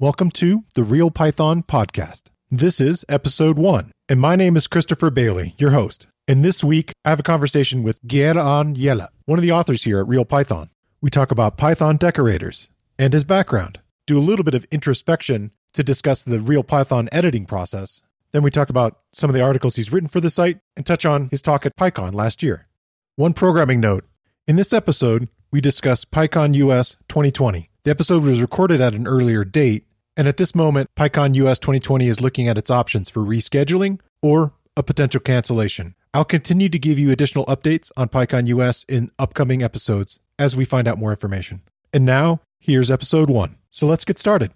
Welcome 0.00 0.30
to 0.30 0.64
the 0.72 0.82
Real 0.82 1.10
Python 1.10 1.62
Podcast. 1.62 2.22
This 2.50 2.80
is 2.80 3.04
episode 3.10 3.58
one, 3.58 3.92
and 4.08 4.18
my 4.18 4.34
name 4.34 4.56
is 4.56 4.66
Christopher 4.66 5.10
Bailey, 5.10 5.54
your 5.58 5.72
host. 5.72 6.06
And 6.26 6.42
this 6.42 6.64
week, 6.64 6.94
I 7.04 7.10
have 7.10 7.20
a 7.20 7.22
conversation 7.22 7.82
with 7.82 8.00
Geir 8.06 8.38
Arne 8.38 8.74
Hjelle, 8.76 9.08
one 9.26 9.38
of 9.38 9.42
the 9.42 9.52
authors 9.52 9.84
here 9.84 10.00
at 10.00 10.08
Real 10.08 10.24
Python. 10.24 10.70
We 11.02 11.10
talk 11.10 11.30
about 11.30 11.58
Python 11.58 11.98
decorators 11.98 12.70
and 12.98 13.12
his 13.12 13.24
background, 13.24 13.80
do 14.06 14.18
a 14.18 14.24
little 14.24 14.42
bit 14.42 14.54
of 14.54 14.64
introspection 14.70 15.50
to 15.74 15.84
discuss 15.84 16.22
the 16.22 16.40
Real 16.40 16.62
Python 16.62 17.10
editing 17.12 17.44
process. 17.44 18.00
Then 18.32 18.42
we 18.42 18.50
talk 18.50 18.70
about 18.70 19.00
some 19.12 19.28
of 19.28 19.34
the 19.34 19.42
articles 19.42 19.76
he's 19.76 19.92
written 19.92 20.08
for 20.08 20.22
the 20.22 20.30
site 20.30 20.60
and 20.78 20.86
touch 20.86 21.04
on 21.04 21.28
his 21.28 21.42
talk 21.42 21.66
at 21.66 21.76
PyCon 21.76 22.14
last 22.14 22.42
year. 22.42 22.68
One 23.16 23.34
programming 23.34 23.80
note 23.80 24.06
in 24.46 24.56
this 24.56 24.72
episode, 24.72 25.28
we 25.50 25.60
discuss 25.60 26.06
PyCon 26.06 26.54
US 26.54 26.96
2020. 27.10 27.68
The 27.82 27.90
episode 27.90 28.22
was 28.22 28.40
recorded 28.40 28.80
at 28.80 28.94
an 28.94 29.06
earlier 29.06 29.44
date, 29.44 29.86
and 30.16 30.28
at 30.28 30.36
this 30.36 30.54
moment, 30.54 30.90
PyCon 30.96 31.34
US 31.36 31.58
2020 31.58 32.08
is 32.08 32.20
looking 32.20 32.48
at 32.48 32.58
its 32.58 32.70
options 32.70 33.08
for 33.08 33.20
rescheduling 33.20 34.00
or 34.22 34.52
a 34.76 34.82
potential 34.82 35.20
cancellation. 35.20 35.94
I'll 36.12 36.24
continue 36.24 36.68
to 36.68 36.78
give 36.78 36.98
you 36.98 37.10
additional 37.10 37.46
updates 37.46 37.92
on 37.96 38.08
PyCon 38.08 38.48
US 38.48 38.84
in 38.88 39.10
upcoming 39.18 39.62
episodes 39.62 40.18
as 40.38 40.56
we 40.56 40.64
find 40.64 40.88
out 40.88 40.98
more 40.98 41.10
information. 41.10 41.62
And 41.92 42.04
now, 42.04 42.40
here's 42.58 42.90
episode 42.90 43.30
one. 43.30 43.56
So 43.70 43.86
let's 43.86 44.04
get 44.04 44.18
started. 44.18 44.52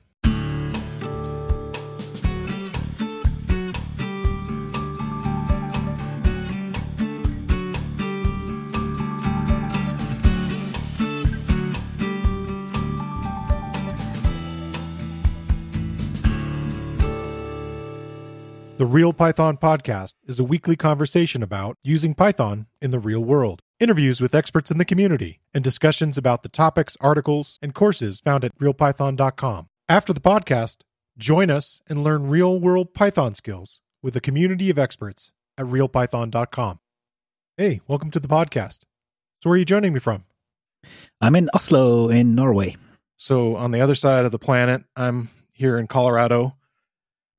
The 18.85 18.91
Real 18.91 19.15
Python 19.15 19.57
Podcast 19.57 20.13
is 20.27 20.39
a 20.39 20.45
weekly 20.45 20.77
conversation 20.77 21.43
about 21.43 21.79
using 21.83 22.13
Python 22.13 22.67
in 22.83 22.91
the 22.91 22.99
real 22.99 23.25
world, 23.25 23.63
interviews 23.81 24.21
with 24.21 24.35
experts 24.35 24.71
in 24.71 24.77
the 24.77 24.85
community, 24.85 25.41
and 25.55 25.65
discussions 25.65 26.19
about 26.19 26.43
the 26.43 26.51
topics, 26.51 26.95
articles, 27.01 27.59
and 27.63 27.75
courses 27.75 28.21
found 28.21 28.45
at 28.45 28.55
realpython.com. 28.59 29.69
After 29.89 30.13
the 30.13 30.21
podcast, 30.21 30.83
join 31.17 31.51
us 31.51 31.81
and 31.87 32.05
learn 32.05 32.29
real 32.29 32.61
world 32.61 32.93
Python 32.93 33.35
skills 33.35 33.81
with 34.03 34.17
a 34.17 34.21
community 34.21 34.69
of 34.69 34.79
experts 34.79 35.33
at 35.57 35.65
realpython.com. 35.65 36.79
Hey, 37.57 37.81
welcome 37.89 38.11
to 38.11 38.21
the 38.21 38.29
podcast. 38.29 38.81
So, 39.43 39.49
where 39.49 39.55
are 39.55 39.57
you 39.57 39.65
joining 39.65 39.95
me 39.95 40.01
from? 40.01 40.25
I'm 41.23 41.37
in 41.37 41.49
Oslo, 41.55 42.11
in 42.11 42.35
Norway. 42.35 42.77
So, 43.17 43.57
on 43.57 43.71
the 43.71 43.81
other 43.81 43.95
side 43.95 44.27
of 44.27 44.31
the 44.31 44.39
planet, 44.39 44.85
I'm 44.95 45.31
here 45.53 45.79
in 45.79 45.87
Colorado. 45.87 46.59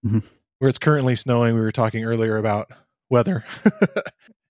Mhm. 0.03 0.27
Where 0.59 0.69
it's 0.69 0.79
currently 0.79 1.15
snowing. 1.15 1.55
We 1.55 1.61
were 1.61 1.71
talking 1.71 2.03
earlier 2.03 2.37
about 2.37 2.71
weather. 3.09 3.45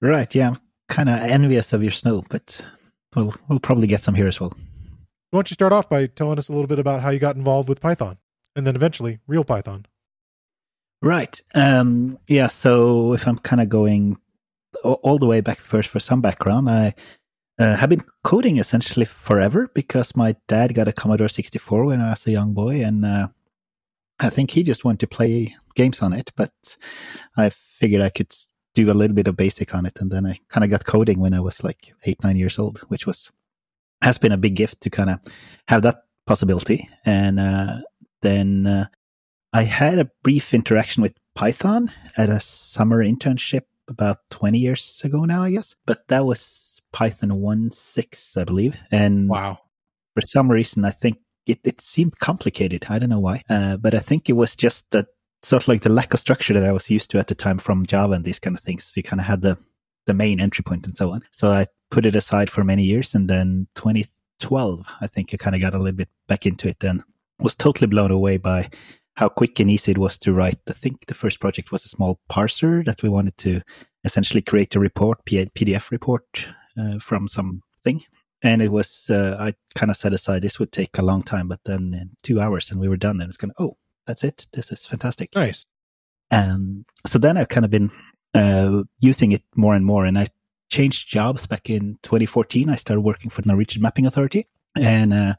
Right, 0.02 0.34
yeah, 0.36 0.50
I'm 0.50 0.58
kind 0.88 1.10
of 1.10 1.20
envious 1.20 1.74
of 1.74 1.82
your 1.82 1.92
snow, 1.92 2.24
but 2.30 2.62
we'll 3.16 3.34
we'll 3.48 3.60
probably 3.60 3.88
get 3.88 4.02
some 4.02 4.14
here 4.14 4.28
as 4.28 4.40
well. 4.40 4.54
Why 5.32 5.38
don't 5.38 5.50
you 5.50 5.56
start 5.56 5.74
off 5.74 5.90
by 5.90 6.06
telling 6.08 6.38
us 6.38 6.50
a 6.50 6.52
little 6.52 6.68
bit 6.68 6.80
about 6.80 7.02
how 7.02 7.10
you 7.10 7.20
got 7.20 7.36
involved 7.36 7.70
with 7.70 7.82
Python 7.82 8.18
and 8.56 8.68
then 8.68 8.76
eventually 8.76 9.20
real 9.28 9.44
Python? 9.44 9.86
Right, 11.02 11.42
um, 11.56 12.20
yeah. 12.28 12.48
So 12.48 13.14
if 13.14 13.28
I'm 13.28 13.40
kind 13.40 13.62
of 13.62 13.70
going 13.70 14.18
all, 14.84 15.18
the 15.18 15.26
way 15.26 15.42
back 15.42 15.60
first 15.60 15.90
for 15.90 16.00
some 16.00 16.22
background, 16.22 16.70
I 16.70 16.94
uh, 17.58 17.76
have 17.76 17.90
been 17.90 18.04
coding 18.24 18.58
essentially 18.58 19.06
forever 19.06 19.70
because 19.74 20.16
my 20.16 20.36
dad 20.48 20.74
got 20.74 20.88
a 20.88 20.94
Commodore 20.94 21.30
64 21.30 21.86
when 21.86 22.02
I 22.02 22.10
was 22.10 22.28
a 22.28 22.32
young 22.32 22.54
boy, 22.54 22.84
and 22.84 23.06
uh, 23.06 23.30
I 24.20 24.30
think 24.30 24.52
he 24.52 24.64
just 24.64 24.84
wanted 24.86 25.00
to 25.00 25.08
play 25.08 25.56
games 25.76 26.02
on 26.02 26.14
it. 26.14 26.32
But 26.36 26.52
I 27.38 27.50
figured 27.50 28.02
I 28.02 28.10
could 28.10 28.34
do 28.74 28.92
a 28.92 28.94
little 28.94 29.16
bit 29.16 29.28
of 29.28 29.38
basic 29.38 29.74
on 29.76 29.86
it, 29.86 30.00
and 30.02 30.12
then 30.12 30.26
I 30.26 30.40
kind 30.50 30.64
of 30.64 30.70
got 30.70 30.86
coding 30.86 31.20
when 31.20 31.34
I 31.34 31.40
was 31.40 31.64
like 31.64 31.94
eight, 32.06 32.24
nine 32.24 32.38
years 32.38 32.60
old, 32.60 32.80
which 32.90 33.06
was 33.08 33.32
has 34.02 34.18
been 34.18 34.32
a 34.34 34.38
big 34.38 34.56
gift 34.56 34.82
to 34.82 34.90
kind 34.90 35.10
of 35.10 35.20
have 35.68 35.82
that 35.84 36.04
possibility. 36.28 36.90
And 37.06 37.40
uh, 37.40 37.80
then 38.22 38.68
uh, 38.68 38.88
I 39.54 39.64
had 39.64 40.00
a 40.00 40.12
brief 40.24 40.54
interaction 40.54 41.02
with 41.02 41.14
Python 41.34 41.92
at 42.18 42.30
a 42.30 42.40
summer 42.40 43.04
internship 43.04 43.62
about 43.88 44.18
20 44.32 44.58
years 44.60 45.02
ago 45.04 45.26
now, 45.26 45.44
I 45.44 45.52
guess. 45.52 45.76
But 45.86 46.08
that 46.10 46.26
was 46.26 46.82
Python 46.92 47.30
1.6, 47.30 48.38
I 48.38 48.44
believe. 48.44 48.78
And 48.92 49.30
Wow. 49.30 49.60
for 50.14 50.22
some 50.22 50.52
reason, 50.52 50.84
I 50.86 50.92
think 50.92 51.18
it, 51.48 51.60
it 51.64 51.80
seemed 51.82 52.20
complicated. 52.20 52.86
I 52.90 53.00
don't 53.00 53.10
know 53.10 53.20
why. 53.20 53.44
Uh, 53.50 53.78
but 53.78 53.96
I 53.96 54.00
think 54.00 54.30
it 54.30 54.34
was 54.34 54.56
just 54.56 54.90
that 54.92 55.08
sort 55.46 55.64
of 55.64 55.68
like 55.68 55.84
the 55.84 55.90
lack 55.90 56.14
of 56.14 56.20
structure 56.20 56.54
that 56.56 56.66
I 56.66 56.72
was 56.72 56.90
used 56.90 57.12
to 57.12 57.20
at 57.20 57.28
the 57.28 57.36
time 57.36 57.60
from 57.60 57.86
Java 57.86 58.14
and 58.14 58.26
these 58.26 58.40
kind 58.40 58.58
of 58.58 58.64
things. 58.64 58.92
You 58.96 59.04
kind 59.04 59.20
of 59.20 59.28
had 59.28 59.42
the, 59.42 59.58
the 60.08 60.14
main 60.14 60.40
entry 60.40 60.64
point 60.64 60.88
and 60.88 60.98
so 60.98 61.12
on. 61.12 61.22
So 61.32 61.52
I 61.52 61.68
put 61.92 62.08
it 62.08 62.16
aside 62.16 62.50
for 62.50 62.64
many 62.64 62.84
years. 62.84 63.14
And 63.14 63.30
then 63.30 63.68
2012, 63.76 64.88
I 65.02 65.08
think 65.08 65.30
I 65.34 65.38
kind 65.38 65.56
of 65.56 65.62
got 65.62 65.76
a 65.76 65.78
little 65.78 65.96
bit 65.96 66.10
back 66.28 66.48
into 66.48 66.68
it 66.68 66.84
and 66.84 67.04
was 67.40 67.56
totally 67.56 67.86
blown 67.86 68.10
away 68.10 68.38
by 68.38 68.72
how 69.18 69.30
quick 69.30 69.60
and 69.60 69.70
easy 69.70 69.92
it 69.92 70.00
was 70.00 70.18
to 70.18 70.34
write. 70.34 70.60
I 70.68 70.74
think 70.74 71.06
the 71.06 71.14
first 71.14 71.40
project 71.40 71.72
was 71.72 71.86
a 71.86 71.90
small 71.90 72.20
parser 72.30 72.84
that 72.86 73.04
we 73.04 73.10
wanted 73.10 73.38
to 73.40 73.62
essentially 74.04 74.42
create 74.42 74.76
a 74.76 74.80
report, 74.80 75.24
PDF 75.26 75.92
report 75.92 76.48
uh, 76.76 76.98
from 76.98 77.28
something. 77.28 78.04
And 78.42 78.64
it 78.64 78.72
was, 78.72 79.12
uh, 79.12 79.38
I 79.40 79.54
kind 79.76 79.92
of 79.92 79.98
set 79.98 80.14
aside 80.14 80.42
this 80.42 80.60
would 80.60 80.72
take 80.72 80.98
a 80.98 81.04
long 81.04 81.22
time, 81.22 81.48
but 81.48 81.60
then 81.66 81.94
in 81.94 82.10
two 82.24 82.42
hours 82.42 82.72
and 82.72 82.80
we 82.80 82.90
were 82.90 82.98
done. 82.98 83.22
And 83.22 83.30
it's 83.30 83.38
kind 83.38 83.54
of, 83.56 83.64
oh, 83.64 83.78
that's 84.06 84.24
it. 84.24 84.48
This 84.54 84.72
is 84.72 84.86
fantastic. 84.86 85.34
Nice. 85.36 85.66
Um, 86.32 86.86
so 87.06 87.20
then 87.20 87.38
I've 87.38 87.50
kind 87.50 87.66
of 87.66 87.72
been 87.72 87.92
uh, 88.34 88.84
using 89.00 89.32
it 89.32 89.44
more 89.56 89.76
and 89.76 89.86
more. 89.86 90.06
And 90.06 90.18
I 90.18 90.28
changed 90.70 91.08
jobs 91.08 91.48
back 91.48 91.70
in 91.70 91.98
2014. 92.04 92.70
I 92.70 92.76
started 92.76 93.02
working 93.02 93.30
for 93.30 93.42
the 93.42 93.48
Norwegian 93.48 93.82
Mapping 93.82 94.06
Authority. 94.06 94.48
And 94.76 95.14
uh, 95.14 95.36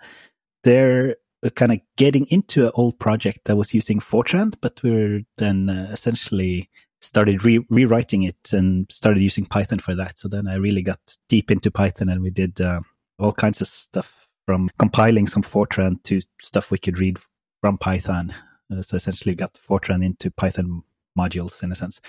they're 0.64 1.16
kind 1.54 1.72
of 1.72 1.80
getting 1.96 2.26
into 2.26 2.66
an 2.66 2.72
old 2.74 2.98
project 2.98 3.44
that 3.44 3.56
was 3.56 3.74
using 3.74 4.00
Fortran, 4.00 4.54
but 4.60 4.82
we 4.82 4.90
were 4.90 5.20
then 5.36 5.68
uh, 5.68 5.88
essentially 5.92 6.70
started 7.00 7.44
re- 7.44 7.64
rewriting 7.68 8.22
it 8.22 8.52
and 8.52 8.86
started 8.90 9.22
using 9.22 9.44
Python 9.44 9.78
for 9.78 9.94
that. 9.94 10.18
So 10.18 10.28
then 10.28 10.48
I 10.48 10.54
really 10.54 10.82
got 10.82 11.16
deep 11.28 11.50
into 11.50 11.70
Python 11.70 12.08
and 12.08 12.22
we 12.22 12.30
did 12.30 12.60
uh, 12.60 12.80
all 13.18 13.32
kinds 13.32 13.60
of 13.60 13.68
stuff 13.68 14.28
from 14.46 14.70
compiling 14.78 15.26
some 15.26 15.42
Fortran 15.42 16.02
to 16.04 16.20
stuff 16.40 16.70
we 16.70 16.78
could 16.78 16.98
read 16.98 17.18
from 17.60 17.78
Python. 17.78 18.34
Uh, 18.72 18.82
so 18.82 18.96
essentially 18.96 19.34
got 19.34 19.54
Fortran 19.54 20.04
into 20.04 20.30
Python 20.30 20.82
modules 21.18 21.62
in 21.62 21.72
a 21.72 21.74
sense. 21.74 22.00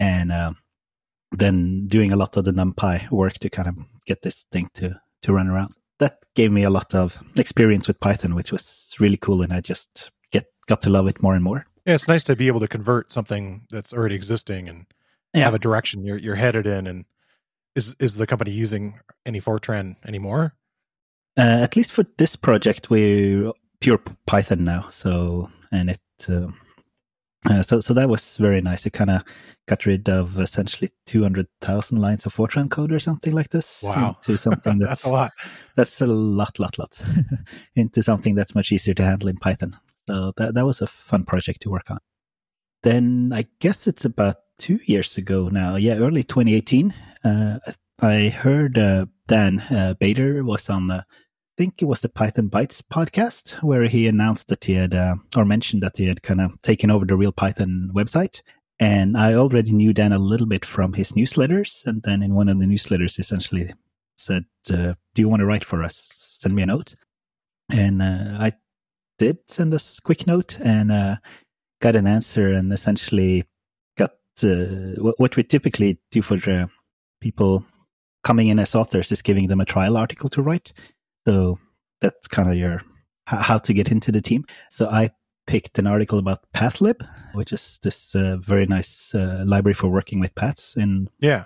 And 0.00 0.32
uh, 0.32 0.52
then 1.32 1.86
doing 1.88 2.12
a 2.12 2.16
lot 2.16 2.36
of 2.36 2.44
the 2.44 2.52
NumPy 2.52 3.10
work 3.10 3.34
to 3.40 3.50
kind 3.50 3.68
of 3.68 3.76
get 4.06 4.22
this 4.22 4.44
thing 4.52 4.68
to, 4.74 5.00
to 5.22 5.32
run 5.32 5.48
around. 5.48 5.74
That 5.98 6.24
gave 6.34 6.50
me 6.50 6.64
a 6.64 6.70
lot 6.70 6.94
of 6.94 7.18
experience 7.36 7.86
with 7.86 8.00
Python, 8.00 8.34
which 8.34 8.52
was 8.52 8.90
really 8.98 9.16
cool. 9.18 9.42
And 9.42 9.52
I 9.52 9.60
just 9.60 10.10
get 10.32 10.46
got 10.66 10.82
to 10.82 10.90
love 10.90 11.06
it 11.06 11.22
more 11.22 11.34
and 11.34 11.44
more. 11.44 11.66
Yeah, 11.86 11.94
it's 11.94 12.08
nice 12.08 12.24
to 12.24 12.36
be 12.36 12.46
able 12.48 12.60
to 12.60 12.68
convert 12.68 13.12
something 13.12 13.66
that's 13.70 13.92
already 13.92 14.14
existing 14.14 14.68
and 14.68 14.86
Yeah. 15.34 15.44
have 15.44 15.54
a 15.54 15.58
direction 15.58 16.04
you're 16.04 16.18
you're 16.18 16.34
headed 16.36 16.66
in. 16.66 16.86
And 16.86 17.04
is 17.76 17.94
is 18.00 18.16
the 18.16 18.26
company 18.26 18.50
using 18.50 18.98
any 19.24 19.40
Fortran 19.40 19.96
anymore? 20.06 20.54
Uh, 21.38 21.60
at 21.62 21.76
least 21.76 21.92
for 21.92 22.04
this 22.18 22.36
project, 22.36 22.90
we're 22.90 23.52
pure 23.80 23.98
Python 24.26 24.64
now. 24.64 24.88
So, 24.90 25.48
and 25.72 25.90
it, 25.90 26.00
uh, 26.28 26.48
uh, 27.50 27.62
so, 27.62 27.80
so 27.80 27.92
that 27.94 28.08
was 28.08 28.36
very 28.36 28.60
nice. 28.60 28.86
It 28.86 28.92
kind 28.92 29.10
of 29.10 29.22
got 29.66 29.84
rid 29.84 30.08
of 30.08 30.38
essentially 30.38 30.92
200,000 31.06 32.00
lines 32.00 32.24
of 32.24 32.34
Fortran 32.34 32.70
code 32.70 32.92
or 32.92 33.00
something 33.00 33.32
like 33.32 33.48
this. 33.48 33.82
Wow. 33.82 34.16
Into 34.16 34.36
something 34.36 34.78
that's, 34.78 35.02
That's 35.02 35.04
a 35.04 35.10
lot. 35.10 35.32
That's 35.74 36.00
a 36.00 36.06
lot, 36.06 36.58
lot, 36.60 36.78
lot. 36.78 37.00
into 37.74 38.02
something 38.02 38.36
that's 38.36 38.54
much 38.54 38.70
easier 38.70 38.94
to 38.94 39.02
handle 39.02 39.28
in 39.28 39.36
Python. 39.38 39.76
So 40.08 40.32
that, 40.36 40.54
that 40.54 40.64
was 40.64 40.80
a 40.80 40.86
fun 40.86 41.24
project 41.24 41.62
to 41.62 41.70
work 41.70 41.90
on. 41.90 41.98
Then 42.84 43.32
I 43.34 43.46
guess 43.60 43.86
it's 43.86 44.04
about 44.04 44.36
two 44.58 44.78
years 44.84 45.16
ago 45.16 45.48
now. 45.48 45.76
Yeah, 45.76 45.94
early 45.94 46.22
2018. 46.22 46.94
Uh, 47.24 47.58
I 48.00 48.28
heard 48.28 48.78
uh, 48.78 49.06
Dan 49.26 49.60
uh, 49.60 49.94
Bader 49.98 50.44
was 50.44 50.68
on 50.68 50.88
the, 50.88 51.04
think 51.56 51.82
it 51.82 51.86
was 51.86 52.00
the 52.00 52.08
Python 52.08 52.48
Bytes 52.48 52.82
podcast, 52.82 53.62
where 53.62 53.84
he 53.84 54.06
announced 54.06 54.48
that 54.48 54.64
he 54.64 54.74
had, 54.74 54.94
uh, 54.94 55.16
or 55.36 55.44
mentioned 55.44 55.82
that 55.82 55.96
he 55.96 56.06
had 56.06 56.22
kind 56.22 56.40
of 56.40 56.60
taken 56.62 56.90
over 56.90 57.04
the 57.04 57.16
Real 57.16 57.32
Python 57.32 57.90
website. 57.94 58.42
And 58.80 59.16
I 59.16 59.34
already 59.34 59.72
knew 59.72 59.92
Dan 59.92 60.12
a 60.12 60.18
little 60.18 60.46
bit 60.46 60.64
from 60.64 60.92
his 60.92 61.12
newsletters. 61.12 61.86
And 61.86 62.02
then 62.02 62.22
in 62.22 62.34
one 62.34 62.48
of 62.48 62.58
the 62.58 62.64
newsletters, 62.64 63.18
essentially 63.18 63.70
said, 64.16 64.44
uh, 64.70 64.94
Do 65.14 65.22
you 65.22 65.28
want 65.28 65.40
to 65.40 65.46
write 65.46 65.64
for 65.64 65.82
us? 65.82 66.36
Send 66.40 66.54
me 66.54 66.62
a 66.62 66.66
note. 66.66 66.94
And 67.72 68.02
uh, 68.02 68.36
I 68.38 68.52
did 69.18 69.38
send 69.48 69.72
a 69.74 69.80
quick 70.02 70.26
note 70.26 70.58
and 70.60 70.90
uh, 70.90 71.16
got 71.80 71.96
an 71.96 72.06
answer 72.06 72.52
and 72.52 72.72
essentially 72.72 73.44
got 73.96 74.12
uh, 74.42 75.12
what, 75.18 75.36
we 75.36 75.42
typically 75.44 75.98
do 76.10 76.22
for 76.22 76.38
uh, 76.50 76.66
people 77.20 77.64
coming 78.24 78.48
in 78.48 78.58
as 78.58 78.74
authors 78.74 79.12
is 79.12 79.22
giving 79.22 79.48
them 79.48 79.60
a 79.60 79.64
trial 79.64 79.96
article 79.96 80.28
to 80.30 80.42
write. 80.42 80.72
So 81.26 81.58
that's 82.00 82.26
kind 82.28 82.50
of 82.50 82.56
your 82.56 82.82
how 83.26 83.58
to 83.58 83.72
get 83.72 83.90
into 83.90 84.12
the 84.12 84.20
team. 84.20 84.44
So 84.70 84.88
I 84.88 85.10
picked 85.46 85.78
an 85.78 85.86
article 85.86 86.18
about 86.18 86.44
pathlib 86.54 87.06
which 87.34 87.52
is 87.52 87.78
this 87.82 88.14
uh, 88.14 88.36
very 88.36 88.66
nice 88.66 89.14
uh, 89.14 89.42
library 89.46 89.74
for 89.74 89.88
working 89.88 90.20
with 90.20 90.34
paths. 90.34 90.74
And 90.76 91.08
yeah. 91.18 91.44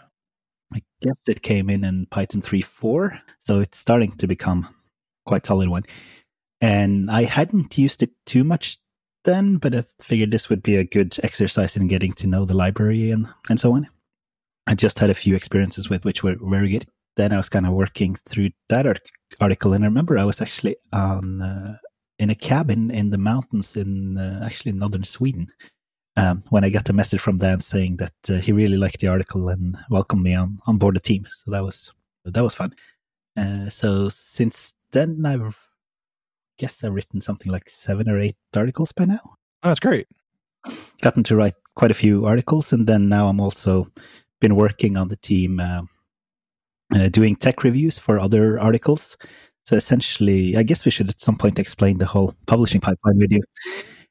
I 0.73 0.83
guess 1.01 1.29
it 1.29 1.43
came 1.43 1.71
in 1.71 1.85
in 1.85 2.07
python 2.11 2.43
3.4 2.43 3.21
so 3.41 3.61
it's 3.61 3.79
starting 3.79 4.13
to 4.13 4.27
become 4.27 4.69
quite 5.25 5.47
solid 5.47 5.69
one. 5.69 5.85
And 6.61 7.11
i 7.11 7.25
hadn't 7.25 7.79
used 7.79 8.03
it 8.03 8.11
too 8.27 8.45
much 8.45 8.79
then 9.25 9.57
but 9.57 9.75
i 9.75 9.85
figured 10.01 10.31
this 10.31 10.49
would 10.49 10.63
be 10.63 10.77
a 10.77 10.85
good 10.85 11.17
exercise 11.23 11.77
in 11.77 11.89
getting 11.89 12.13
to 12.15 12.27
know 12.27 12.45
the 12.45 12.55
library 12.55 13.11
and, 13.11 13.29
and 13.49 13.59
so 13.59 13.75
on. 13.75 13.89
I 14.67 14.75
just 14.75 14.99
had 14.99 15.11
a 15.11 15.15
few 15.15 15.35
experiences 15.37 15.89
with 15.89 16.05
which 16.05 16.23
were 16.23 16.37
very 16.41 16.69
good. 16.69 16.87
Then 17.17 17.33
i 17.33 17.39
was 17.39 17.49
kind 17.49 17.67
of 17.67 17.73
working 17.73 18.17
through 18.29 18.51
that 18.69 18.87
article 19.41 19.73
and 19.73 19.85
i 19.85 19.87
remember 19.89 20.19
i 20.19 20.25
was 20.25 20.41
actually 20.41 20.77
on 20.93 21.43
uh, 21.43 21.77
in 22.19 22.31
a 22.31 22.35
cabin 22.35 22.91
in 22.91 23.11
the 23.11 23.19
mountains 23.19 23.77
in 23.77 24.19
uh, 24.19 24.43
actually 24.45 24.73
northern 24.73 25.05
Sweden. 25.05 25.49
Um, 26.19 26.43
when 26.49 26.65
I 26.65 26.71
got 26.71 26.89
a 26.89 26.95
message 26.95 27.21
from 27.21 27.39
Dan 27.39 27.61
saying 27.61 27.99
that 27.99 28.15
uh, 28.31 28.37
he 28.37 28.53
really 28.53 28.79
liked 28.79 29.01
the 29.01 29.09
article 29.09 29.51
and 29.51 29.77
welcomed 29.91 30.23
me 30.23 30.35
on, 30.35 30.59
on 30.67 30.79
board 30.79 30.97
the 30.97 31.01
team, 31.01 31.27
so 31.29 31.51
that 31.51 31.63
was 31.63 31.93
that 32.25 32.43
was 32.43 32.55
fun. 32.55 32.75
Uh, 33.37 33.69
so 33.69 34.09
since 34.09 34.73
then, 34.93 35.27
I've 35.27 35.63
guess 36.59 36.83
I've 36.83 36.95
written 36.95 37.21
something 37.21 37.53
like 37.53 37.69
seven 37.69 38.09
or 38.09 38.19
eight 38.19 38.37
articles 38.57 38.93
by 38.93 39.05
now. 39.05 39.37
Oh, 39.63 39.69
that's 39.69 39.81
great. 39.81 40.09
Gotten 41.03 41.23
to 41.25 41.37
write 41.37 41.55
quite 41.75 41.91
a 41.91 41.95
few 41.95 42.25
articles, 42.25 42.73
and 42.73 42.87
then 42.87 43.11
now 43.11 43.29
I'm 43.29 43.41
also 43.41 43.87
been 44.41 44.57
working 44.57 44.97
on 44.97 45.09
the 45.09 45.17
team, 45.17 45.61
uh, 45.61 45.83
uh 46.95 47.09
doing 47.09 47.37
tech 47.37 47.65
reviews 47.65 47.99
for 47.99 48.19
other 48.19 48.59
articles. 48.61 49.17
So 49.65 49.77
essentially, 49.77 50.57
I 50.57 50.63
guess 50.63 50.85
we 50.85 50.93
should 50.93 51.11
at 51.11 51.21
some 51.21 51.37
point 51.37 51.59
explain 51.59 51.99
the 51.99 52.07
whole 52.07 52.35
publishing 52.47 52.81
pipeline 52.81 53.19
with 53.19 53.33
you. 53.33 53.43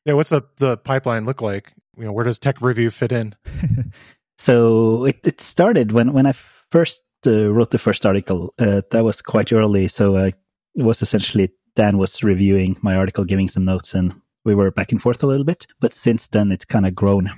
Yeah, 0.06 0.14
what's 0.14 0.30
the 0.30 0.42
the 0.58 0.78
pipeline 0.78 1.26
look 1.26 1.42
like? 1.42 1.74
You 1.98 2.06
know, 2.06 2.12
where 2.12 2.26
does 2.26 2.40
tech 2.40 2.62
review 2.62 2.90
fit 2.90 3.12
in? 3.12 3.36
so 4.38 5.06
it, 5.06 5.20
it 5.24 5.42
started 5.42 5.92
when 5.92 6.14
when 6.14 6.26
I 6.26 6.34
first 6.34 7.02
uh, 7.26 7.52
wrote 7.52 7.72
the 7.72 7.80
first 7.80 8.06
article. 8.06 8.54
Uh, 8.60 8.82
that 8.92 9.04
was 9.04 9.22
quite 9.22 9.52
early, 9.54 9.88
so 9.88 10.16
uh, 10.16 10.32
it 10.76 10.84
was 10.84 11.02
essentially 11.02 11.52
Dan 11.76 11.98
was 11.98 12.24
reviewing 12.24 12.78
my 12.82 12.96
article, 12.96 13.26
giving 13.26 13.48
some 13.48 13.66
notes, 13.66 13.94
and 13.94 14.14
we 14.44 14.56
were 14.56 14.72
back 14.72 14.92
and 14.92 15.02
forth 15.02 15.24
a 15.24 15.28
little 15.28 15.46
bit. 15.46 15.68
But 15.80 15.94
since 15.94 16.28
then, 16.28 16.52
it's 16.52 16.66
kind 16.66 16.86
of 16.86 16.96
grown 16.96 17.32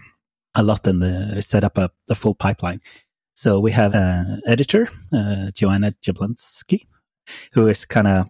a 0.56 0.63
lot 0.63 0.88
and 0.88 1.04
uh, 1.04 1.39
set 1.42 1.63
up 1.63 1.78
a, 1.78 1.89
a 2.10 2.16
full 2.16 2.36
pipeline. 2.36 2.81
So 3.38 3.60
we 3.60 3.72
have 3.74 3.94
an 3.94 4.42
editor, 4.48 4.89
uh, 5.13 5.51
Joanna 5.54 5.94
Jablonski, 6.04 6.88
who 7.54 7.68
is 7.68 7.86
kind 7.86 8.07
of 8.07 8.28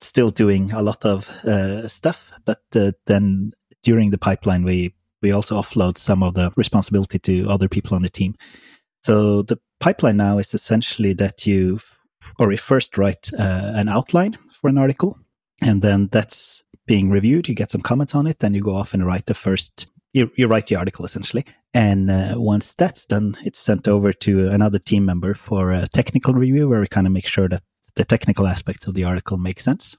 still 0.00 0.30
doing 0.30 0.72
a 0.72 0.80
lot 0.80 1.04
of 1.04 1.28
uh, 1.44 1.86
stuff. 1.88 2.32
But 2.46 2.62
uh, 2.74 2.92
then 3.04 3.52
during 3.82 4.12
the 4.12 4.18
pipeline, 4.18 4.64
we 4.64 4.94
we 5.20 5.30
also 5.30 5.60
offload 5.60 5.98
some 5.98 6.22
of 6.22 6.32
the 6.32 6.52
responsibility 6.56 7.18
to 7.18 7.50
other 7.50 7.68
people 7.68 7.94
on 7.94 8.02
the 8.02 8.08
team. 8.08 8.34
So 9.04 9.42
the 9.42 9.58
pipeline 9.78 10.16
now 10.16 10.38
is 10.38 10.54
essentially 10.54 11.12
that 11.14 11.46
you 11.46 11.78
or 12.38 12.48
we 12.48 12.56
first 12.56 12.96
write 12.96 13.28
uh, 13.38 13.72
an 13.74 13.90
outline 13.90 14.38
for 14.58 14.68
an 14.70 14.78
article, 14.78 15.18
and 15.60 15.82
then 15.82 16.08
that's 16.10 16.62
being 16.86 17.10
reviewed. 17.10 17.46
You 17.46 17.54
get 17.54 17.70
some 17.70 17.82
comments 17.82 18.14
on 18.14 18.26
it, 18.26 18.38
then 18.38 18.54
you 18.54 18.62
go 18.62 18.74
off 18.74 18.94
and 18.94 19.04
write 19.04 19.26
the 19.26 19.34
first. 19.34 19.86
You, 20.14 20.30
you 20.34 20.46
write 20.46 20.68
the 20.68 20.76
article 20.76 21.04
essentially, 21.04 21.44
and 21.76 22.10
uh, 22.10 22.32
once 22.36 22.74
that's 22.74 23.04
done, 23.04 23.36
it's 23.44 23.58
sent 23.58 23.86
over 23.86 24.10
to 24.10 24.48
another 24.48 24.78
team 24.78 25.04
member 25.04 25.34
for 25.34 25.72
a 25.72 25.86
technical 25.88 26.32
review, 26.32 26.66
where 26.66 26.80
we 26.80 26.86
kind 26.86 27.06
of 27.06 27.12
make 27.12 27.26
sure 27.26 27.50
that 27.50 27.62
the 27.96 28.04
technical 28.06 28.46
aspects 28.46 28.86
of 28.86 28.94
the 28.94 29.04
article 29.04 29.36
make 29.36 29.60
sense. 29.60 29.94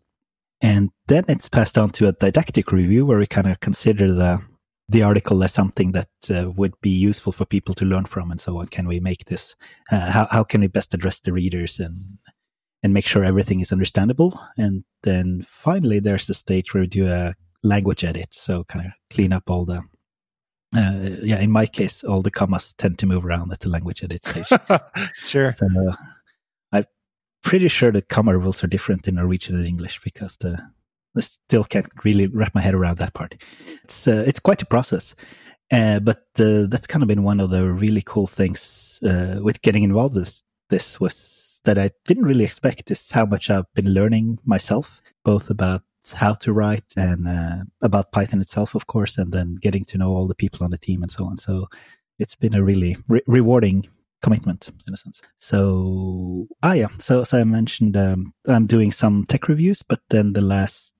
And 0.60 0.90
then 1.08 1.26
it's 1.28 1.48
passed 1.48 1.78
on 1.78 1.92
to 1.92 2.08
a 2.08 2.14
didactic 2.14 2.72
review 2.72 3.06
where 3.06 3.20
we 3.20 3.28
kind 3.28 3.46
of 3.46 3.60
consider 3.60 4.12
the 4.12 4.42
the 4.90 5.04
article 5.04 5.44
as 5.44 5.54
something 5.54 5.92
that 5.92 6.10
uh, 6.32 6.50
would 6.50 6.74
be 6.82 6.90
useful 6.90 7.32
for 7.32 7.46
people 7.46 7.76
to 7.76 7.86
learn 7.86 8.06
from 8.06 8.32
and 8.32 8.42
so 8.42 8.58
on. 8.58 8.68
Can 8.68 8.88
we 8.88 9.00
make 9.00 9.26
this? 9.26 9.56
Uh, 9.92 10.10
how 10.12 10.28
how 10.32 10.44
can 10.44 10.62
we 10.62 10.68
best 10.68 10.96
address 10.96 11.20
the 11.20 11.32
readers 11.32 11.78
and 11.78 12.18
and 12.82 12.92
make 12.92 13.06
sure 13.06 13.24
everything 13.24 13.60
is 13.60 13.72
understandable? 13.72 14.40
And 14.58 14.84
then 15.04 15.46
finally, 15.48 16.00
there's 16.00 16.26
the 16.26 16.34
stage 16.34 16.74
where 16.74 16.82
we 16.82 16.88
do 16.88 17.06
a 17.08 17.36
language 17.62 18.04
edit, 18.04 18.30
so 18.32 18.64
kind 18.64 18.88
of 18.88 18.94
clean 19.12 19.32
up 19.32 19.52
all 19.52 19.66
the. 19.66 19.84
Uh, 20.78 21.18
yeah, 21.24 21.40
in 21.40 21.50
my 21.50 21.66
case, 21.66 22.04
all 22.04 22.22
the 22.22 22.30
commas 22.30 22.74
tend 22.74 23.00
to 23.00 23.08
move 23.08 23.26
around 23.26 23.52
at 23.52 23.62
the 23.62 23.70
language 23.70 24.04
edit 24.04 24.24
stage. 24.24 24.46
sure. 25.16 25.52
So, 25.52 25.66
uh, 26.72 26.84
pretty 27.44 27.68
sure 27.68 27.92
the 27.92 28.04
comma 28.04 28.38
rules 28.38 28.64
are 28.64 28.68
different 28.68 29.08
in 29.08 29.16
Norwegian 29.16 29.56
and 29.56 29.66
English 29.66 30.00
because 30.04 30.38
the 30.38 30.62
I 31.16 31.22
still 31.22 31.64
can't 31.64 31.88
really 32.04 32.28
wrap 32.28 32.54
my 32.54 32.62
head 32.62 32.76
around 32.76 33.00
that 33.00 33.16
part. 33.16 33.36
It's 33.84 34.08
uh, 34.08 34.24
it's 34.28 34.40
quite 34.40 34.62
a 34.62 34.68
process, 34.68 35.16
uh, 35.72 36.00
but 36.00 36.26
uh, 36.40 36.68
that's 36.68 36.86
kind 36.86 37.02
of 37.02 37.08
been 37.08 37.24
one 37.24 37.40
of 37.40 37.50
the 37.50 37.66
really 37.66 38.04
cool 38.06 38.28
things 38.28 39.00
uh, 39.04 39.40
with 39.42 39.64
getting 39.64 39.82
involved 39.82 40.16
with 40.16 40.44
this 40.70 41.00
was 41.00 41.60
that 41.66 41.80
I 41.80 41.90
didn't 42.06 42.26
really 42.26 42.44
expect 42.44 42.92
is 42.92 43.10
how 43.10 43.26
much 43.26 43.50
I've 43.50 43.72
been 43.74 43.94
learning 43.94 44.38
myself, 44.46 45.02
both 45.26 45.50
about 45.50 45.82
how 46.12 46.34
to 46.36 46.54
write 46.54 46.86
and 46.96 47.28
uh, 47.28 47.58
about 47.82 48.12
Python 48.12 48.42
itself, 48.42 48.76
of 48.76 48.88
course, 48.88 49.18
and 49.18 49.32
then 49.32 49.56
getting 49.56 49.86
to 49.86 49.98
know 49.98 50.10
all 50.10 50.28
the 50.28 50.36
people 50.36 50.64
on 50.64 50.72
the 50.72 50.78
team 50.78 51.04
and 51.04 51.12
so 51.12 51.26
on. 51.26 51.38
So 51.38 51.68
it's 52.20 52.36
been 52.36 52.56
a 52.56 52.64
really 52.64 52.98
re- 53.08 53.22
rewarding 53.28 53.88
commitment 54.22 54.70
in 54.88 54.94
a 54.94 54.98
sense. 54.98 55.22
So, 55.40 56.48
ah, 56.64 56.74
yeah. 56.74 56.90
So, 57.00 57.22
as 57.22 57.34
I 57.34 57.44
mentioned, 57.44 57.96
um, 57.98 58.34
I'm 58.48 58.66
doing 58.66 58.92
some 58.92 59.26
tech 59.26 59.48
reviews, 59.48 59.84
but 59.84 60.00
then 60.10 60.34
the 60.34 60.42
last 60.42 60.94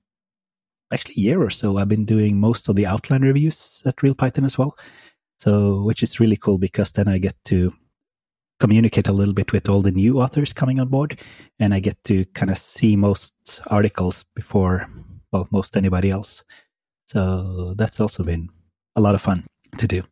actually 0.92 1.14
year 1.14 1.42
or 1.42 1.50
so, 1.50 1.76
I've 1.76 1.88
been 1.88 2.04
doing 2.04 2.38
most 2.38 2.68
of 2.68 2.76
the 2.76 2.86
outline 2.86 3.22
reviews 3.22 3.82
at 3.86 4.02
Real 4.02 4.14
Python 4.14 4.44
as 4.44 4.56
well. 4.56 4.76
So, 5.38 5.82
which 5.82 6.02
is 6.02 6.20
really 6.20 6.36
cool 6.36 6.58
because 6.58 6.92
then 6.92 7.08
I 7.08 7.18
get 7.18 7.36
to 7.46 7.72
communicate 8.58 9.08
a 9.08 9.12
little 9.12 9.34
bit 9.34 9.52
with 9.52 9.68
all 9.68 9.82
the 9.82 9.90
new 9.90 10.20
authors 10.20 10.52
coming 10.52 10.80
on 10.80 10.88
board, 10.88 11.20
and 11.58 11.72
I 11.72 11.80
get 11.80 12.02
to 12.04 12.24
kind 12.34 12.50
of 12.50 12.58
see 12.58 12.96
most 12.96 13.60
articles 13.68 14.24
before, 14.34 14.86
well, 15.32 15.48
most 15.50 15.76
anybody 15.76 16.10
else. 16.10 16.42
So 17.06 17.74
that's 17.76 18.00
also 18.00 18.24
been 18.24 18.48
a 18.96 19.00
lot 19.00 19.14
of 19.14 19.22
fun 19.22 19.46
to 19.78 19.86
do. 19.86 20.02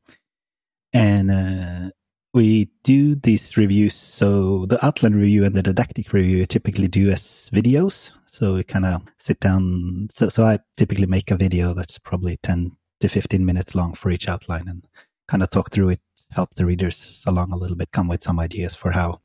And 0.93 1.31
uh, 1.31 1.91
we 2.33 2.71
do 2.85 3.15
these 3.15 3.57
reviews. 3.57 3.95
So 3.95 4.67
the 4.67 4.85
outline 4.85 5.15
review 5.15 5.45
and 5.45 5.55
the 5.55 5.63
didactic 5.63 6.13
review 6.13 6.47
typically 6.47 6.89
do 6.89 7.11
as 7.11 7.51
videos. 7.53 8.13
So 8.27 8.55
we 8.55 8.65
kind 8.65 8.85
of 8.85 9.03
sit 9.19 9.41
down. 9.41 10.09
So, 10.11 10.29
so 10.29 10.45
I 10.45 10.59
typically 10.77 11.07
make 11.07 11.31
a 11.31 11.37
video 11.37 11.75
that's 11.75 11.99
probably 11.99 12.39
10 12.43 12.77
to 13.01 13.09
15 13.09 13.45
minutes 13.45 13.75
long 13.75 13.95
for 13.95 14.11
each 14.11 14.29
outline 14.29 14.69
and 14.69 14.87
kind 15.29 15.43
of 15.43 15.51
talk 15.51 15.71
through 15.71 15.91
it, 15.91 16.01
help 16.37 16.55
the 16.55 16.65
readers 16.65 17.25
along 17.27 17.53
a 17.53 17.57
little 17.57 17.77
bit, 17.77 17.91
come 17.91 18.07
with 18.07 18.23
some 18.23 18.39
ideas 18.39 18.77
for 18.77 18.93
how, 18.93 19.21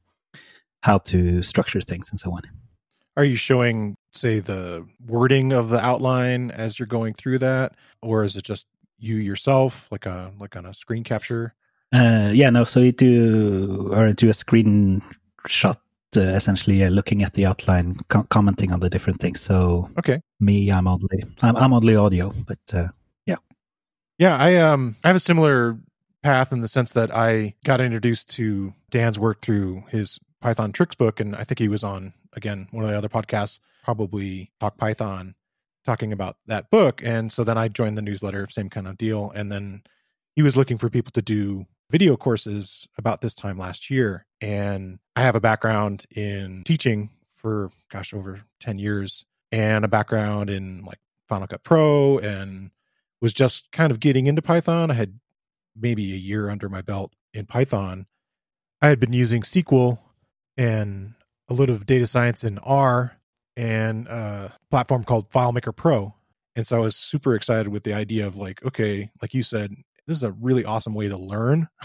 how 0.81 0.97
to 0.97 1.43
structure 1.43 1.81
things 1.81 2.09
and 2.09 2.19
so 2.19 2.31
on. 2.31 2.41
Are 3.17 3.25
you 3.25 3.35
showing, 3.35 3.95
say, 4.13 4.39
the 4.39 4.87
wording 5.05 5.51
of 5.51 5.69
the 5.69 5.79
outline 5.85 6.49
as 6.51 6.79
you're 6.79 6.87
going 6.87 7.13
through 7.13 7.39
that? 7.39 7.75
Or 8.01 8.23
is 8.23 8.35
it 8.37 8.43
just 8.43 8.65
you 8.97 9.15
yourself, 9.17 9.89
like 9.91 10.05
a, 10.05 10.31
like 10.39 10.55
on 10.55 10.65
a 10.65 10.73
screen 10.73 11.03
capture? 11.03 11.53
Uh, 11.93 12.31
yeah, 12.33 12.49
no. 12.49 12.63
So 12.63 12.79
we 12.81 12.93
do 12.93 13.89
or 13.91 14.13
do 14.13 14.29
a 14.29 14.31
screenshot, 14.31 15.01
uh, 16.15 16.21
essentially 16.21 16.85
uh, 16.85 16.89
looking 16.89 17.21
at 17.21 17.33
the 17.33 17.45
outline, 17.45 17.97
co- 18.07 18.23
commenting 18.29 18.71
on 18.71 18.79
the 18.79 18.89
different 18.89 19.19
things. 19.19 19.41
So 19.41 19.89
okay, 19.99 20.21
me, 20.39 20.71
I'm 20.71 20.87
only 20.87 21.23
I'm, 21.41 21.57
I'm 21.57 21.73
only 21.73 21.97
audio, 21.97 22.31
but 22.47 22.59
uh, 22.73 22.87
yeah, 23.25 23.35
yeah. 24.17 24.37
I 24.37 24.55
um 24.55 24.95
I 25.03 25.07
have 25.09 25.17
a 25.17 25.19
similar 25.19 25.77
path 26.23 26.51
in 26.51 26.61
the 26.61 26.67
sense 26.67 26.93
that 26.93 27.13
I 27.13 27.55
got 27.63 27.81
introduced 27.81 28.29
to 28.31 28.73
Dan's 28.89 29.19
work 29.19 29.41
through 29.41 29.83
his 29.89 30.19
Python 30.41 30.71
tricks 30.71 30.95
book, 30.95 31.19
and 31.19 31.35
I 31.35 31.43
think 31.43 31.59
he 31.59 31.67
was 31.67 31.83
on 31.83 32.13
again 32.33 32.67
one 32.71 32.83
of 32.83 32.89
the 32.89 32.97
other 32.97 33.09
podcasts, 33.09 33.59
probably 33.83 34.51
Talk 34.59 34.77
Python, 34.77 35.35
talking 35.85 36.13
about 36.13 36.37
that 36.47 36.69
book. 36.69 37.01
And 37.03 37.31
so 37.31 37.43
then 37.43 37.57
I 37.57 37.67
joined 37.67 37.97
the 37.97 38.01
newsletter, 38.01 38.47
same 38.49 38.69
kind 38.69 38.87
of 38.87 38.97
deal, 38.97 39.31
and 39.35 39.51
then 39.51 39.83
he 40.35 40.41
was 40.41 40.55
looking 40.55 40.77
for 40.77 40.89
people 40.89 41.11
to 41.11 41.21
do 41.21 41.65
video 41.89 42.15
courses 42.15 42.87
about 42.97 43.21
this 43.21 43.35
time 43.35 43.57
last 43.57 43.89
year. 43.89 44.25
And 44.39 44.99
I 45.15 45.21
have 45.21 45.35
a 45.35 45.41
background 45.41 46.05
in 46.11 46.63
teaching 46.63 47.09
for, 47.31 47.69
gosh, 47.91 48.13
over 48.13 48.41
10 48.61 48.79
years 48.79 49.25
and 49.51 49.83
a 49.83 49.89
background 49.89 50.49
in 50.49 50.85
like 50.85 50.99
Final 51.27 51.47
Cut 51.47 51.63
Pro 51.63 52.17
and 52.19 52.71
was 53.19 53.33
just 53.33 53.71
kind 53.71 53.91
of 53.91 53.99
getting 53.99 54.27
into 54.27 54.41
Python. 54.41 54.89
I 54.89 54.93
had 54.93 55.19
maybe 55.75 56.13
a 56.13 56.17
year 56.17 56.49
under 56.49 56.69
my 56.69 56.81
belt 56.81 57.13
in 57.33 57.45
Python. 57.45 58.07
I 58.81 58.87
had 58.87 58.99
been 58.99 59.13
using 59.13 59.41
SQL 59.41 59.99
and 60.57 61.13
a 61.49 61.53
little 61.53 61.75
of 61.75 61.85
data 61.85 62.07
science 62.07 62.43
in 62.43 62.57
R 62.59 63.17
and 63.55 64.07
a 64.07 64.53
platform 64.69 65.03
called 65.03 65.29
FileMaker 65.31 65.75
Pro. 65.75 66.15
And 66.55 66.65
so 66.65 66.77
I 66.77 66.79
was 66.79 66.95
super 66.95 67.35
excited 67.35 67.69
with 67.69 67.83
the 67.83 67.93
idea 67.93 68.27
of 68.27 68.37
like, 68.37 68.63
okay, 68.65 69.11
like 69.21 69.33
you 69.33 69.43
said, 69.43 69.73
this 70.07 70.17
is 70.17 70.23
a 70.23 70.31
really 70.31 70.65
awesome 70.65 70.93
way 70.93 71.07
to 71.07 71.17
learn. 71.17 71.69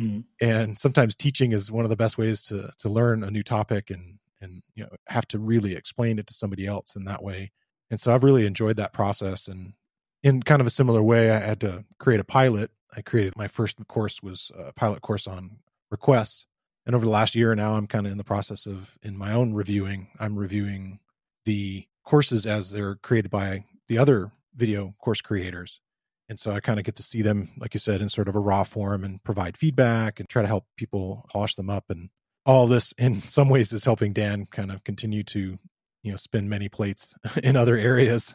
mm-hmm. 0.00 0.20
And 0.40 0.78
sometimes 0.78 1.14
teaching 1.14 1.52
is 1.52 1.70
one 1.70 1.84
of 1.84 1.90
the 1.90 1.96
best 1.96 2.18
ways 2.18 2.44
to 2.44 2.70
to 2.78 2.88
learn 2.88 3.22
a 3.22 3.30
new 3.30 3.42
topic 3.42 3.90
and 3.90 4.18
and 4.40 4.62
you 4.74 4.82
know 4.82 4.90
have 5.06 5.28
to 5.28 5.38
really 5.38 5.76
explain 5.76 6.18
it 6.18 6.26
to 6.28 6.34
somebody 6.34 6.66
else 6.66 6.96
in 6.96 7.04
that 7.04 7.22
way. 7.22 7.52
And 7.90 8.00
so 8.00 8.12
I've 8.12 8.24
really 8.24 8.46
enjoyed 8.46 8.76
that 8.76 8.92
process 8.92 9.48
and 9.48 9.74
in 10.22 10.42
kind 10.42 10.60
of 10.60 10.66
a 10.66 10.70
similar 10.70 11.02
way, 11.02 11.30
I 11.30 11.38
had 11.38 11.60
to 11.60 11.84
create 11.98 12.20
a 12.20 12.24
pilot. 12.24 12.70
I 12.94 13.02
created 13.02 13.34
my 13.36 13.48
first 13.48 13.78
course 13.88 14.22
was 14.22 14.50
a 14.56 14.72
pilot 14.72 15.02
course 15.02 15.26
on 15.26 15.58
requests. 15.90 16.46
And 16.84 16.94
over 16.94 17.04
the 17.04 17.10
last 17.10 17.34
year 17.34 17.54
now, 17.54 17.74
I'm 17.76 17.86
kind 17.86 18.06
of 18.06 18.12
in 18.12 18.18
the 18.18 18.24
process 18.24 18.66
of, 18.66 18.98
in 19.02 19.16
my 19.16 19.32
own 19.32 19.54
reviewing, 19.54 20.08
I'm 20.18 20.36
reviewing 20.36 20.98
the 21.44 21.86
courses 22.04 22.46
as 22.46 22.70
they're 22.70 22.96
created 22.96 23.30
by 23.30 23.64
the 23.88 23.98
other 23.98 24.32
video 24.54 24.94
course 24.98 25.20
creators. 25.20 25.80
And 26.28 26.38
so 26.38 26.50
I 26.50 26.60
kind 26.60 26.78
of 26.78 26.84
get 26.84 26.96
to 26.96 27.02
see 27.02 27.22
them, 27.22 27.50
like 27.58 27.74
you 27.74 27.80
said, 27.80 28.00
in 28.00 28.08
sort 28.08 28.28
of 28.28 28.34
a 28.34 28.40
raw 28.40 28.64
form 28.64 29.04
and 29.04 29.22
provide 29.22 29.56
feedback 29.56 30.18
and 30.18 30.28
try 30.28 30.42
to 30.42 30.48
help 30.48 30.66
people 30.76 31.26
polish 31.30 31.54
them 31.54 31.70
up. 31.70 31.84
And 31.88 32.10
all 32.44 32.66
this, 32.66 32.92
in 32.98 33.22
some 33.28 33.48
ways, 33.48 33.72
is 33.72 33.84
helping 33.84 34.12
Dan 34.12 34.46
kind 34.46 34.72
of 34.72 34.82
continue 34.84 35.22
to, 35.24 35.58
you 36.02 36.10
know, 36.10 36.16
spin 36.16 36.48
many 36.48 36.68
plates 36.68 37.14
in 37.42 37.56
other 37.56 37.76
areas. 37.76 38.34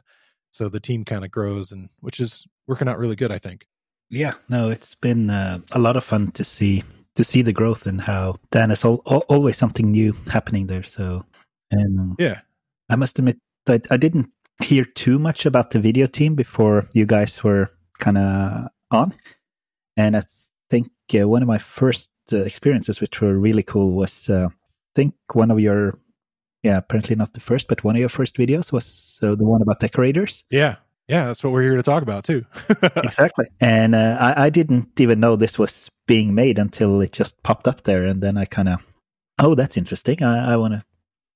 So 0.51 0.69
the 0.69 0.79
team 0.79 1.05
kind 1.05 1.25
of 1.25 1.31
grows, 1.31 1.71
and 1.71 1.89
which 1.99 2.19
is 2.19 2.45
working 2.67 2.87
out 2.87 2.97
really 2.97 3.15
good, 3.15 3.31
I 3.31 3.37
think. 3.37 3.67
Yeah, 4.09 4.33
no, 4.49 4.69
it's 4.69 4.95
been 4.95 5.29
uh, 5.29 5.59
a 5.71 5.79
lot 5.79 5.97
of 5.97 6.03
fun 6.03 6.31
to 6.31 6.43
see 6.43 6.83
to 7.15 7.23
see 7.23 7.41
the 7.41 7.53
growth 7.53 7.87
and 7.87 7.99
how 7.99 8.35
Dan 8.51 8.71
is 8.71 8.85
all, 8.85 9.01
all, 9.05 9.25
always 9.27 9.57
something 9.57 9.91
new 9.91 10.15
happening 10.31 10.67
there. 10.67 10.83
So, 10.83 11.25
and 11.71 11.99
um, 11.99 12.15
yeah, 12.19 12.41
I 12.89 12.95
must 12.95 13.19
admit 13.19 13.37
that 13.65 13.87
I 13.91 13.97
didn't 13.97 14.29
hear 14.61 14.85
too 14.85 15.19
much 15.19 15.45
about 15.45 15.71
the 15.71 15.79
video 15.79 16.07
team 16.07 16.35
before 16.35 16.87
you 16.93 17.05
guys 17.05 17.43
were 17.43 17.69
kind 17.99 18.17
of 18.17 18.67
on, 18.91 19.13
and 19.97 20.15
I 20.15 20.23
think 20.69 20.89
uh, 21.13 21.27
one 21.27 21.41
of 21.41 21.47
my 21.47 21.57
first 21.57 22.11
uh, 22.31 22.37
experiences, 22.37 23.01
which 23.01 23.19
were 23.19 23.37
really 23.37 23.63
cool, 23.63 23.91
was 23.91 24.29
uh, 24.29 24.47
I 24.49 24.93
think 24.95 25.15
one 25.33 25.51
of 25.51 25.59
your 25.59 25.99
yeah 26.63 26.77
apparently 26.77 27.15
not 27.17 27.33
the 27.33 27.41
first, 27.41 27.67
but 27.67 27.83
one 27.83 27.95
of 27.95 27.99
your 27.99 28.09
first 28.09 28.37
videos 28.37 28.71
was 28.71 29.19
uh, 29.21 29.35
the 29.35 29.43
one 29.43 29.61
about 29.61 29.81
decorators. 29.81 30.45
Yeah, 30.49 30.75
yeah, 31.07 31.25
that's 31.25 31.43
what 31.43 31.53
we're 31.53 31.63
here 31.63 31.75
to 31.75 31.83
talk 31.83 32.03
about 32.03 32.23
too. 32.23 32.45
exactly. 32.97 33.47
And 33.61 33.95
uh, 33.95 34.17
I, 34.19 34.45
I, 34.45 34.49
didn't 34.49 34.99
even 34.99 35.19
know 35.19 35.35
this 35.35 35.57
was 35.57 35.89
being 36.05 36.35
made 36.35 36.59
until 36.59 36.99
it 37.01 37.13
just 37.13 37.41
popped 37.43 37.67
up 37.67 37.83
there, 37.83 38.05
and 38.05 38.21
then 38.21 38.37
I 38.37 38.45
kind 38.45 38.69
of, 38.69 38.85
oh, 39.39 39.55
that's 39.55 39.77
interesting. 39.77 40.21
I, 40.21 40.53
I 40.53 40.57
want 40.57 40.73
to 40.73 40.83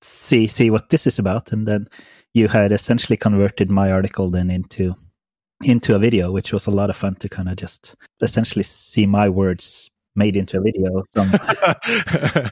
see 0.01 0.47
see 0.47 0.69
what 0.69 0.89
this 0.89 1.07
is 1.07 1.19
about. 1.19 1.51
And 1.51 1.67
then 1.67 1.87
you 2.33 2.47
had 2.47 2.71
essentially 2.71 3.17
converted 3.17 3.69
my 3.69 3.91
article 3.91 4.29
then 4.29 4.49
into 4.49 4.95
into 5.63 5.95
a 5.95 5.99
video, 5.99 6.31
which 6.31 6.51
was 6.51 6.67
a 6.67 6.71
lot 6.71 6.89
of 6.89 6.95
fun 6.95 7.15
to 7.15 7.29
kind 7.29 7.49
of 7.49 7.55
just 7.55 7.95
essentially 8.21 8.63
see 8.63 9.05
my 9.05 9.29
words 9.29 9.89
made 10.15 10.35
into 10.35 10.59
a 10.59 10.61
video. 10.61 11.03
From, 11.13 11.31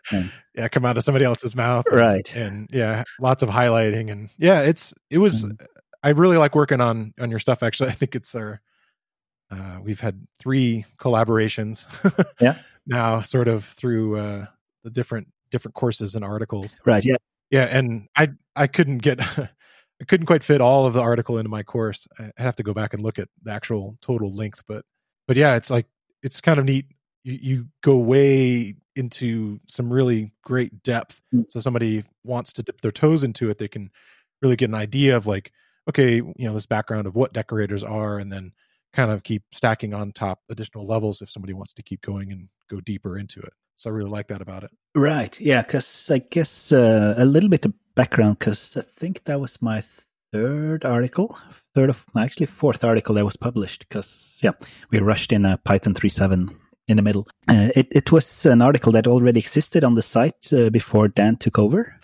yeah, 0.55 0.67
come 0.69 0.85
out 0.85 0.97
of 0.97 1.03
somebody 1.03 1.25
else's 1.25 1.55
mouth, 1.55 1.85
right? 1.91 2.29
And, 2.33 2.51
and, 2.51 2.69
yeah, 2.71 3.03
lots 3.19 3.43
of 3.43 3.49
highlighting, 3.49 4.11
and 4.11 4.29
yeah, 4.37 4.61
it's 4.61 4.93
it 5.09 5.17
was. 5.17 5.43
Mm. 5.43 5.65
I 6.03 6.09
really 6.09 6.37
like 6.37 6.55
working 6.55 6.81
on 6.81 7.13
on 7.19 7.29
your 7.29 7.39
stuff. 7.39 7.63
Actually, 7.63 7.89
I 7.91 7.93
think 7.93 8.15
it's 8.15 8.35
our. 8.35 8.61
Uh, 9.51 9.79
we've 9.81 9.99
had 9.99 10.27
three 10.39 10.85
collaborations. 10.99 11.85
yeah. 12.39 12.59
Now, 12.85 13.21
sort 13.21 13.47
of 13.47 13.65
through 13.65 14.17
uh, 14.17 14.45
the 14.83 14.91
different 14.91 15.27
different 15.49 15.75
courses 15.75 16.15
and 16.15 16.23
articles. 16.23 16.79
Right. 16.85 17.03
Yeah. 17.03 17.17
Yeah, 17.49 17.63
and 17.65 18.07
I 18.15 18.29
I 18.55 18.67
couldn't 18.67 18.99
get 18.99 19.19
I 19.37 20.05
couldn't 20.07 20.27
quite 20.27 20.43
fit 20.43 20.61
all 20.61 20.85
of 20.85 20.93
the 20.93 21.01
article 21.01 21.37
into 21.39 21.49
my 21.49 21.63
course. 21.63 22.07
I 22.19 22.31
have 22.37 22.55
to 22.57 22.63
go 22.63 22.73
back 22.73 22.93
and 22.93 23.01
look 23.01 23.17
at 23.17 23.27
the 23.41 23.51
actual 23.51 23.97
total 24.01 24.31
length, 24.31 24.63
but 24.67 24.85
but 25.27 25.35
yeah, 25.35 25.55
it's 25.55 25.71
like 25.71 25.87
it's 26.21 26.41
kind 26.41 26.59
of 26.59 26.65
neat. 26.65 26.85
You 27.23 27.39
you 27.41 27.67
go 27.81 27.97
way 27.97 28.75
into 28.99 29.59
some 29.67 29.91
really 29.91 30.31
great 30.43 30.83
depth. 30.83 31.21
Mm. 31.33 31.45
So 31.49 31.59
somebody 31.59 32.03
wants 32.23 32.53
to 32.53 32.63
dip 32.63 32.81
their 32.81 32.91
toes 32.91 33.23
into 33.23 33.49
it, 33.49 33.57
they 33.57 33.67
can 33.67 33.89
really 34.41 34.57
get 34.57 34.69
an 34.69 34.75
idea 34.75 35.15
of 35.15 35.25
like, 35.25 35.51
okay, 35.87 36.15
you 36.15 36.33
know, 36.37 36.53
this 36.53 36.65
background 36.65 37.07
of 37.07 37.15
what 37.15 37.33
decorators 37.33 37.83
are, 37.83 38.17
and 38.17 38.31
then 38.31 38.53
kind 38.93 39.11
of 39.11 39.23
keep 39.23 39.43
stacking 39.53 39.93
on 39.93 40.11
top 40.11 40.39
additional 40.49 40.85
levels 40.85 41.21
if 41.21 41.29
somebody 41.29 41.53
wants 41.53 41.73
to 41.73 41.83
keep 41.83 42.01
going 42.01 42.31
and 42.31 42.49
go 42.69 42.79
deeper 42.81 43.17
into 43.17 43.39
it. 43.39 43.53
So 43.75 43.89
I 43.89 43.93
really 43.93 44.09
like 44.09 44.27
that 44.27 44.41
about 44.41 44.63
it. 44.63 44.71
Right. 44.95 45.39
Yeah. 45.39 45.61
Because 45.61 46.09
I 46.11 46.19
guess 46.19 46.71
uh, 46.71 47.13
a 47.17 47.25
little 47.25 47.49
bit 47.49 47.65
of 47.65 47.73
background, 47.95 48.39
because 48.39 48.75
I 48.75 48.81
think 48.81 49.23
that 49.23 49.39
was 49.39 49.61
my 49.61 49.83
third 50.33 50.85
article, 50.85 51.37
third 51.75 51.89
of 51.89 52.05
actually 52.17 52.47
fourth 52.47 52.83
article 52.83 53.15
that 53.15 53.25
was 53.25 53.37
published. 53.37 53.87
Because 53.87 54.39
yeah, 54.43 54.51
we 54.91 54.99
rushed 54.99 55.31
in 55.31 55.45
a 55.45 55.57
Python 55.57 55.93
3.7 55.93 56.53
in 56.89 56.97
the 56.97 57.03
middle. 57.03 57.27
Uh, 57.47 57.69
it 57.75 57.87
it 57.91 58.11
was 58.11 58.45
an 58.45 58.61
article 58.61 58.91
that 58.91 59.07
already 59.07 59.39
existed 59.39 59.83
on 59.83 59.95
the 59.95 60.01
site 60.01 60.51
uh, 60.51 60.69
before 60.69 61.07
Dan 61.07 61.37
took 61.37 61.57
over. 61.57 61.95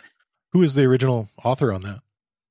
Who 0.53 0.62
is 0.62 0.75
the 0.75 0.84
original 0.84 1.27
author 1.44 1.74
on 1.74 1.82
that? 1.82 2.00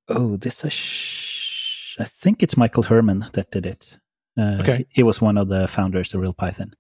Oh, 0.09 0.37
this 0.37 0.65
is, 0.65 1.97
I 1.99 2.05
think 2.05 2.43
it's 2.43 2.57
Michael 2.57 2.83
Herman 2.83 3.27
that 3.33 3.51
did 3.51 3.67
it. 3.67 3.99
Uh, 4.37 4.59
okay, 4.61 4.87
he 4.91 5.03
was 5.03 5.21
one 5.21 5.39
of 5.39 5.49
the 5.49 5.69
founders 5.69 6.13
of 6.13 6.21
Real 6.21 6.33
Python. 6.33 6.75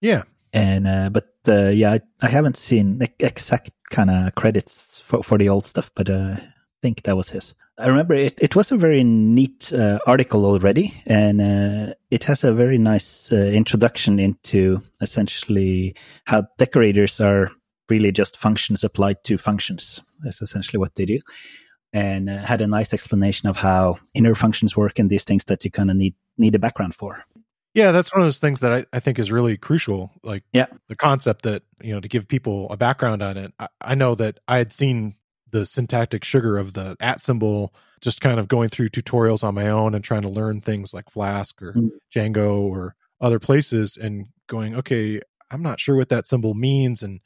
Yeah, 0.00 0.22
and 0.52 0.88
uh, 0.88 1.10
but 1.10 1.28
uh, 1.46 1.68
yeah, 1.68 1.92
I, 1.92 2.00
I, 2.22 2.28
haven't 2.28 2.56
seen 2.56 2.98
the 2.98 3.10
exact 3.18 3.70
kind 3.90 4.10
of 4.10 4.34
credits 4.34 5.00
for, 5.00 5.22
for 5.22 5.38
the 5.38 5.48
old 5.48 5.66
stuff, 5.66 5.90
but 5.94 6.08
uh, 6.08 6.36
I 6.38 6.42
think 6.82 7.02
that 7.02 7.16
was 7.16 7.28
his. 7.28 7.54
I 7.78 7.86
remember 7.86 8.14
it. 8.14 8.38
It 8.40 8.56
was 8.56 8.72
a 8.72 8.76
very 8.76 9.04
neat 9.04 9.72
uh, 9.72 9.98
article 10.06 10.44
already, 10.46 10.94
and 11.06 11.40
uh, 11.40 11.94
it 12.10 12.24
has 12.24 12.42
a 12.42 12.52
very 12.52 12.78
nice 12.78 13.30
uh, 13.30 13.36
introduction 13.36 14.18
into 14.18 14.80
essentially 15.00 15.94
how 16.24 16.46
decorators 16.56 17.20
are 17.20 17.50
really 17.88 18.12
just 18.12 18.36
functions 18.36 18.82
applied 18.82 19.22
to 19.24 19.38
functions. 19.38 20.00
That's 20.20 20.42
essentially 20.42 20.78
what 20.78 20.94
they 20.94 21.04
do, 21.04 21.20
and 21.92 22.28
had 22.28 22.60
a 22.60 22.66
nice 22.66 22.92
explanation 22.92 23.48
of 23.48 23.56
how 23.56 23.98
inner 24.14 24.34
functions 24.34 24.76
work 24.76 24.98
and 24.98 25.10
these 25.10 25.24
things 25.24 25.44
that 25.44 25.64
you 25.64 25.70
kind 25.70 25.90
of 25.90 25.96
need 25.96 26.14
need 26.36 26.54
a 26.54 26.58
background 26.58 26.94
for. 26.94 27.24
Yeah, 27.74 27.92
that's 27.92 28.12
one 28.12 28.22
of 28.22 28.26
those 28.26 28.38
things 28.38 28.60
that 28.60 28.72
I, 28.72 28.86
I 28.92 29.00
think 29.00 29.18
is 29.18 29.30
really 29.30 29.56
crucial. 29.56 30.10
Like 30.22 30.42
yeah. 30.52 30.66
the 30.88 30.96
concept 30.96 31.42
that, 31.42 31.62
you 31.80 31.92
know, 31.92 32.00
to 32.00 32.08
give 32.08 32.26
people 32.26 32.66
a 32.70 32.76
background 32.76 33.22
on 33.22 33.36
it. 33.36 33.52
I, 33.58 33.68
I 33.80 33.94
know 33.94 34.14
that 34.16 34.40
I 34.48 34.58
had 34.58 34.72
seen 34.72 35.14
the 35.50 35.64
syntactic 35.64 36.24
sugar 36.24 36.58
of 36.58 36.74
the 36.74 36.96
at 37.00 37.20
symbol 37.20 37.74
just 38.00 38.20
kind 38.20 38.38
of 38.38 38.48
going 38.48 38.68
through 38.68 38.88
tutorials 38.88 39.42
on 39.42 39.54
my 39.54 39.68
own 39.68 39.94
and 39.94 40.04
trying 40.04 40.22
to 40.22 40.28
learn 40.28 40.60
things 40.60 40.92
like 40.92 41.10
Flask 41.10 41.60
or 41.62 41.72
mm. 41.72 41.90
Django 42.14 42.60
or 42.60 42.94
other 43.20 43.38
places 43.38 43.96
and 43.96 44.26
going, 44.46 44.74
okay, 44.74 45.20
I'm 45.50 45.62
not 45.62 45.80
sure 45.80 45.96
what 45.96 46.08
that 46.10 46.26
symbol 46.26 46.54
means 46.54 47.02
and 47.02 47.20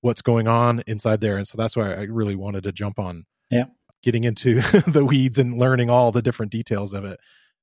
what's 0.00 0.22
going 0.22 0.48
on 0.48 0.82
inside 0.86 1.20
there. 1.20 1.36
And 1.36 1.46
so 1.46 1.56
that's 1.56 1.76
why 1.76 1.92
I 1.92 2.02
really 2.02 2.36
wanted 2.36 2.64
to 2.64 2.72
jump 2.72 2.98
on 2.98 3.26
yeah. 3.50 3.64
Getting 4.04 4.24
into 4.24 4.60
the 4.86 5.04
weeds 5.04 5.38
and 5.38 5.58
learning 5.58 5.90
all 5.90 6.12
the 6.12 6.22
different 6.22 6.52
details 6.52 6.92
of 6.92 7.04
it. 7.04 7.18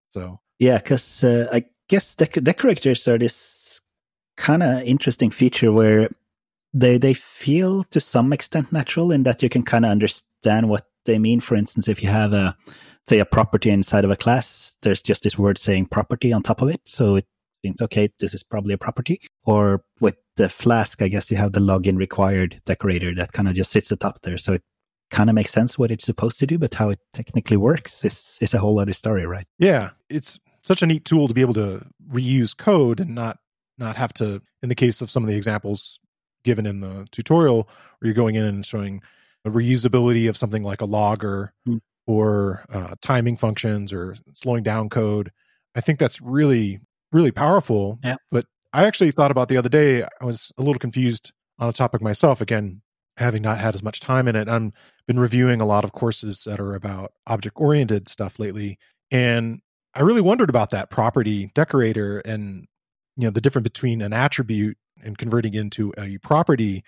So 0.10 0.40
yeah, 0.60 0.78
because 0.78 1.24
uh, 1.24 1.48
I 1.52 1.66
guess 1.88 2.16
dec- 2.16 2.44
decorators 2.44 3.08
are 3.08 3.18
this 3.18 3.80
kind 4.38 4.64
of 4.64 4.84
interesting 4.84 5.30
feature 5.30 5.72
where 5.72 6.10
they 6.74 6.98
they 6.98 7.14
feel 7.14 7.84
to 7.86 8.00
some 8.00 8.34
extent 8.34 8.72
natural 8.72 9.12
in 9.12 9.24
that 9.24 9.44
you 9.44 9.50
can 9.50 9.64
kind 9.64 9.86
of 9.86 9.92
understand 9.92 10.70
what 10.70 10.88
they 11.06 11.20
mean. 11.20 11.40
For 11.40 11.56
instance, 11.56 11.88
if 11.88 12.04
you 12.04 12.10
have 12.10 12.34
a 12.34 12.56
say 13.08 13.20
a 13.20 13.26
property 13.26 13.70
inside 13.70 14.06
of 14.06 14.12
a 14.12 14.16
class, 14.16 14.76
there's 14.82 15.02
just 15.02 15.24
this 15.24 15.38
word 15.38 15.58
saying 15.58 15.88
property 15.88 16.34
on 16.34 16.44
top 16.44 16.62
of 16.62 16.70
it, 16.70 16.82
so 16.86 17.16
it 17.16 17.26
thinks 17.62 17.82
okay, 17.82 18.10
this 18.20 18.34
is 18.34 18.44
probably 18.44 18.74
a 18.74 18.78
property. 18.78 19.22
Or 19.46 19.84
with 20.00 20.16
the 20.38 20.50
Flask, 20.50 21.02
I 21.02 21.08
guess 21.08 21.30
you 21.30 21.38
have 21.38 21.52
the 21.52 21.60
login 21.60 21.98
required 21.98 22.62
decorator 22.66 23.14
that 23.16 23.34
kind 23.34 23.48
of 23.48 23.56
just 23.56 23.72
sits 23.72 23.92
atop 23.92 24.22
there, 24.22 24.38
so 24.38 24.54
it 24.54 24.64
kind 25.12 25.30
of 25.30 25.36
makes 25.36 25.52
sense 25.52 25.78
what 25.78 25.92
it's 25.92 26.06
supposed 26.06 26.40
to 26.40 26.48
do, 26.48 26.58
but 26.58 26.74
how 26.74 26.90
it 26.90 27.00
technically 27.14 27.58
works 27.58 28.04
is 28.04 28.38
is 28.42 28.54
a 28.54 28.60
whole 28.60 28.80
other 28.80 28.94
story, 28.94 29.26
right? 29.26 29.46
Yeah, 29.60 29.92
it's 30.10 30.40
such 30.64 30.82
a 30.82 30.88
neat 30.88 31.06
tool 31.06 31.28
to 31.28 31.34
be 31.34 31.42
able 31.42 31.54
to 31.56 31.86
reuse 32.10 32.56
code 32.56 33.00
and 33.00 33.14
not 33.14 33.38
not 33.78 33.96
have 33.96 34.14
to 34.14 34.42
in 34.64 34.70
the 34.70 34.76
case 34.76 35.02
of 35.02 35.12
some 35.12 35.24
of 35.24 35.30
the 35.30 35.36
examples 35.36 36.00
given 36.44 36.66
in 36.66 36.80
the 36.80 37.08
tutorial 37.12 37.68
where 38.00 38.08
you're 38.08 38.14
going 38.14 38.36
in 38.36 38.44
and 38.44 38.66
showing 38.66 39.02
a 39.46 39.50
reusability 39.50 40.30
of 40.30 40.38
something 40.38 40.64
like 40.64 40.82
a 40.82 40.86
logger 40.86 41.54
mm. 41.68 41.80
or 42.08 42.64
uh, 42.72 42.96
timing 43.02 43.38
functions 43.38 43.92
or 43.92 44.16
slowing 44.34 44.64
down 44.64 44.90
code 44.90 45.32
i 45.76 45.82
think 45.82 46.00
that's 46.00 46.22
really 46.22 46.80
really 47.12 47.32
powerful 47.32 48.00
yeah. 48.04 48.16
but 48.32 48.46
i 48.74 48.86
actually 48.86 49.12
thought 49.12 49.32
about 49.32 49.50
the 49.50 49.58
other 49.58 49.70
day 49.70 50.04
i 50.04 50.26
was 50.26 50.52
a 50.58 50.62
little 50.62 50.80
confused 50.80 51.32
on 51.60 51.70
a 51.70 51.74
topic 51.74 52.02
myself 52.02 52.42
again 52.42 52.82
having 53.18 53.42
not 53.42 53.60
had 53.60 53.76
as 53.76 53.84
much 53.84 54.00
time 54.00 54.28
in 54.28 54.36
it 54.36 54.50
i'm 54.50 54.74
been 55.08 55.20
reviewing 55.20 55.60
a 55.60 55.66
lot 55.66 55.84
of 55.84 55.92
courses 55.92 56.44
that 56.46 56.60
are 56.60 56.76
about 56.76 57.12
object 57.28 57.56
oriented 57.60 58.08
stuff 58.08 58.40
lately 58.40 58.78
and 59.12 59.62
I 59.94 60.02
really 60.02 60.22
wondered 60.22 60.50
about 60.50 60.70
that 60.70 60.90
property 60.90 61.52
decorator 61.54 62.20
and 62.20 62.68
you 63.18 63.28
know 63.28 63.32
the 63.32 63.42
difference 63.42 63.64
between 63.64 64.02
an 64.02 64.14
attribute 64.14 64.78
and 65.04 65.18
converting 65.18 65.54
into 65.54 65.94
a 65.98 66.18
property 66.20 66.84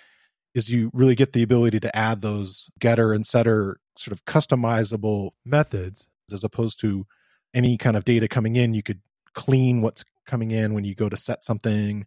is 0.55 0.69
you 0.69 0.89
really 0.93 1.15
get 1.15 1.33
the 1.33 1.43
ability 1.43 1.79
to 1.81 1.95
add 1.95 2.21
those 2.21 2.69
getter 2.79 3.11
and 3.11 3.25
setter 3.25 3.77
sort 3.97 4.13
of 4.13 4.23
customizable 4.25 5.31
methods 5.45 6.07
as 6.31 6.43
opposed 6.43 6.79
to 6.79 7.05
any 7.53 7.77
kind 7.77 7.97
of 7.97 8.05
data 8.05 8.27
coming 8.27 8.55
in. 8.55 8.73
You 8.73 8.83
could 8.83 9.01
clean 9.33 9.81
what's 9.81 10.05
coming 10.25 10.51
in 10.51 10.73
when 10.73 10.83
you 10.83 10.95
go 10.95 11.09
to 11.09 11.17
set 11.17 11.43
something 11.43 12.05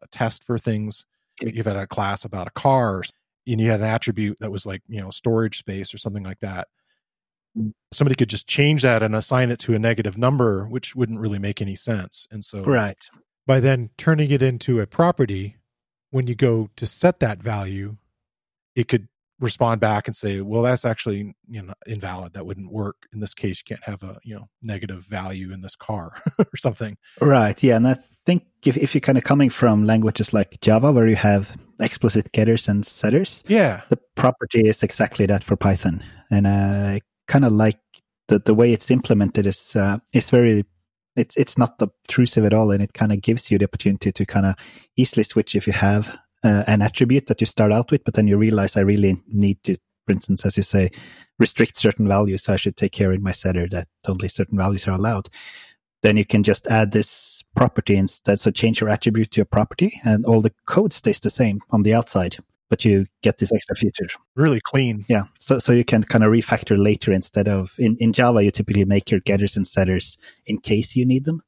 uh, 0.00 0.06
test 0.12 0.44
for 0.44 0.58
things. 0.58 1.04
You've 1.40 1.66
had 1.66 1.76
a 1.76 1.86
class 1.86 2.24
about 2.24 2.46
a 2.46 2.52
car 2.52 3.02
and 3.46 3.60
you 3.60 3.70
had 3.70 3.80
an 3.80 3.86
attribute 3.86 4.38
that 4.40 4.50
was 4.50 4.66
like 4.66 4.82
you 4.88 5.00
know 5.00 5.10
storage 5.10 5.58
space 5.58 5.94
or 5.94 5.98
something 5.98 6.24
like 6.24 6.40
that 6.40 6.68
mm. 7.56 7.72
somebody 7.92 8.14
could 8.14 8.28
just 8.28 8.46
change 8.46 8.82
that 8.82 9.02
and 9.02 9.14
assign 9.14 9.50
it 9.50 9.58
to 9.60 9.74
a 9.74 9.78
negative 9.78 10.18
number, 10.18 10.64
which 10.64 10.94
wouldn't 10.94 11.20
really 11.20 11.38
make 11.38 11.62
any 11.62 11.76
sense. 11.76 12.26
And 12.30 12.44
so, 12.44 12.62
right. 12.64 12.98
by 13.46 13.60
then 13.60 13.90
turning 13.96 14.30
it 14.30 14.42
into 14.42 14.80
a 14.80 14.86
property, 14.86 15.56
when 16.10 16.26
you 16.26 16.34
go 16.34 16.70
to 16.76 16.86
set 16.86 17.20
that 17.20 17.42
value, 17.42 17.96
it 18.74 18.88
could 18.88 19.08
respond 19.40 19.80
back 19.80 20.06
and 20.06 20.16
say, 20.16 20.40
well, 20.40 20.62
that's 20.62 20.84
actually 20.84 21.34
you 21.48 21.62
know 21.62 21.74
invalid. 21.86 22.32
That 22.34 22.46
wouldn't 22.46 22.72
work. 22.72 22.96
In 23.12 23.20
this 23.20 23.34
case, 23.34 23.58
you 23.58 23.74
can't 23.74 23.84
have 23.84 24.02
a 24.02 24.18
you 24.22 24.34
know 24.34 24.48
negative 24.62 25.04
value 25.04 25.52
in 25.52 25.60
this 25.60 25.76
car 25.76 26.22
or 26.38 26.56
something. 26.56 26.96
Right. 27.20 27.60
Yeah. 27.62 27.76
And 27.76 27.88
I 27.88 27.98
think 28.24 28.44
if, 28.64 28.76
if 28.76 28.94
you're 28.94 29.00
kind 29.00 29.16
of 29.16 29.24
coming 29.24 29.48
from 29.48 29.84
languages 29.84 30.32
like 30.32 30.60
Java, 30.60 30.92
where 30.92 31.06
you 31.06 31.16
have 31.16 31.56
explicit 31.80 32.32
getters 32.32 32.68
and 32.68 32.84
setters, 32.84 33.42
yeah, 33.46 33.82
the 33.88 33.98
property 34.16 34.68
is 34.68 34.82
exactly 34.82 35.26
that 35.26 35.44
for 35.44 35.56
Python. 35.56 36.04
And 36.30 36.46
I 36.48 37.00
kind 37.28 37.44
of 37.44 37.52
like 37.52 37.78
the, 38.28 38.40
the 38.40 38.54
way 38.54 38.72
it's 38.72 38.90
implemented 38.90 39.46
is, 39.46 39.76
uh, 39.76 39.98
is 40.12 40.30
very, 40.30 40.64
it's, 41.14 41.36
it's 41.36 41.56
not 41.56 41.80
obtrusive 41.80 42.44
at 42.44 42.52
all. 42.52 42.70
And 42.72 42.82
it 42.82 42.92
kind 42.92 43.12
of 43.12 43.22
gives 43.22 43.50
you 43.50 43.58
the 43.58 43.64
opportunity 43.66 44.12
to 44.12 44.26
kind 44.26 44.46
of 44.46 44.56
easily 44.96 45.22
switch 45.22 45.54
if 45.54 45.66
you 45.66 45.72
have 45.72 46.18
uh, 46.46 46.62
an 46.68 46.80
attribute 46.80 47.26
that 47.26 47.40
you 47.40 47.46
start 47.46 47.72
out 47.72 47.90
with, 47.90 48.04
but 48.04 48.14
then 48.14 48.28
you 48.28 48.36
realize 48.36 48.76
I 48.76 48.82
really 48.82 49.20
need 49.26 49.62
to, 49.64 49.76
for 50.06 50.12
instance, 50.12 50.46
as 50.46 50.56
you 50.56 50.62
say, 50.62 50.90
restrict 51.38 51.76
certain 51.76 52.06
values. 52.06 52.44
So 52.44 52.52
I 52.52 52.56
should 52.56 52.76
take 52.76 52.92
care 52.92 53.12
in 53.12 53.22
my 53.22 53.32
setter 53.32 53.66
that 53.70 53.88
only 54.06 54.28
certain 54.28 54.56
values 54.56 54.86
are 54.86 54.92
allowed. 54.92 55.28
Then 56.02 56.16
you 56.16 56.24
can 56.24 56.44
just 56.44 56.66
add 56.68 56.92
this 56.92 57.42
property 57.56 57.96
instead. 57.96 58.38
So 58.38 58.50
change 58.50 58.80
your 58.80 58.90
attribute 58.90 59.32
to 59.32 59.40
a 59.40 59.44
property 59.44 60.00
and 60.04 60.24
all 60.24 60.40
the 60.40 60.54
code 60.66 60.92
stays 60.92 61.18
the 61.18 61.30
same 61.30 61.60
on 61.70 61.82
the 61.82 61.94
outside, 61.94 62.36
but 62.70 62.84
you 62.84 63.06
get 63.22 63.38
this 63.38 63.52
extra 63.52 63.74
feature. 63.74 64.06
Really 64.36 64.60
clean. 64.60 65.04
Yeah. 65.08 65.24
So, 65.40 65.58
so 65.58 65.72
you 65.72 65.84
can 65.84 66.04
kind 66.04 66.22
of 66.22 66.30
refactor 66.30 66.78
later 66.78 67.12
instead 67.12 67.48
of 67.48 67.74
in, 67.78 67.96
in 67.96 68.12
Java, 68.12 68.44
you 68.44 68.52
typically 68.52 68.84
make 68.84 69.10
your 69.10 69.20
getters 69.20 69.56
and 69.56 69.66
setters 69.66 70.16
in 70.46 70.58
case 70.58 70.94
you 70.94 71.04
need 71.04 71.24
them 71.24 71.42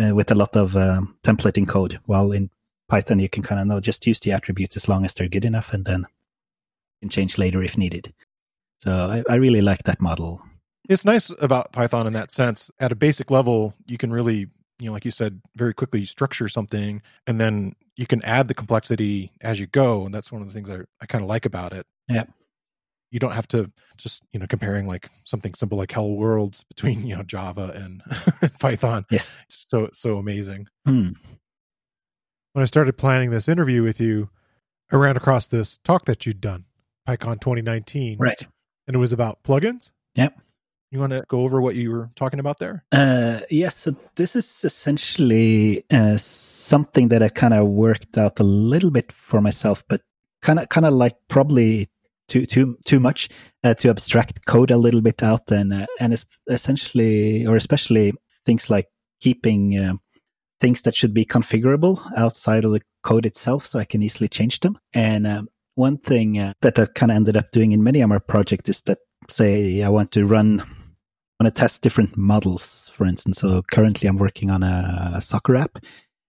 uh, 0.00 0.14
with 0.14 0.30
a 0.30 0.36
lot 0.36 0.56
of 0.56 0.76
um, 0.76 1.16
templating 1.24 1.66
code. 1.66 1.98
While 2.04 2.30
in 2.30 2.50
Python, 2.88 3.18
you 3.18 3.28
can 3.28 3.42
kind 3.42 3.60
of 3.60 3.66
know 3.66 3.80
just 3.80 4.06
use 4.06 4.20
the 4.20 4.32
attributes 4.32 4.76
as 4.76 4.88
long 4.88 5.04
as 5.04 5.14
they're 5.14 5.28
good 5.28 5.44
enough 5.44 5.74
and 5.74 5.84
then 5.84 6.00
you 6.00 7.06
can 7.06 7.08
change 7.10 7.38
later 7.38 7.62
if 7.62 7.76
needed. 7.76 8.12
So 8.78 8.92
I, 8.92 9.22
I 9.28 9.36
really 9.36 9.60
like 9.60 9.82
that 9.84 10.00
model. 10.00 10.42
It's 10.88 11.04
nice 11.04 11.30
about 11.40 11.72
Python 11.72 12.06
in 12.06 12.14
that 12.14 12.30
sense. 12.30 12.70
At 12.80 12.92
a 12.92 12.96
basic 12.96 13.30
level, 13.30 13.74
you 13.86 13.98
can 13.98 14.10
really, 14.10 14.48
you 14.78 14.86
know, 14.86 14.92
like 14.92 15.04
you 15.04 15.10
said, 15.10 15.40
very 15.54 15.74
quickly 15.74 16.06
structure 16.06 16.48
something 16.48 17.02
and 17.26 17.40
then 17.40 17.74
you 17.96 18.06
can 18.06 18.22
add 18.22 18.48
the 18.48 18.54
complexity 18.54 19.32
as 19.42 19.60
you 19.60 19.66
go. 19.66 20.06
And 20.06 20.14
that's 20.14 20.32
one 20.32 20.40
of 20.40 20.48
the 20.48 20.54
things 20.54 20.70
I, 20.70 20.78
I 21.00 21.06
kind 21.06 21.22
of 21.22 21.28
like 21.28 21.44
about 21.44 21.74
it. 21.74 21.86
Yeah. 22.08 22.24
You 23.10 23.18
don't 23.18 23.32
have 23.32 23.48
to 23.48 23.70
just, 23.96 24.22
you 24.32 24.40
know, 24.40 24.46
comparing 24.46 24.86
like 24.86 25.10
something 25.24 25.54
simple 25.54 25.76
like 25.76 25.92
Hello 25.92 26.12
Worlds 26.12 26.64
between, 26.68 27.06
you 27.06 27.16
know, 27.16 27.22
Java 27.22 27.72
and 27.74 28.02
Python. 28.58 29.04
Yes. 29.10 29.36
It's 29.44 29.66
so, 29.68 29.88
so 29.92 30.16
amazing. 30.16 30.68
Hmm 30.86 31.10
when 32.58 32.64
I 32.64 32.66
started 32.66 32.98
planning 32.98 33.30
this 33.30 33.46
interview 33.46 33.84
with 33.84 34.00
you, 34.00 34.30
I 34.90 34.96
ran 34.96 35.16
across 35.16 35.46
this 35.46 35.78
talk 35.84 36.06
that 36.06 36.26
you'd 36.26 36.40
done, 36.40 36.64
PyCon 37.08 37.40
2019. 37.40 38.18
Right. 38.18 38.44
And 38.88 38.96
it 38.96 38.98
was 38.98 39.12
about 39.12 39.44
plugins. 39.44 39.92
Yep. 40.16 40.40
You 40.90 40.98
want 40.98 41.12
to 41.12 41.22
go 41.28 41.42
over 41.42 41.60
what 41.60 41.76
you 41.76 41.92
were 41.92 42.10
talking 42.16 42.40
about 42.40 42.58
there? 42.58 42.84
Uh, 42.90 43.42
yes. 43.48 43.76
So 43.76 43.94
this 44.16 44.34
is 44.34 44.64
essentially 44.64 45.84
uh, 45.92 46.16
something 46.16 47.06
that 47.10 47.22
I 47.22 47.28
kind 47.28 47.54
of 47.54 47.68
worked 47.68 48.18
out 48.18 48.40
a 48.40 48.42
little 48.42 48.90
bit 48.90 49.12
for 49.12 49.40
myself, 49.40 49.84
but 49.88 50.00
kind 50.42 50.58
of, 50.58 50.68
kind 50.68 50.84
of 50.84 50.94
like 50.94 51.14
probably 51.28 51.88
too 52.26 52.44
too 52.44 52.76
too 52.84 52.98
much 52.98 53.28
uh, 53.62 53.74
to 53.74 53.88
abstract 53.88 54.46
code 54.46 54.72
a 54.72 54.78
little 54.78 55.00
bit 55.00 55.22
out 55.22 55.52
and 55.52 55.72
uh, 55.72 55.86
and 56.00 56.24
essentially 56.50 57.46
or 57.46 57.54
especially 57.54 58.14
things 58.44 58.68
like 58.68 58.88
keeping 59.20 59.78
uh, 59.78 59.94
things 60.60 60.82
that 60.82 60.94
should 60.96 61.14
be 61.14 61.24
configurable 61.24 62.00
outside 62.16 62.64
of 62.64 62.72
the 62.72 62.82
code 63.02 63.26
itself 63.26 63.66
so 63.66 63.78
I 63.78 63.84
can 63.84 64.02
easily 64.02 64.28
change 64.28 64.60
them. 64.60 64.78
And 64.92 65.26
um, 65.26 65.48
one 65.74 65.98
thing 65.98 66.38
uh, 66.38 66.54
that 66.62 66.78
I 66.78 66.86
kind 66.86 67.12
of 67.12 67.16
ended 67.16 67.36
up 67.36 67.50
doing 67.52 67.72
in 67.72 67.82
many 67.82 68.00
of 68.00 68.08
my 68.08 68.18
projects 68.18 68.68
is 68.68 68.82
that, 68.82 68.98
say, 69.30 69.82
I 69.82 69.88
want 69.88 70.10
to 70.12 70.26
run, 70.26 70.58
want 70.58 71.44
to 71.44 71.50
test 71.50 71.82
different 71.82 72.16
models, 72.16 72.90
for 72.94 73.06
instance. 73.06 73.38
So 73.38 73.62
currently 73.70 74.08
I'm 74.08 74.16
working 74.16 74.50
on 74.50 74.62
a, 74.62 75.12
a 75.14 75.20
soccer 75.20 75.56
app 75.56 75.78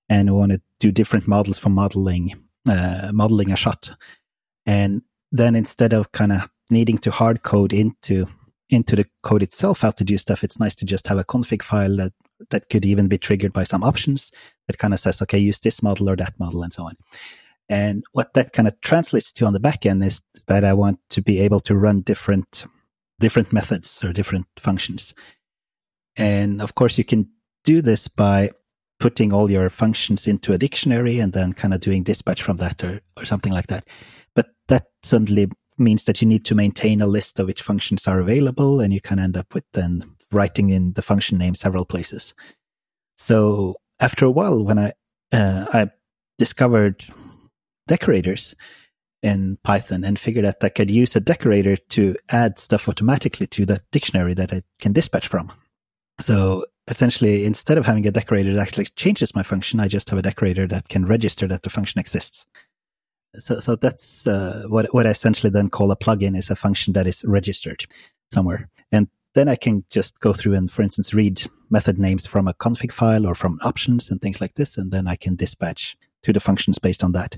and 0.08 0.30
I 0.30 0.34
want 0.34 0.52
to 0.52 0.62
do 0.80 0.92
different 0.92 1.28
models 1.28 1.58
for 1.58 1.70
modeling, 1.70 2.34
uh, 2.68 3.12
modeling 3.14 3.52
a 3.52 3.56
shot. 3.56 3.92
And 4.66 5.02
then 5.32 5.56
instead 5.56 5.94
of 5.94 6.12
kind 6.12 6.32
of 6.32 6.50
needing 6.70 6.98
to 7.00 7.12
hard 7.12 7.44
code 7.44 7.74
into 7.74 8.28
into 8.72 8.96
the 8.96 9.06
code 9.24 9.42
itself 9.42 9.80
how 9.80 9.90
to 9.90 10.04
do 10.04 10.16
stuff, 10.16 10.44
it's 10.44 10.60
nice 10.60 10.76
to 10.76 10.86
just 10.86 11.08
have 11.08 11.18
a 11.18 11.24
config 11.24 11.64
file 11.64 11.98
that 11.98 12.14
that 12.50 12.70
could 12.70 12.86
even 12.86 13.08
be 13.08 13.18
triggered 13.18 13.54
by 13.54 13.64
some 13.64 13.84
options 13.84 14.32
that 14.68 14.78
kind 14.78 14.94
of 14.94 15.00
says, 15.00 15.22
okay, 15.22 15.38
use 15.38 15.60
this 15.60 15.84
model 15.84 16.10
or 16.10 16.16
that 16.16 16.40
model 16.40 16.64
and 16.64 16.74
so 16.74 16.84
on. 16.84 16.96
And 17.70 18.04
what 18.14 18.34
that 18.34 18.54
kind 18.54 18.68
of 18.68 18.80
translates 18.82 19.32
to 19.34 19.46
on 19.46 19.54
the 19.54 19.60
back 19.60 19.86
end 19.86 20.04
is 20.04 20.22
that 20.48 20.64
I 20.64 20.74
want 20.74 21.00
to 21.12 21.22
be 21.22 21.40
able 21.40 21.60
to 21.62 21.76
run 21.76 22.02
different, 22.02 22.66
different 23.20 23.54
methods 23.54 24.04
or 24.04 24.12
different 24.12 24.48
functions. 24.58 25.14
And 26.18 26.62
of 26.62 26.76
course, 26.76 26.98
you 26.98 27.04
can 27.04 27.30
do 27.64 27.82
this 27.82 28.08
by 28.08 28.52
putting 29.00 29.32
all 29.32 29.50
your 29.50 29.70
functions 29.70 30.28
into 30.28 30.52
a 30.52 30.58
dictionary 30.58 31.20
and 31.20 31.32
then 31.34 31.54
kind 31.54 31.74
of 31.74 31.80
doing 31.80 32.04
dispatch 32.04 32.42
from 32.42 32.58
that 32.58 32.84
or, 32.84 33.02
or 33.16 33.26
something 33.26 33.54
like 33.54 33.68
that. 33.68 33.88
But 34.36 34.48
that 34.68 34.88
suddenly 35.04 35.50
means 35.78 36.04
that 36.04 36.22
you 36.22 36.28
need 36.28 36.46
to 36.46 36.56
maintain 36.56 37.02
a 37.02 37.08
list 37.08 37.40
of 37.40 37.48
which 37.48 37.62
functions 37.62 38.08
are 38.08 38.20
available 38.20 38.82
and 38.82 38.92
you 38.92 39.00
can 39.00 39.20
end 39.20 39.38
up 39.38 39.54
with 39.54 39.64
then 39.74 40.16
writing 40.32 40.70
in 40.70 40.94
the 40.94 41.02
function 41.02 41.38
name 41.38 41.56
several 41.56 41.86
places. 41.86 42.34
So 43.18 43.76
after 44.00 44.26
a 44.26 44.32
while, 44.32 44.64
when 44.64 44.80
I 44.80 44.94
uh, 45.32 45.66
I 45.72 45.90
discovered 46.38 47.06
decorators 47.88 48.56
in 49.22 49.58
Python 49.64 50.04
and 50.04 50.18
figured 50.18 50.46
that 50.46 50.64
I 50.64 50.70
could 50.70 50.90
use 50.90 51.16
a 51.16 51.20
decorator 51.20 51.76
to 51.76 52.16
add 52.30 52.58
stuff 52.58 52.88
automatically 52.88 53.48
to 53.48 53.66
that 53.66 53.84
dictionary 53.92 54.34
that 54.36 54.54
I 54.54 54.64
can 54.80 54.94
dispatch 54.94 55.28
from. 55.28 55.52
So 56.22 56.66
essentially, 56.88 57.46
instead 57.46 57.78
of 57.78 57.86
having 57.86 58.08
a 58.08 58.12
decorator 58.12 58.54
that 58.54 58.62
actually 58.62 58.86
changes 58.86 59.36
my 59.36 59.44
function, 59.44 59.80
I 59.80 59.88
just 59.88 60.10
have 60.10 60.20
a 60.20 60.24
decorator 60.24 60.68
that 60.68 60.90
can 60.90 61.06
register 61.06 61.48
that 61.48 61.64
the 61.64 61.70
function 61.70 62.00
exists. 62.00 62.46
So, 63.36 63.60
so 63.60 63.76
that's 63.76 64.26
uh, 64.26 64.64
what 64.70 64.92
what 64.94 65.06
I 65.06 65.12
essentially 65.12 65.52
then 65.52 65.70
call 65.70 65.92
a 65.92 65.96
plugin 65.96 66.38
is 66.38 66.50
a 66.50 66.56
function 66.56 66.94
that 66.94 67.06
is 67.06 67.24
registered 67.26 67.86
somewhere, 68.34 68.70
and 68.92 69.08
then 69.36 69.48
I 69.48 69.56
can 69.56 69.84
just 69.90 70.20
go 70.20 70.34
through 70.34 70.56
and, 70.56 70.72
for 70.72 70.82
instance, 70.82 71.14
read 71.14 71.42
method 71.70 72.00
names 72.00 72.26
from 72.26 72.48
a 72.48 72.54
config 72.54 72.92
file 72.92 73.28
or 73.28 73.36
from 73.36 73.60
options 73.64 74.10
and 74.10 74.22
things 74.22 74.42
like 74.42 74.56
this. 74.56 74.78
And 74.78 74.92
then 74.92 75.08
I 75.08 75.16
can 75.16 75.36
dispatch 75.36 75.96
to 76.24 76.34
the 76.34 76.40
functions 76.40 76.80
based 76.80 77.04
on 77.04 77.12
that. 77.14 77.38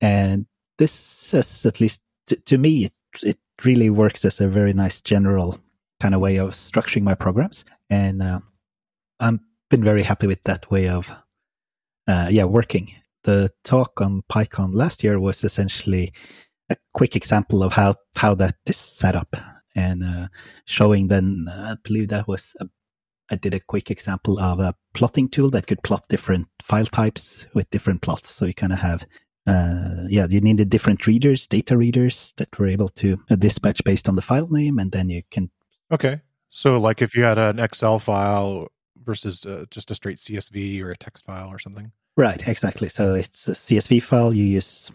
And 0.00 0.46
this 0.78 1.34
is, 1.34 1.66
at 1.66 1.80
least 1.80 2.00
to, 2.28 2.36
to 2.36 2.58
me, 2.58 2.84
it, 2.84 2.92
it 3.22 3.38
really 3.64 3.90
works 3.90 4.24
as 4.24 4.40
a 4.40 4.48
very 4.48 4.72
nice 4.72 5.00
general 5.00 5.58
kind 6.00 6.14
of 6.14 6.20
way 6.20 6.36
of 6.36 6.50
structuring 6.50 7.02
my 7.02 7.14
programs. 7.14 7.64
And 7.90 8.22
uh, 8.22 8.40
I've 9.18 9.40
been 9.70 9.82
very 9.82 10.04
happy 10.04 10.28
with 10.28 10.42
that 10.44 10.70
way 10.70 10.88
of, 10.88 11.10
uh, 12.06 12.28
yeah, 12.30 12.44
working. 12.44 12.94
The 13.24 13.50
talk 13.64 14.00
on 14.00 14.22
PyCon 14.30 14.70
last 14.72 15.02
year 15.02 15.18
was 15.18 15.42
essentially 15.42 16.12
a 16.70 16.76
quick 16.94 17.16
example 17.16 17.64
of 17.64 17.72
how, 17.72 17.96
how 18.16 18.34
that 18.36 18.54
is 18.66 18.76
set 18.76 19.16
up 19.16 19.34
and 19.78 20.02
uh, 20.02 20.28
showing 20.64 21.06
then, 21.06 21.46
I 21.48 21.76
believe 21.84 22.08
that 22.08 22.26
was, 22.26 22.56
a, 22.60 22.66
I 23.30 23.36
did 23.36 23.54
a 23.54 23.60
quick 23.60 23.92
example 23.92 24.40
of 24.40 24.58
a 24.58 24.74
plotting 24.92 25.28
tool 25.28 25.50
that 25.50 25.68
could 25.68 25.84
plot 25.84 26.08
different 26.08 26.48
file 26.60 26.86
types 26.86 27.46
with 27.54 27.70
different 27.70 28.02
plots. 28.02 28.28
So 28.28 28.46
you 28.46 28.54
kind 28.54 28.72
of 28.72 28.80
have, 28.80 29.06
uh, 29.46 30.06
yeah, 30.08 30.26
you 30.28 30.40
needed 30.40 30.68
different 30.68 31.06
readers, 31.06 31.46
data 31.46 31.76
readers 31.76 32.34
that 32.38 32.58
were 32.58 32.66
able 32.66 32.88
to 32.90 33.20
uh, 33.30 33.36
dispatch 33.36 33.84
based 33.84 34.08
on 34.08 34.16
the 34.16 34.22
file 34.22 34.48
name. 34.50 34.80
And 34.80 34.90
then 34.90 35.10
you 35.10 35.22
can. 35.30 35.50
Okay. 35.92 36.22
So 36.48 36.80
like 36.80 37.00
if 37.00 37.14
you 37.14 37.22
had 37.22 37.38
an 37.38 37.60
Excel 37.60 38.00
file 38.00 38.66
versus 39.04 39.46
uh, 39.46 39.66
just 39.70 39.92
a 39.92 39.94
straight 39.94 40.18
CSV 40.18 40.82
or 40.82 40.90
a 40.90 40.96
text 40.96 41.24
file 41.24 41.48
or 41.48 41.60
something. 41.60 41.92
Right, 42.16 42.48
exactly. 42.48 42.88
So 42.88 43.14
it's 43.14 43.46
a 43.46 43.52
CSV 43.52 44.02
file. 44.02 44.34
You 44.34 44.42
use 44.42 44.90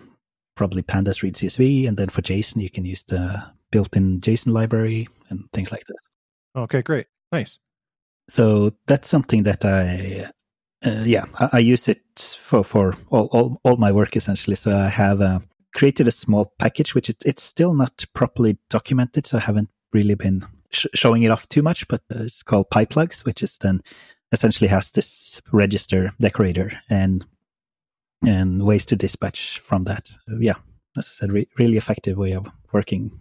probably 0.56 0.84
pandas 0.84 1.22
read 1.22 1.36
CSV, 1.36 1.88
and 1.88 1.98
then 1.98 2.10
for 2.10 2.22
JSON 2.22 2.62
you 2.62 2.70
can 2.70 2.86
use 2.86 3.04
the 3.04 3.44
built-in 3.72 4.22
JSON 4.22 4.54
library 4.54 5.08
and 5.30 5.50
things 5.54 5.72
like 5.72 5.86
this. 5.86 5.98
Okay, 6.56 6.82
great, 6.82 7.08
nice. 7.32 7.60
So 8.30 8.74
that's 8.86 9.08
something 9.08 9.44
that 9.44 9.66
I, 9.66 10.30
uh, 10.86 11.04
yeah, 11.04 11.26
I, 11.40 11.50
I, 11.54 11.60
use 11.60 11.90
it 11.90 12.02
for 12.18 12.64
for 12.64 12.96
all, 13.10 13.28
all, 13.32 13.60
all 13.64 13.78
my 13.78 13.92
work 13.92 14.16
essentially. 14.16 14.56
So 14.56 14.76
I 14.76 14.90
have 14.90 15.22
uh, 15.22 15.40
created 15.76 16.08
a 16.08 16.12
small 16.12 16.54
package, 16.60 16.96
which 16.96 17.10
it, 17.10 17.18
it's 17.26 17.44
still 17.44 17.74
not 17.74 18.06
properly 18.14 18.58
documented, 18.70 19.28
so 19.28 19.38
I 19.38 19.42
haven't 19.42 19.70
really 19.92 20.16
been 20.16 20.46
sh- 20.72 20.86
showing 20.94 21.24
it 21.24 21.32
off 21.32 21.50
too 21.50 21.64
much. 21.64 21.88
But 21.88 22.02
uh, 22.14 22.24
it's 22.24 22.44
called 22.44 22.70
PyPlugs, 22.70 23.26
which 23.26 23.44
is 23.44 23.58
then 23.58 23.82
essentially 24.32 24.68
has 24.68 24.92
this 24.92 25.42
register 25.52 26.12
decorator 26.20 26.72
and 26.90 27.26
and 28.26 28.64
ways 28.64 28.86
to 28.88 28.96
dispatch 28.96 29.60
from 29.60 29.86
that. 29.86 30.10
Yeah, 30.40 30.56
as 30.98 31.08
I 31.08 31.12
said, 31.12 31.32
re- 31.32 31.48
really 31.58 31.78
effective 31.78 32.18
way 32.18 32.34
of 32.34 32.48
working 32.72 33.12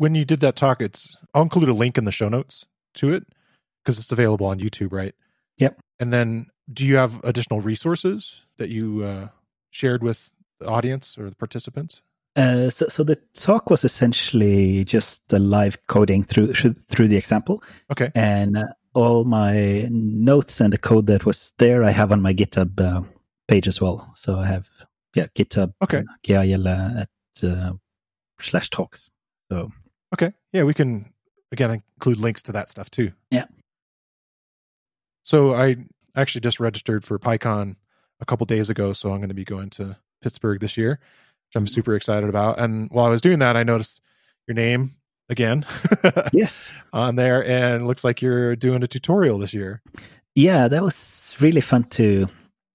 when 0.00 0.14
you 0.14 0.24
did 0.24 0.40
that 0.40 0.56
talk, 0.56 0.80
it's 0.80 1.14
I'll 1.34 1.42
include 1.42 1.68
a 1.68 1.74
link 1.74 1.98
in 1.98 2.06
the 2.06 2.10
show 2.10 2.30
notes 2.30 2.64
to 2.94 3.12
it 3.12 3.26
because 3.84 3.98
it's 3.98 4.10
available 4.10 4.46
on 4.46 4.58
YouTube, 4.58 4.92
right? 4.92 5.14
Yep. 5.58 5.78
And 5.98 6.10
then, 6.10 6.46
do 6.72 6.86
you 6.86 6.96
have 6.96 7.22
additional 7.22 7.60
resources 7.60 8.40
that 8.56 8.70
you 8.70 9.04
uh, 9.04 9.28
shared 9.68 10.02
with 10.02 10.30
the 10.58 10.66
audience 10.66 11.18
or 11.18 11.28
the 11.28 11.36
participants? 11.36 12.00
Uh, 12.34 12.70
so, 12.70 12.86
so 12.86 13.04
the 13.04 13.20
talk 13.34 13.68
was 13.68 13.84
essentially 13.84 14.86
just 14.86 15.20
the 15.28 15.38
live 15.38 15.76
coding 15.86 16.24
through 16.24 16.54
through 16.54 17.08
the 17.08 17.18
example. 17.18 17.62
Okay. 17.92 18.10
And 18.14 18.56
uh, 18.56 18.68
all 18.94 19.24
my 19.24 19.86
notes 19.90 20.62
and 20.62 20.72
the 20.72 20.78
code 20.78 21.08
that 21.08 21.26
was 21.26 21.52
there, 21.58 21.84
I 21.84 21.90
have 21.90 22.10
on 22.10 22.22
my 22.22 22.32
GitHub 22.32 22.80
uh, 22.80 23.02
page 23.50 23.66
as 23.66 23.80
well. 23.80 24.12
So 24.16 24.36
I 24.36 24.46
have 24.46 24.68
yeah 25.14 25.26
GitHub. 25.34 25.74
Okay. 25.82 26.04
gahjelle 26.22 27.02
at 27.02 27.08
uh, 27.42 27.72
slash 28.40 28.70
talks. 28.70 29.10
So 29.50 29.72
okay, 30.14 30.32
yeah, 30.52 30.62
we 30.62 30.72
can 30.72 31.12
again 31.52 31.82
include 31.96 32.18
links 32.18 32.42
to 32.44 32.52
that 32.52 32.68
stuff 32.68 32.90
too. 32.90 33.10
Yeah. 33.30 33.46
So 35.24 35.54
I 35.54 35.76
actually 36.16 36.42
just 36.42 36.60
registered 36.60 37.04
for 37.04 37.18
PyCon 37.18 37.76
a 38.20 38.24
couple 38.24 38.46
days 38.46 38.70
ago, 38.70 38.92
so 38.92 39.10
I'm 39.10 39.18
going 39.18 39.28
to 39.28 39.34
be 39.34 39.44
going 39.44 39.70
to 39.70 39.96
Pittsburgh 40.22 40.60
this 40.60 40.76
year, 40.76 40.90
which 40.90 41.56
I'm 41.56 41.66
super 41.66 41.94
excited 41.94 42.28
about. 42.28 42.58
And 42.58 42.88
while 42.90 43.06
I 43.06 43.10
was 43.10 43.20
doing 43.20 43.40
that, 43.40 43.56
I 43.56 43.62
noticed 43.64 44.00
your 44.46 44.54
name 44.54 44.96
again. 45.28 45.66
yes. 46.32 46.72
On 46.92 47.16
there, 47.16 47.44
and 47.44 47.86
looks 47.86 48.04
like 48.04 48.22
you're 48.22 48.56
doing 48.56 48.82
a 48.82 48.86
tutorial 48.86 49.38
this 49.38 49.54
year. 49.54 49.82
Yeah, 50.34 50.68
that 50.68 50.82
was 50.82 51.36
really 51.40 51.60
fun 51.60 51.84
to 51.84 52.28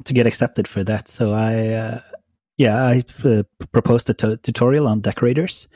to 0.03 0.13
get 0.13 0.27
accepted 0.27 0.67
for 0.67 0.83
that. 0.83 1.07
So 1.07 1.33
I, 1.33 1.67
uh, 1.69 1.99
yeah, 2.57 2.83
I 2.83 3.03
uh, 3.23 3.43
proposed 3.71 4.09
a 4.09 4.13
t- 4.13 4.37
tutorial 4.37 4.87
on 4.87 5.01
decorators, 5.01 5.67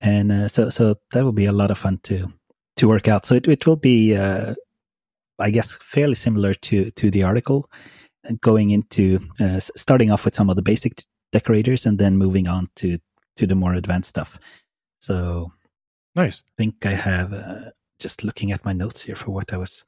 and 0.00 0.32
uh, 0.32 0.48
so 0.48 0.70
so 0.70 0.96
that 1.12 1.24
will 1.24 1.32
be 1.32 1.46
a 1.46 1.52
lot 1.52 1.70
of 1.70 1.78
fun 1.78 1.98
to 2.04 2.32
to 2.76 2.88
work 2.88 3.08
out. 3.08 3.26
So 3.26 3.34
it 3.34 3.48
it 3.48 3.66
will 3.66 3.76
be, 3.76 4.16
uh, 4.16 4.54
I 5.38 5.50
guess, 5.50 5.76
fairly 5.76 6.14
similar 6.14 6.54
to 6.54 6.90
to 6.90 7.10
the 7.10 7.22
article, 7.22 7.70
going 8.40 8.70
into 8.70 9.20
uh, 9.40 9.60
starting 9.60 10.10
off 10.10 10.24
with 10.24 10.34
some 10.34 10.50
of 10.50 10.56
the 10.56 10.62
basic 10.62 10.96
t- 10.96 11.04
decorators 11.32 11.86
and 11.86 11.98
then 11.98 12.16
moving 12.16 12.48
on 12.48 12.68
to 12.76 12.98
to 13.36 13.46
the 13.46 13.54
more 13.54 13.74
advanced 13.74 14.10
stuff. 14.10 14.38
So 15.00 15.52
nice. 16.14 16.42
I 16.46 16.52
think 16.56 16.86
I 16.86 16.94
have 16.94 17.32
uh, 17.32 17.70
just 17.98 18.24
looking 18.24 18.52
at 18.52 18.64
my 18.64 18.72
notes 18.72 19.02
here 19.02 19.16
for 19.16 19.30
what 19.30 19.52
I 19.52 19.56
was 19.56 19.84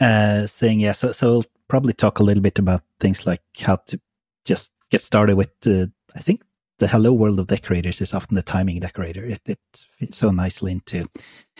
uh, 0.00 0.46
saying. 0.46 0.80
Yeah, 0.80 0.92
so 0.92 1.12
so 1.12 1.30
we'll 1.30 1.44
probably 1.68 1.92
talk 1.92 2.18
a 2.18 2.22
little 2.22 2.42
bit 2.42 2.58
about 2.58 2.82
things 3.00 3.26
like 3.26 3.42
how 3.60 3.76
to 3.86 4.00
just 4.44 4.72
get 4.90 5.02
started 5.02 5.36
with 5.36 5.50
the. 5.60 5.92
I 6.14 6.20
think 6.20 6.42
the 6.78 6.88
hello 6.88 7.12
world 7.12 7.38
of 7.38 7.48
decorators 7.48 8.00
is 8.00 8.14
often 8.14 8.34
the 8.34 8.42
timing 8.42 8.80
decorator. 8.80 9.24
It, 9.24 9.40
it 9.46 9.58
fits 9.98 10.18
so 10.18 10.30
nicely 10.30 10.72
into 10.72 11.08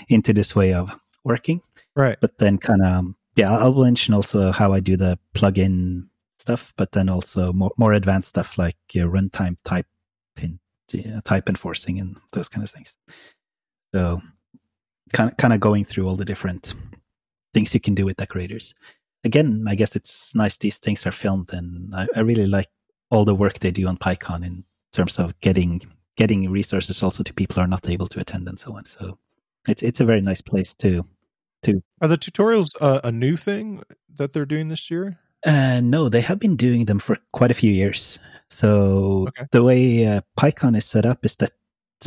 into 0.08 0.32
this 0.32 0.54
way 0.54 0.72
of 0.72 0.94
working. 1.24 1.60
Right. 1.94 2.18
But 2.20 2.38
then 2.38 2.58
kind 2.58 2.82
of 2.82 3.14
yeah, 3.36 3.56
I'll 3.56 3.74
mention 3.74 4.14
also 4.14 4.50
how 4.50 4.72
I 4.72 4.80
do 4.80 4.96
the 4.96 5.18
plugin 5.34 6.08
stuff, 6.38 6.72
but 6.76 6.92
then 6.92 7.08
also 7.08 7.52
more 7.52 7.72
more 7.76 7.92
advanced 7.92 8.30
stuff 8.30 8.58
like 8.58 8.76
uh, 8.96 9.00
runtime 9.00 9.56
type 9.64 9.86
in, 10.36 10.58
uh, 10.94 11.20
type 11.24 11.48
enforcing 11.48 12.00
and 12.00 12.16
those 12.32 12.48
kind 12.48 12.64
of 12.64 12.70
things. 12.70 12.94
So 13.92 14.20
kind 15.12 15.30
of 15.30 15.36
kind 15.36 15.52
of 15.52 15.60
going 15.60 15.84
through 15.84 16.08
all 16.08 16.16
the 16.16 16.24
different 16.24 16.74
things 17.54 17.74
you 17.74 17.80
can 17.80 17.94
do 17.94 18.04
with 18.04 18.16
decorators. 18.16 18.74
Again, 19.24 19.64
I 19.68 19.74
guess 19.74 19.96
it's 19.96 20.34
nice 20.34 20.56
these 20.56 20.78
things 20.78 21.06
are 21.06 21.12
filmed, 21.12 21.52
and 21.52 21.94
I, 21.94 22.06
I 22.14 22.20
really 22.20 22.46
like 22.46 22.68
all 23.10 23.24
the 23.24 23.34
work 23.34 23.58
they 23.58 23.70
do 23.70 23.86
on 23.86 23.96
PyCon 23.96 24.44
in 24.44 24.64
terms 24.92 25.18
of 25.18 25.38
getting 25.40 25.82
getting 26.16 26.50
resources 26.50 27.02
also 27.02 27.22
to 27.22 27.32
people 27.32 27.54
who 27.54 27.60
are 27.62 27.68
not 27.68 27.88
able 27.88 28.08
to 28.08 28.20
attend 28.20 28.48
and 28.48 28.58
so 28.58 28.76
on. 28.76 28.84
So 28.84 29.18
it's 29.66 29.82
it's 29.82 30.00
a 30.00 30.04
very 30.04 30.20
nice 30.20 30.40
place 30.40 30.74
to 30.74 31.04
to. 31.62 31.82
Are 32.00 32.08
the 32.08 32.18
tutorials 32.18 32.70
uh, 32.80 33.00
a 33.04 33.12
new 33.12 33.36
thing 33.36 33.82
that 34.16 34.32
they're 34.32 34.46
doing 34.46 34.68
this 34.68 34.90
year? 34.90 35.18
Uh, 35.44 35.80
no, 35.82 36.08
they 36.08 36.20
have 36.20 36.38
been 36.38 36.56
doing 36.56 36.86
them 36.86 36.98
for 36.98 37.18
quite 37.32 37.50
a 37.50 37.54
few 37.54 37.70
years. 37.72 38.18
So 38.50 39.26
okay. 39.28 39.46
the 39.52 39.62
way 39.62 40.06
uh, 40.06 40.20
PyCon 40.38 40.76
is 40.76 40.84
set 40.84 41.06
up 41.06 41.24
is 41.24 41.36
that 41.36 41.52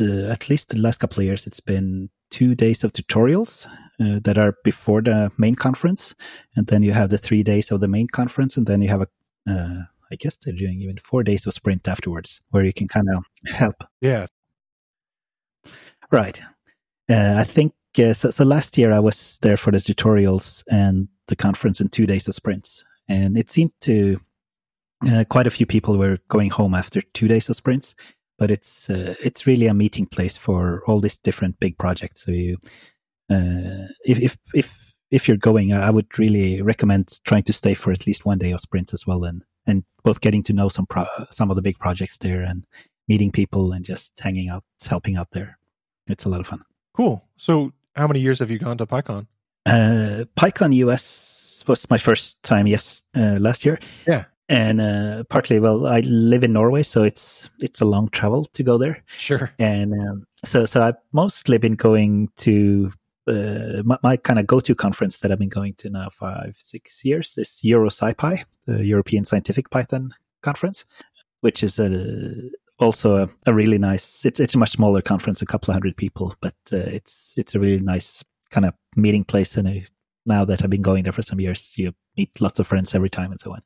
uh, 0.00 0.30
at 0.30 0.48
least 0.48 0.70
the 0.70 0.78
last 0.78 0.98
couple 0.98 1.20
of 1.20 1.24
years, 1.24 1.46
it's 1.46 1.60
been 1.60 2.10
two 2.30 2.54
days 2.54 2.82
of 2.82 2.92
tutorials 2.92 3.66
uh, 4.00 4.18
that 4.24 4.38
are 4.38 4.54
before 4.64 5.02
the 5.02 5.30
main 5.38 5.54
conference, 5.54 6.14
and 6.56 6.66
then 6.66 6.82
you 6.82 6.92
have 6.92 7.10
the 7.10 7.18
three 7.18 7.42
days 7.42 7.70
of 7.70 7.80
the 7.80 7.88
main 7.88 8.08
conference, 8.08 8.56
and 8.56 8.66
then 8.66 8.82
you 8.82 8.88
have 8.88 9.02
a. 9.02 9.08
Uh, 9.48 9.82
I 10.10 10.16
guess 10.16 10.36
they're 10.36 10.54
doing 10.54 10.82
even 10.82 10.98
four 10.98 11.22
days 11.22 11.46
of 11.46 11.54
sprint 11.54 11.88
afterwards, 11.88 12.40
where 12.50 12.64
you 12.64 12.72
can 12.72 12.86
kind 12.86 13.06
of 13.16 13.24
help. 13.46 13.76
Yeah. 14.02 14.26
Right. 16.10 16.40
Uh, 17.08 17.36
I 17.38 17.44
think 17.44 17.72
uh, 17.98 18.12
so, 18.12 18.30
so. 18.30 18.44
Last 18.44 18.76
year 18.76 18.92
I 18.92 19.00
was 19.00 19.38
there 19.40 19.56
for 19.56 19.70
the 19.70 19.78
tutorials 19.78 20.62
and 20.70 21.08
the 21.28 21.36
conference 21.36 21.80
and 21.80 21.90
two 21.90 22.06
days 22.06 22.28
of 22.28 22.34
sprints, 22.34 22.84
and 23.08 23.38
it 23.38 23.50
seemed 23.50 23.72
to 23.82 24.20
uh, 25.06 25.24
quite 25.30 25.46
a 25.46 25.50
few 25.50 25.66
people 25.66 25.96
were 25.96 26.18
going 26.28 26.50
home 26.50 26.74
after 26.74 27.00
two 27.14 27.26
days 27.26 27.48
of 27.48 27.56
sprints 27.56 27.94
but 28.38 28.50
it's 28.50 28.90
uh, 28.90 29.14
it's 29.22 29.46
really 29.46 29.66
a 29.66 29.74
meeting 29.74 30.06
place 30.06 30.36
for 30.36 30.82
all 30.86 31.00
these 31.00 31.18
different 31.18 31.58
big 31.60 31.78
projects. 31.78 32.24
So 32.24 32.32
you, 32.32 32.58
uh, 33.30 33.88
if 34.04 34.18
if 34.18 34.36
if 34.54 34.94
if 35.10 35.28
you're 35.28 35.36
going, 35.36 35.72
I 35.72 35.90
would 35.90 36.18
really 36.18 36.62
recommend 36.62 37.20
trying 37.24 37.42
to 37.44 37.52
stay 37.52 37.74
for 37.74 37.92
at 37.92 38.06
least 38.06 38.24
one 38.24 38.38
day 38.38 38.52
of 38.52 38.60
sprints 38.60 38.94
as 38.94 39.06
well, 39.06 39.24
and 39.24 39.42
and 39.66 39.84
both 40.02 40.20
getting 40.20 40.42
to 40.44 40.52
know 40.52 40.68
some 40.68 40.86
pro- 40.86 41.06
some 41.30 41.50
of 41.50 41.56
the 41.56 41.62
big 41.62 41.78
projects 41.78 42.18
there 42.18 42.42
and 42.42 42.64
meeting 43.08 43.30
people 43.30 43.72
and 43.72 43.84
just 43.84 44.18
hanging 44.18 44.48
out, 44.48 44.64
helping 44.88 45.16
out 45.16 45.30
there. 45.32 45.58
It's 46.08 46.24
a 46.24 46.28
lot 46.28 46.40
of 46.40 46.46
fun. 46.46 46.62
Cool. 46.94 47.24
So, 47.36 47.72
how 47.94 48.06
many 48.06 48.20
years 48.20 48.38
have 48.38 48.50
you 48.50 48.58
gone 48.58 48.78
to 48.78 48.86
PyCon? 48.86 49.26
Uh, 49.66 50.24
PyCon 50.36 50.74
US 50.76 51.62
was 51.66 51.88
my 51.90 51.98
first 51.98 52.42
time. 52.42 52.66
Yes, 52.66 53.02
uh, 53.16 53.36
last 53.38 53.64
year. 53.64 53.78
Yeah 54.06 54.24
and 54.52 54.82
uh, 54.82 55.24
partly 55.30 55.58
well 55.58 55.86
i 55.86 56.00
live 56.00 56.44
in 56.44 56.52
norway 56.52 56.82
so 56.82 57.02
it's 57.02 57.48
it's 57.60 57.80
a 57.80 57.86
long 57.86 58.08
travel 58.10 58.44
to 58.44 58.62
go 58.62 58.76
there. 58.76 59.02
Sure. 59.16 59.50
And 59.58 59.94
um, 59.94 60.26
so 60.44 60.66
so 60.66 60.82
i've 60.82 61.00
mostly 61.12 61.58
been 61.58 61.74
going 61.74 62.28
to 62.36 62.92
uh, 63.26 63.82
my, 63.84 63.96
my 64.02 64.16
kind 64.16 64.38
of 64.38 64.46
go-to 64.46 64.74
conference 64.74 65.20
that 65.20 65.32
i've 65.32 65.38
been 65.38 65.48
going 65.48 65.74
to 65.74 65.88
now 65.88 66.10
five 66.10 66.54
six 66.58 67.04
years 67.04 67.34
is 67.38 67.60
euroscipy 67.64 68.44
the 68.66 68.84
european 68.84 69.24
scientific 69.24 69.70
python 69.70 70.12
conference 70.42 70.84
which 71.40 71.62
is 71.62 71.78
a, 71.78 72.50
also 72.78 73.16
a, 73.24 73.28
a, 73.46 73.54
really 73.54 73.78
nice 73.78 74.24
it's 74.26 74.40
it's 74.40 74.54
a 74.54 74.58
much 74.58 74.72
smaller 74.72 75.00
conference 75.00 75.40
a 75.40 75.46
couple 75.46 75.70
of 75.70 75.74
hundred 75.74 75.96
people 75.96 76.34
but 76.40 76.56
uh, 76.72 76.76
it's 76.76 77.32
it's 77.36 77.54
a 77.54 77.60
really 77.60 77.80
nice 77.80 78.22
kind 78.50 78.66
of 78.66 78.74
meeting 78.96 79.24
place. 79.24 79.56
And 79.56 79.88
now 80.26 80.44
that 80.44 80.62
i've 80.62 80.70
been 80.70 80.82
going 80.82 81.04
there 81.04 81.12
for 81.12 81.22
some 81.22 81.40
years 81.40 81.72
you 81.76 81.92
meet 82.16 82.40
lots 82.40 82.60
of 82.60 82.66
friends 82.66 82.94
every 82.94 83.10
time 83.10 83.32
and 83.32 83.40
so 83.40 83.52
on 83.52 83.62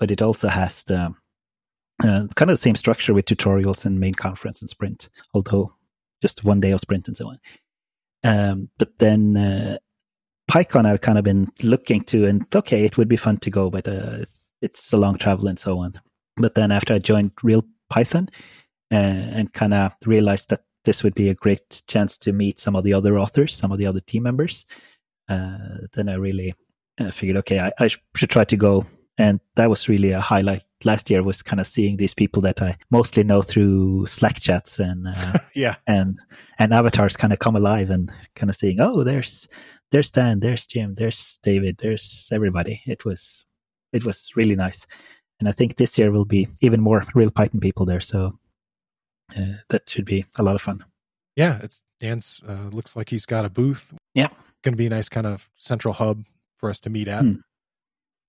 but 0.00 0.10
it 0.10 0.20
also 0.20 0.48
has 0.48 0.82
the 0.84 1.14
uh, 2.02 2.26
kind 2.34 2.50
of 2.50 2.54
the 2.54 2.56
same 2.56 2.74
structure 2.74 3.14
with 3.14 3.26
tutorials 3.26 3.84
and 3.84 4.00
main 4.00 4.14
conference 4.14 4.60
and 4.60 4.70
sprint, 4.70 5.08
although 5.34 5.72
just 6.22 6.44
one 6.44 6.58
day 6.58 6.72
of 6.72 6.80
sprint 6.80 7.06
and 7.06 7.16
so 7.16 7.28
on. 7.28 7.38
Um, 8.24 8.70
but 8.78 8.98
then 8.98 9.36
uh, 9.36 9.78
PyCon, 10.50 10.86
I've 10.86 11.02
kind 11.02 11.18
of 11.18 11.24
been 11.24 11.52
looking 11.62 12.02
to, 12.04 12.26
and 12.26 12.44
okay, 12.54 12.84
it 12.84 12.96
would 12.96 13.08
be 13.08 13.16
fun 13.16 13.36
to 13.38 13.50
go, 13.50 13.70
but 13.70 13.86
uh, 13.86 14.24
it's 14.62 14.92
a 14.92 14.96
long 14.96 15.18
travel 15.18 15.46
and 15.46 15.58
so 15.58 15.78
on. 15.78 16.00
But 16.36 16.54
then 16.54 16.72
after 16.72 16.94
I 16.94 16.98
joined 16.98 17.32
Real 17.42 17.64
Python 17.90 18.28
uh, 18.90 18.96
and 18.96 19.52
kind 19.52 19.74
of 19.74 19.94
realized 20.06 20.48
that 20.50 20.64
this 20.84 21.04
would 21.04 21.14
be 21.14 21.28
a 21.28 21.34
great 21.34 21.82
chance 21.86 22.16
to 22.18 22.32
meet 22.32 22.58
some 22.58 22.74
of 22.74 22.84
the 22.84 22.94
other 22.94 23.18
authors, 23.18 23.54
some 23.54 23.72
of 23.72 23.78
the 23.78 23.86
other 23.86 24.00
team 24.00 24.22
members, 24.22 24.64
uh, 25.28 25.58
then 25.92 26.08
I 26.08 26.14
really 26.14 26.54
uh, 26.98 27.10
figured, 27.10 27.36
okay, 27.38 27.60
I, 27.60 27.72
I 27.78 27.88
should 28.16 28.30
try 28.30 28.44
to 28.44 28.56
go 28.56 28.86
and 29.20 29.38
that 29.56 29.68
was 29.68 29.88
really 29.88 30.12
a 30.12 30.20
highlight. 30.20 30.62
Last 30.82 31.10
year 31.10 31.22
was 31.22 31.42
kind 31.42 31.60
of 31.60 31.66
seeing 31.66 31.98
these 31.98 32.14
people 32.14 32.40
that 32.42 32.62
I 32.62 32.78
mostly 32.90 33.22
know 33.22 33.42
through 33.42 34.06
Slack 34.06 34.40
chats 34.40 34.78
and 34.78 35.08
uh, 35.08 35.34
yeah. 35.54 35.76
and 35.86 36.18
and 36.58 36.72
avatars 36.72 37.16
kind 37.16 37.32
of 37.32 37.38
come 37.38 37.54
alive 37.54 37.90
and 37.90 38.10
kind 38.34 38.48
of 38.48 38.56
seeing 38.56 38.80
oh 38.80 39.04
there's 39.04 39.46
there's 39.92 40.10
Dan 40.10 40.40
there's 40.40 40.66
Jim 40.66 40.94
there's 40.94 41.38
David 41.42 41.78
there's 41.82 42.30
everybody. 42.32 42.80
It 42.86 43.04
was 43.04 43.44
it 43.92 44.06
was 44.06 44.32
really 44.36 44.56
nice. 44.56 44.86
And 45.38 45.48
I 45.48 45.52
think 45.52 45.76
this 45.76 45.98
year 45.98 46.10
will 46.10 46.24
be 46.24 46.48
even 46.62 46.80
more 46.80 47.04
real 47.14 47.30
Python 47.30 47.60
people 47.60 47.84
there 47.84 48.00
so 48.00 48.38
uh, 49.36 49.56
that 49.68 49.88
should 49.88 50.06
be 50.06 50.24
a 50.38 50.42
lot 50.42 50.54
of 50.54 50.62
fun. 50.62 50.82
Yeah 51.36 51.60
it's 51.62 51.82
Dan's 52.00 52.40
uh, 52.48 52.70
looks 52.72 52.96
like 52.96 53.10
he's 53.10 53.26
got 53.26 53.44
a 53.44 53.50
booth. 53.50 53.92
Yeah. 54.14 54.28
Going 54.62 54.72
to 54.72 54.78
be 54.78 54.86
a 54.86 54.90
nice 54.90 55.10
kind 55.10 55.26
of 55.26 55.50
central 55.58 55.92
hub 55.92 56.24
for 56.56 56.70
us 56.70 56.80
to 56.82 56.90
meet 56.90 57.08
at. 57.08 57.22
Hmm. 57.22 57.34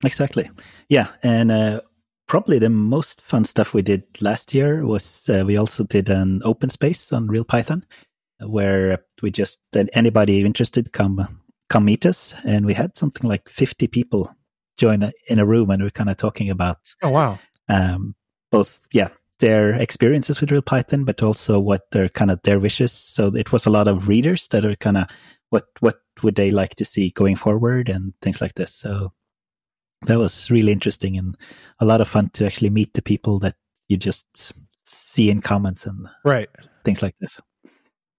Exactly. 0.03 0.49
Yeah. 0.89 1.09
And 1.23 1.51
uh, 1.51 1.81
probably 2.27 2.59
the 2.59 2.69
most 2.69 3.21
fun 3.21 3.45
stuff 3.45 3.73
we 3.73 3.81
did 3.81 4.03
last 4.21 4.53
year 4.53 4.85
was 4.85 5.29
uh, 5.29 5.43
we 5.45 5.57
also 5.57 5.83
did 5.83 6.09
an 6.09 6.41
open 6.43 6.69
space 6.69 7.11
on 7.11 7.27
Real 7.27 7.43
Python 7.43 7.85
where 8.47 9.03
we 9.21 9.31
just 9.31 9.59
anybody 9.93 10.41
interested 10.41 10.93
come 10.93 11.27
come 11.69 11.85
meet 11.85 12.05
us 12.05 12.33
and 12.45 12.65
we 12.65 12.73
had 12.73 12.97
something 12.97 13.29
like 13.29 13.47
50 13.49 13.87
people 13.87 14.33
join 14.77 15.11
in 15.27 15.39
a 15.39 15.45
room 15.45 15.69
and 15.69 15.81
we 15.81 15.87
are 15.87 15.91
kind 15.91 16.09
of 16.09 16.17
talking 16.17 16.49
about 16.49 16.77
oh 17.03 17.09
wow 17.09 17.39
um, 17.69 18.15
both 18.51 18.87
yeah 18.91 19.09
their 19.39 19.73
experiences 19.73 20.39
with 20.41 20.51
real 20.51 20.61
python 20.61 21.03
but 21.03 21.21
also 21.23 21.59
what 21.59 21.89
their 21.91 22.09
kind 22.09 22.31
of 22.31 22.41
their 22.43 22.59
wishes 22.59 22.91
so 22.91 23.27
it 23.35 23.51
was 23.51 23.65
a 23.65 23.69
lot 23.69 23.87
of 23.87 24.07
readers 24.07 24.47
that 24.47 24.65
are 24.65 24.75
kind 24.75 24.97
of 24.97 25.07
what 25.49 25.67
what 25.79 26.01
would 26.23 26.35
they 26.35 26.51
like 26.51 26.75
to 26.75 26.85
see 26.85 27.11
going 27.11 27.35
forward 27.35 27.89
and 27.89 28.13
things 28.21 28.41
like 28.41 28.55
this 28.55 28.73
so 28.73 29.11
that 30.03 30.17
was 30.17 30.49
really 30.49 30.71
interesting 30.71 31.17
and 31.17 31.37
a 31.79 31.85
lot 31.85 32.01
of 32.01 32.07
fun 32.07 32.29
to 32.29 32.45
actually 32.45 32.69
meet 32.69 32.93
the 32.93 33.01
people 33.01 33.39
that 33.39 33.55
you 33.87 33.97
just 33.97 34.53
see 34.83 35.29
in 35.29 35.41
comments 35.41 35.85
and 35.85 36.07
right 36.25 36.49
things 36.83 37.01
like 37.01 37.15
this 37.19 37.39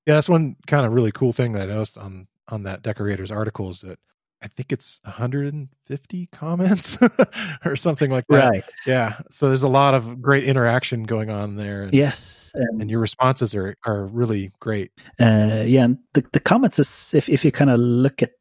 yeah 0.07 0.15
that's 0.15 0.29
one 0.29 0.57
kind 0.67 0.87
of 0.87 0.93
really 0.93 1.13
cool 1.13 1.33
thing 1.33 1.53
that 1.53 1.63
i 1.63 1.73
noticed 1.73 1.99
on 1.99 2.27
on 2.49 2.63
that 2.63 2.83
decorators 2.83 3.31
article 3.31 3.71
is 3.71 3.81
that 3.81 3.99
I 4.43 4.49
think 4.49 4.73
it's 4.73 5.01
150 5.05 6.29
comments 6.33 6.99
or 7.65 7.77
something 7.77 8.11
like 8.11 8.27
that. 8.29 8.49
Right. 8.51 8.65
Yeah. 8.87 9.21
So 9.31 9.47
there's 9.47 9.63
a 9.63 9.69
lot 9.69 9.95
of 9.95 10.21
great 10.21 10.45
interaction 10.45 11.05
going 11.05 11.31
on 11.31 11.57
there. 11.57 11.85
And, 11.85 11.95
yes. 11.95 12.51
And, 12.55 12.83
and 12.83 12.91
your 12.91 12.99
responses 12.99 13.55
are, 13.55 13.77
are 13.87 14.07
really 14.07 14.51
great. 14.59 14.91
Uh, 15.21 15.63
yeah. 15.65 15.85
And 15.85 15.99
the, 16.15 16.25
the 16.33 16.41
comments 16.41 16.81
is, 16.81 17.13
if, 17.15 17.29
if 17.29 17.45
you 17.45 17.53
kind 17.53 17.71
of 17.71 17.79
look 17.79 18.21
at 18.21 18.33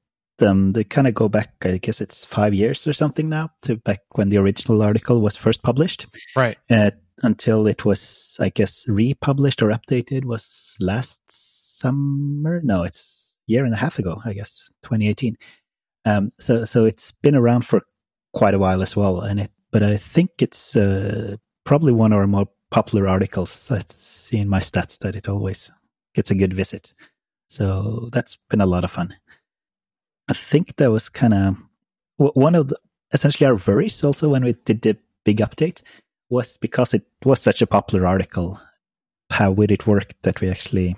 them, 0.41 0.71
they 0.71 0.84
kind 0.84 1.08
of 1.08 1.13
go 1.13 1.30
back, 1.30 1.54
I 1.63 1.77
guess 1.77 2.01
it's 2.01 2.25
five 2.25 2.54
years 2.54 2.86
or 2.86 2.93
something 2.93 3.30
now 3.30 3.51
to 3.62 3.77
back 3.77 4.01
when 4.15 4.30
the 4.30 4.38
original 4.38 4.82
article 4.82 5.21
was 5.21 5.38
first 5.38 5.63
published. 5.63 6.08
Right. 6.36 6.58
Uh, 6.69 6.91
until 7.23 7.67
it 7.67 7.86
was, 7.86 8.36
I 8.39 8.49
guess, 8.49 8.86
republished 8.88 9.62
or 9.62 9.69
updated 9.69 10.25
was 10.25 10.75
last 10.80 11.21
summer. 11.80 12.62
No, 12.63 12.84
it's 12.84 13.34
year 13.47 13.63
and 13.63 13.73
a 13.73 13.77
half 13.77 13.99
ago, 13.99 14.21
I 14.25 14.34
guess, 14.34 14.67
2018. 14.84 15.38
Um, 16.06 16.32
so 16.39 16.65
so 16.65 16.86
it's 16.86 17.12
been 17.12 17.36
around 17.36 17.65
for 17.65 17.84
quite 18.34 18.56
a 18.56 18.60
while 18.60 18.82
as 18.82 18.95
well, 18.95 19.21
and 19.21 19.39
it. 19.39 19.51
But 19.71 19.84
I 19.84 19.97
think 19.97 20.32
it's 20.39 20.75
uh, 20.75 21.38
probably 21.63 21.93
one 21.93 22.12
of 22.12 22.19
our 22.19 22.27
more 22.27 22.47
popular 22.71 23.08
articles. 23.08 23.71
I 23.71 23.82
see 23.88 24.38
in 24.38 24.49
my 24.49 24.60
stats 24.60 24.97
that 24.99 25.15
it 25.15 25.30
always 25.30 25.71
gets 26.15 26.32
a 26.32 26.36
good 26.36 26.54
visit. 26.54 26.93
So 27.47 28.10
that's 28.12 28.38
been 28.49 28.62
a 28.62 28.65
lot 28.65 28.84
of 28.84 28.91
fun. 28.91 29.13
I 30.31 30.33
think 30.33 30.77
that 30.77 30.89
was 30.89 31.09
kind 31.09 31.33
of 31.33 31.57
one 32.15 32.55
of 32.55 32.69
the 32.69 32.77
essentially 33.11 33.45
our 33.47 33.57
worries 33.67 34.01
also 34.01 34.29
when 34.29 34.45
we 34.45 34.53
did 34.63 34.81
the 34.81 34.95
big 35.25 35.39
update 35.39 35.81
was 36.29 36.55
because 36.55 36.93
it 36.93 37.03
was 37.25 37.41
such 37.41 37.61
a 37.61 37.67
popular 37.67 38.07
article. 38.07 38.57
How 39.29 39.51
would 39.51 39.71
it 39.71 39.85
work 39.85 40.13
that 40.21 40.39
we 40.39 40.49
actually 40.49 40.95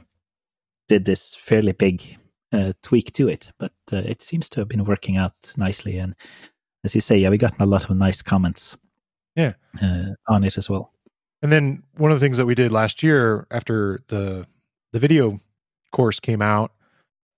did 0.87 1.05
this 1.05 1.33
fairly 1.33 1.71
big 1.71 2.03
uh, 2.51 2.73
tweak 2.83 3.11
to 3.13 3.27
it, 3.27 3.49
but 3.57 3.73
uh, 3.91 4.03
it 4.05 4.21
seems 4.21 4.49
to 4.49 4.59
have 4.61 4.67
been 4.67 4.85
working 4.85 5.17
out 5.17 5.33
nicely. 5.57 5.97
And 5.97 6.13
as 6.83 6.93
you 6.93 7.01
say, 7.01 7.17
yeah, 7.17 7.29
we 7.29 7.39
gotten 7.39 7.63
a 7.63 7.65
lot 7.65 7.89
of 7.89 7.97
nice 7.97 8.21
comments. 8.21 8.77
Yeah, 9.35 9.53
uh, 9.81 10.09
on 10.27 10.43
it 10.43 10.59
as 10.59 10.69
well. 10.69 10.93
And 11.41 11.51
then 11.51 11.81
one 11.97 12.11
of 12.11 12.19
the 12.19 12.23
things 12.23 12.37
that 12.37 12.45
we 12.45 12.53
did 12.53 12.71
last 12.71 13.01
year 13.01 13.47
after 13.49 13.99
the 14.09 14.45
the 14.91 14.99
video 14.99 15.39
course 15.91 16.19
came 16.19 16.43
out, 16.43 16.71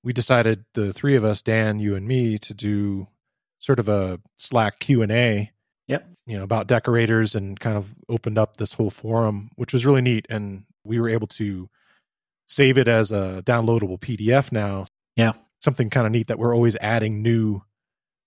we 0.06 0.14
decided 0.14 0.64
the 0.74 0.94
three 0.94 1.16
of 1.18 1.26
us, 1.26 1.42
Dan, 1.42 1.82
you, 1.82 1.96
and 1.96 2.08
me, 2.08 2.38
to 2.38 2.54
do 2.54 3.08
sort 3.60 3.80
of 3.80 3.90
a 3.90 4.22
Slack 4.38 4.80
Q 4.80 5.02
and 5.02 5.12
A. 5.12 5.52
Yep. 5.88 6.08
You 6.28 6.38
know 6.38 6.44
about 6.44 6.68
decorators 6.68 7.36
and 7.36 7.60
kind 7.60 7.76
of 7.76 7.94
opened 8.08 8.38
up 8.38 8.58
this 8.58 8.72
whole 8.72 8.90
forum, 8.90 9.52
which 9.56 9.74
was 9.74 9.86
really 9.86 10.02
neat, 10.02 10.26
and 10.30 10.64
we 10.86 11.00
were 11.00 11.10
able 11.10 11.28
to 11.28 11.70
save 12.48 12.78
it 12.78 12.88
as 12.88 13.12
a 13.12 13.44
downloadable 13.46 14.00
PDF 14.00 14.52
now 14.52 14.86
yeah. 15.16 15.34
Something 15.62 15.90
kind 15.90 16.06
of 16.06 16.12
neat 16.12 16.28
that 16.28 16.40
we're 16.40 16.54
always 16.54 16.76
adding 16.76 17.24
new 17.24 17.62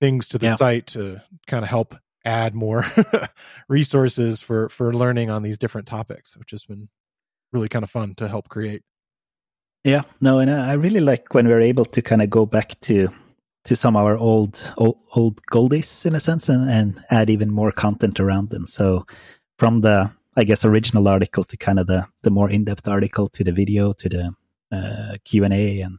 things 0.01 0.29
to 0.29 0.39
the 0.39 0.47
yeah. 0.47 0.55
site 0.57 0.89
to 0.89 1.23
kind 1.47 1.63
of 1.63 1.69
help 1.69 1.95
add 2.25 2.55
more 2.55 2.85
resources 3.69 4.41
for 4.41 4.69
for 4.69 4.93
learning 4.93 5.31
on 5.31 5.43
these 5.43 5.59
different 5.59 5.87
topics, 5.87 6.37
which 6.37 6.51
has 6.51 6.65
been 6.65 6.89
really 7.53 7.69
kind 7.69 7.83
of 7.83 7.91
fun 7.91 8.15
to 8.17 8.29
help 8.29 8.49
create. 8.49 8.83
Yeah, 9.89 10.03
no, 10.21 10.39
and 10.39 10.51
I 10.51 10.75
really 10.75 11.01
like 11.01 11.33
when 11.33 11.49
we're 11.49 11.63
able 11.63 11.87
to 11.87 12.03
kind 12.03 12.21
of 12.21 12.29
go 12.29 12.45
back 12.45 12.79
to 12.83 13.09
to 13.65 13.75
some 13.75 13.97
of 13.97 14.05
our 14.05 14.19
old 14.19 14.75
old, 14.77 14.99
old 15.17 15.41
goldies 15.51 16.05
in 16.05 16.15
a 16.15 16.21
sense 16.21 16.51
and, 16.51 16.69
and 16.69 16.99
add 17.09 17.31
even 17.31 17.51
more 17.51 17.73
content 17.73 18.21
around 18.21 18.51
them. 18.51 18.67
So 18.67 19.07
from 19.59 19.81
the 19.81 20.11
I 20.37 20.45
guess 20.45 20.67
original 20.67 21.09
article 21.09 21.43
to 21.45 21.57
kind 21.57 21.79
of 21.79 21.87
the 21.87 22.07
the 22.23 22.31
more 22.31 22.51
in 22.51 22.65
depth 22.65 22.87
article 22.87 23.31
to 23.31 23.43
the 23.43 23.51
video 23.51 23.95
to 23.95 24.09
the 24.11 24.35
uh, 24.71 25.17
Q 25.25 25.45
and 25.45 25.55
A 25.55 25.81
and 25.81 25.99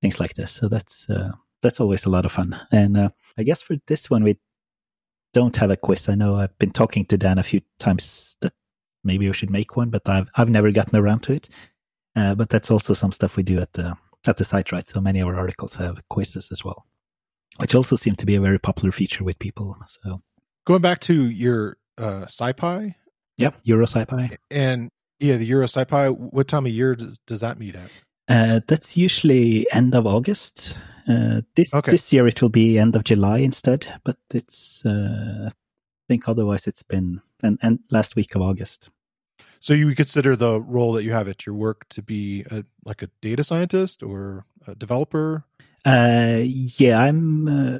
things 0.00 0.18
like 0.18 0.32
this. 0.32 0.52
So 0.52 0.68
that's 0.70 1.10
uh, 1.10 1.32
that's 1.60 1.80
always 1.80 2.06
a 2.06 2.10
lot 2.10 2.24
of 2.24 2.32
fun. 2.32 2.58
And 2.72 2.96
uh, 2.96 3.10
I 3.36 3.42
guess 3.42 3.60
for 3.60 3.76
this 3.88 4.08
one, 4.08 4.24
we 4.24 4.38
don't 5.34 5.56
have 5.58 5.70
a 5.70 5.76
quiz. 5.76 6.08
I 6.08 6.14
know 6.14 6.36
I've 6.36 6.58
been 6.58 6.72
talking 6.72 7.04
to 7.04 7.18
Dan 7.18 7.38
a 7.38 7.42
few 7.42 7.60
times 7.78 8.38
that 8.40 8.54
maybe 9.04 9.26
we 9.26 9.34
should 9.34 9.50
make 9.50 9.76
one, 9.76 9.90
but 9.90 10.08
I've 10.08 10.30
I've 10.34 10.48
never 10.48 10.72
gotten 10.72 10.98
around 10.98 11.24
to 11.24 11.34
it. 11.34 11.50
Uh, 12.18 12.34
but 12.34 12.48
that's 12.48 12.70
also 12.70 12.94
some 12.94 13.12
stuff 13.12 13.36
we 13.36 13.44
do 13.44 13.60
at 13.60 13.72
the 13.74 13.96
at 14.26 14.36
the 14.38 14.44
site, 14.44 14.72
right? 14.72 14.88
So 14.88 15.00
many 15.00 15.20
of 15.20 15.28
our 15.28 15.36
articles 15.36 15.76
have 15.76 16.02
quizzes 16.08 16.48
as 16.50 16.64
well, 16.64 16.84
which 17.58 17.76
also 17.76 17.94
seem 17.94 18.16
to 18.16 18.26
be 18.26 18.34
a 18.34 18.40
very 18.40 18.58
popular 18.58 18.90
feature 18.90 19.22
with 19.22 19.38
people. 19.38 19.76
So 20.02 20.20
going 20.66 20.82
back 20.82 20.98
to 21.02 21.28
your 21.28 21.76
uh, 21.96 22.24
SciPy, 22.26 22.96
yep, 23.36 23.56
Euro 23.62 23.86
SciPy, 23.86 24.36
and 24.50 24.90
yeah, 25.20 25.36
the 25.36 25.44
Euro 25.46 25.66
SciPy. 25.66 26.10
What 26.10 26.48
time 26.48 26.66
of 26.66 26.72
year 26.72 26.96
does, 26.96 27.20
does 27.26 27.40
that 27.40 27.60
meet 27.60 27.76
at? 27.76 27.90
Uh, 28.28 28.60
that's 28.66 28.96
usually 28.96 29.70
end 29.72 29.94
of 29.94 30.04
August. 30.04 30.76
Uh, 31.08 31.42
this 31.54 31.72
okay. 31.72 31.92
this 31.92 32.12
year 32.12 32.26
it 32.26 32.42
will 32.42 32.48
be 32.48 32.80
end 32.80 32.96
of 32.96 33.04
July 33.04 33.38
instead, 33.38 33.86
but 34.04 34.16
it's 34.34 34.84
uh, 34.84 35.50
I 35.50 36.04
think 36.08 36.28
otherwise 36.28 36.66
it's 36.66 36.82
been 36.82 37.22
and 37.44 37.60
and 37.62 37.78
last 37.92 38.16
week 38.16 38.34
of 38.34 38.42
August. 38.42 38.90
So 39.60 39.74
you 39.74 39.94
consider 39.94 40.36
the 40.36 40.60
role 40.60 40.92
that 40.92 41.04
you 41.04 41.12
have 41.12 41.28
at 41.28 41.46
your 41.46 41.54
work 41.54 41.88
to 41.90 42.02
be 42.02 42.44
a, 42.50 42.64
like 42.84 43.02
a 43.02 43.08
data 43.20 43.42
scientist 43.42 44.02
or 44.02 44.44
a 44.66 44.74
developer? 44.74 45.44
Uh, 45.84 46.40
yeah, 46.42 47.00
I'm 47.00 47.48
uh, 47.48 47.78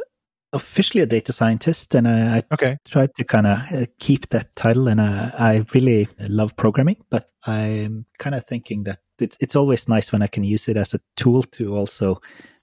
officially 0.53 1.03
a 1.03 1.07
data 1.07 1.33
scientist, 1.33 1.95
and 1.95 2.09
I, 2.09 2.39
I 2.39 2.43
okay. 2.53 2.79
try 2.85 3.07
to 3.07 3.25
kind 3.25 3.47
of 3.47 3.73
uh, 3.73 3.87
keep 3.99 4.29
that 4.31 4.55
title. 4.57 4.89
And 4.89 5.01
I, 5.01 5.33
I 5.39 5.65
really 5.75 6.09
love 6.21 6.57
programming, 6.57 6.97
but 7.11 7.31
I'm 7.45 8.07
kind 8.19 8.35
of 8.35 8.45
thinking 8.45 8.85
that 8.85 9.01
it's 9.19 9.37
it's 9.41 9.57
always 9.57 9.89
nice 9.89 10.13
when 10.13 10.23
I 10.23 10.27
can 10.27 10.45
use 10.45 10.69
it 10.69 10.77
as 10.77 10.95
a 10.95 11.01
tool 11.17 11.43
to 11.43 11.77
also 11.77 12.21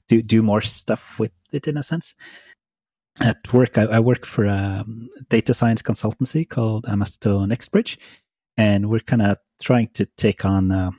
do 0.07 0.21
do 0.21 0.41
more 0.41 0.61
stuff 0.61 1.19
with 1.19 1.31
it 1.51 1.67
in 1.67 1.77
a 1.77 1.83
sense. 1.83 2.15
At 3.21 3.53
work, 3.53 3.77
I, 3.77 3.83
I 3.83 3.99
work 3.99 4.25
for 4.25 4.45
a 4.45 4.83
data 5.29 5.53
science 5.53 5.81
consultancy 5.81 6.47
called 6.47 6.83
Amesto 6.85 7.45
NextBridge, 7.47 7.97
and 8.57 8.89
we're 8.89 8.99
kind 8.99 9.21
of 9.21 9.37
trying 9.61 9.89
to 9.93 10.05
take 10.17 10.45
on 10.45 10.71
uh, 10.71 10.91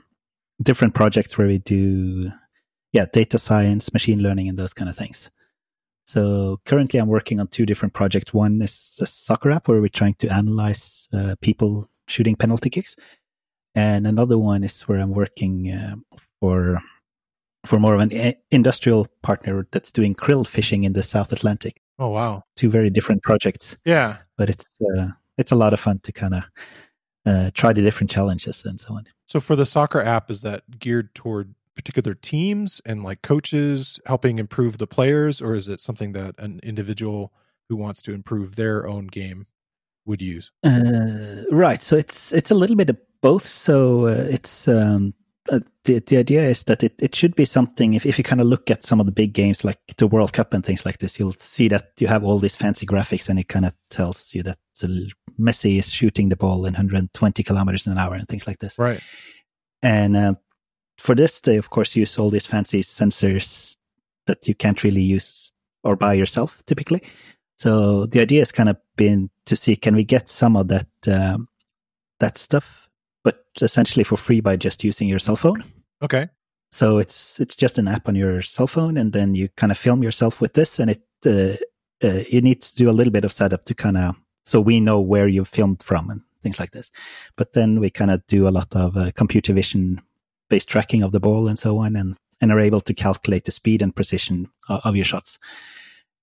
different 0.61 0.93
projects 0.93 1.37
where 1.37 1.47
we 1.47 1.59
do, 1.59 2.31
yeah, 2.93 3.05
data 3.11 3.37
science, 3.37 3.93
machine 3.93 4.21
learning, 4.21 4.49
and 4.49 4.57
those 4.57 4.73
kind 4.73 4.89
of 4.89 4.97
things. 4.97 5.29
So 6.05 6.59
currently, 6.65 6.99
I'm 6.99 7.07
working 7.07 7.39
on 7.39 7.47
two 7.47 7.65
different 7.65 7.93
projects. 7.93 8.33
One 8.33 8.61
is 8.61 8.97
a 9.01 9.05
soccer 9.05 9.51
app 9.51 9.67
where 9.67 9.81
we're 9.81 9.89
trying 9.89 10.15
to 10.15 10.29
analyze 10.29 11.07
uh, 11.13 11.35
people 11.41 11.89
shooting 12.07 12.35
penalty 12.35 12.69
kicks, 12.69 12.95
and 13.75 14.07
another 14.07 14.37
one 14.37 14.63
is 14.63 14.81
where 14.83 14.99
I'm 14.99 15.11
working 15.11 15.71
uh, 15.71 15.95
for 16.39 16.79
for 17.65 17.79
more 17.79 17.93
of 17.93 17.99
an 17.99 18.13
a- 18.13 18.37
industrial 18.51 19.07
partner 19.21 19.67
that's 19.71 19.91
doing 19.91 20.15
krill 20.15 20.47
fishing 20.47 20.85
in 20.85 20.93
the 20.93 21.03
South 21.03 21.33
Atlantic. 21.33 21.81
Oh 21.99 22.09
wow! 22.09 22.43
Two 22.55 22.69
very 22.69 22.89
different 22.89 23.23
projects. 23.23 23.75
Yeah, 23.83 24.17
but 24.37 24.49
it's 24.49 24.67
uh, 24.97 25.09
it's 25.37 25.51
a 25.51 25.55
lot 25.55 25.73
of 25.73 25.79
fun 25.79 25.99
to 26.03 26.11
kind 26.13 26.35
of 26.35 26.43
uh, 27.27 27.51
try 27.53 27.73
the 27.73 27.81
different 27.81 28.09
challenges 28.09 28.63
and 28.65 28.79
so 28.79 28.95
on. 28.95 29.05
So 29.27 29.39
for 29.39 29.55
the 29.55 29.65
soccer 29.65 30.01
app, 30.01 30.31
is 30.31 30.41
that 30.43 30.63
geared 30.79 31.13
toward 31.13 31.53
particular 31.75 32.15
teams 32.15 32.81
and 32.85 33.03
like 33.03 33.21
coaches 33.21 33.99
helping 34.05 34.39
improve 34.39 34.77
the 34.77 34.87
players, 34.87 35.41
or 35.41 35.53
is 35.53 35.67
it 35.67 35.81
something 35.81 36.13
that 36.13 36.35
an 36.39 36.59
individual 36.63 37.33
who 37.69 37.75
wants 37.75 38.01
to 38.03 38.13
improve 38.13 38.55
their 38.55 38.87
own 38.87 39.07
game 39.07 39.45
would 40.05 40.21
use? 40.21 40.51
Uh, 40.63 41.43
right. 41.51 41.81
So 41.81 41.97
it's 41.97 42.31
it's 42.31 42.51
a 42.51 42.55
little 42.55 42.75
bit 42.75 42.89
of 42.89 42.97
both. 43.21 43.45
So 43.45 44.07
uh, 44.07 44.27
it's 44.29 44.67
um, 44.67 45.13
uh, 45.49 45.59
the 45.83 45.99
the 45.99 46.17
idea 46.17 46.41
is 46.41 46.63
that 46.65 46.83
it, 46.83 46.93
it 46.99 47.15
should 47.15 47.35
be 47.35 47.45
something. 47.45 47.93
If 47.93 48.05
if 48.05 48.17
you 48.17 48.23
kind 48.23 48.41
of 48.41 48.47
look 48.47 48.69
at 48.69 48.83
some 48.83 48.99
of 48.99 49.05
the 49.05 49.11
big 49.11 49.33
games 49.33 49.63
like 49.63 49.79
the 49.97 50.07
World 50.07 50.33
Cup 50.33 50.53
and 50.53 50.65
things 50.65 50.85
like 50.85 50.99
this, 50.99 51.19
you'll 51.19 51.33
see 51.33 51.67
that 51.69 51.91
you 51.99 52.07
have 52.07 52.23
all 52.23 52.39
these 52.39 52.55
fancy 52.55 52.85
graphics, 52.85 53.29
and 53.29 53.39
it 53.39 53.47
kind 53.47 53.65
of 53.65 53.73
tells 53.89 54.33
you 54.33 54.43
that 54.43 54.57
Messi 55.39 55.79
is 55.79 55.89
shooting 55.89 56.29
the 56.29 56.35
ball 56.35 56.65
in 56.65 56.73
120 56.73 57.43
kilometers 57.43 57.87
an 57.87 57.97
hour 57.97 58.13
and 58.13 58.27
things 58.27 58.47
like 58.47 58.59
this. 58.59 58.77
Right. 58.77 59.01
And 59.81 60.17
uh, 60.17 60.35
for 60.97 61.15
this, 61.15 61.41
they 61.41 61.57
of 61.57 61.69
course 61.69 61.95
use 61.95 62.17
all 62.17 62.29
these 62.29 62.45
fancy 62.45 62.81
sensors 62.81 63.75
that 64.25 64.47
you 64.47 64.55
can't 64.55 64.83
really 64.83 65.01
use 65.01 65.51
or 65.83 65.95
buy 65.95 66.13
yourself 66.13 66.63
typically. 66.65 67.03
So 67.57 68.05
the 68.05 68.19
idea 68.19 68.41
has 68.41 68.51
kind 68.51 68.69
of 68.69 68.77
been 68.95 69.29
to 69.45 69.55
see 69.55 69.75
can 69.75 69.95
we 69.95 70.03
get 70.03 70.29
some 70.29 70.55
of 70.55 70.67
that 70.67 70.87
um, 71.07 71.47
that 72.19 72.37
stuff 72.37 72.86
essentially 73.61 74.03
for 74.03 74.17
free 74.17 74.41
by 74.41 74.55
just 74.55 74.83
using 74.83 75.07
your 75.07 75.19
cell 75.19 75.35
phone. 75.35 75.63
Okay. 76.01 76.29
So 76.71 76.97
it's 76.97 77.39
it's 77.39 77.55
just 77.55 77.77
an 77.77 77.87
app 77.87 78.07
on 78.07 78.15
your 78.15 78.41
cell 78.41 78.67
phone, 78.67 78.97
and 78.97 79.13
then 79.13 79.35
you 79.35 79.47
kind 79.55 79.71
of 79.71 79.77
film 79.77 80.03
yourself 80.03 80.41
with 80.41 80.53
this, 80.53 80.79
and 80.79 80.91
it 80.91 81.01
uh, 81.25 81.55
uh, 82.05 82.23
it 82.29 82.43
needs 82.43 82.71
to 82.71 82.77
do 82.77 82.89
a 82.89 82.93
little 82.93 83.11
bit 83.11 83.25
of 83.25 83.31
setup 83.31 83.65
to 83.65 83.73
kind 83.73 83.97
of 83.97 84.15
so 84.45 84.59
we 84.59 84.79
know 84.79 84.99
where 84.99 85.27
you 85.27 85.45
filmed 85.45 85.81
from, 85.81 86.09
and 86.09 86.21
things 86.41 86.59
like 86.59 86.71
this. 86.71 86.91
But 87.37 87.53
then 87.53 87.79
we 87.79 87.89
kind 87.89 88.11
of 88.11 88.25
do 88.27 88.47
a 88.47 88.51
lot 88.51 88.75
of 88.75 88.97
uh, 88.97 89.11
computer 89.15 89.53
vision 89.53 90.01
based 90.49 90.69
tracking 90.69 91.03
of 91.03 91.11
the 91.11 91.19
ball 91.19 91.47
and 91.47 91.57
so 91.57 91.77
on, 91.79 91.95
and 91.95 92.17
and 92.41 92.51
are 92.51 92.59
able 92.59 92.81
to 92.81 92.93
calculate 92.93 93.45
the 93.45 93.51
speed 93.51 93.81
and 93.81 93.95
precision 93.95 94.49
of, 94.69 94.81
of 94.83 94.95
your 94.95 95.05
shots. 95.05 95.39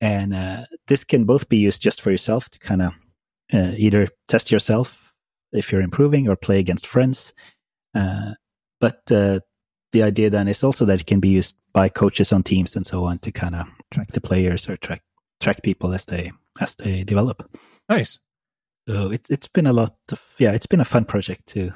And 0.00 0.34
uh, 0.34 0.66
this 0.88 1.04
can 1.04 1.24
both 1.24 1.48
be 1.48 1.56
used 1.56 1.80
just 1.80 2.02
for 2.02 2.10
yourself 2.10 2.48
to 2.50 2.58
kind 2.58 2.82
of 2.82 2.92
uh, 3.52 3.72
either 3.76 4.08
test 4.28 4.50
yourself 4.50 5.03
if 5.54 5.72
you're 5.72 5.80
improving 5.80 6.28
or 6.28 6.36
play 6.36 6.58
against 6.58 6.86
friends. 6.86 7.32
Uh, 7.94 8.32
but 8.80 9.00
uh, 9.10 9.40
the 9.92 10.02
idea 10.02 10.28
then 10.30 10.48
is 10.48 10.64
also 10.64 10.84
that 10.84 11.00
it 11.00 11.06
can 11.06 11.20
be 11.20 11.28
used 11.28 11.56
by 11.72 11.88
coaches 11.88 12.32
on 12.32 12.42
teams 12.42 12.76
and 12.76 12.86
so 12.86 13.04
on 13.04 13.18
to 13.20 13.32
kind 13.32 13.54
of 13.54 13.66
track 13.90 14.12
the 14.12 14.20
players 14.20 14.68
or 14.68 14.76
track 14.76 15.02
track 15.40 15.62
people 15.62 15.94
as 15.94 16.04
they 16.06 16.32
as 16.60 16.74
they 16.76 17.04
develop. 17.04 17.48
Nice. 17.88 18.18
So 18.88 19.10
it's 19.10 19.30
it's 19.30 19.48
been 19.48 19.66
a 19.66 19.72
lot 19.72 19.96
of 20.12 20.22
yeah, 20.38 20.52
it's 20.52 20.66
been 20.66 20.80
a 20.80 20.84
fun 20.84 21.04
project 21.04 21.46
to 21.48 21.72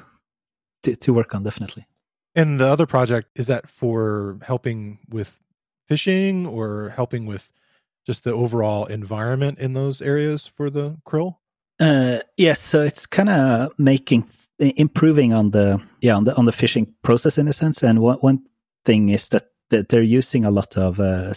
to, 0.83 0.95
to 0.95 1.13
work 1.13 1.33
on 1.33 1.43
definitely. 1.43 1.87
And 2.35 2.59
the 2.59 2.67
other 2.67 2.85
project 2.85 3.29
is 3.35 3.47
that 3.47 3.69
for 3.69 4.39
helping 4.43 4.99
with 5.09 5.39
fishing 5.87 6.45
or 6.45 6.89
helping 6.89 7.25
with 7.25 7.51
just 8.05 8.23
the 8.23 8.33
overall 8.33 8.85
environment 8.85 9.59
in 9.59 9.73
those 9.73 10.01
areas 10.01 10.47
for 10.47 10.69
the 10.69 10.97
krill? 11.05 11.37
Uh, 11.79 12.19
yes, 12.37 12.59
so 12.59 12.81
it's 12.81 13.05
kind 13.05 13.29
of 13.29 13.71
making 13.79 14.29
improving 14.59 15.33
on 15.33 15.51
the 15.51 15.81
yeah 16.01 16.13
on 16.13 16.25
the 16.25 16.35
on 16.35 16.45
the 16.45 16.51
fishing 16.51 16.93
process 17.03 17.37
in 17.37 17.47
a 17.47 17.53
sense. 17.53 17.81
And 17.83 17.99
one 17.99 18.17
one 18.17 18.43
thing 18.85 19.09
is 19.09 19.29
that, 19.29 19.47
that 19.69 19.89
they're 19.89 20.01
using 20.01 20.45
a 20.45 20.51
lot 20.51 20.77
of 20.77 20.99
uh, 20.99 21.33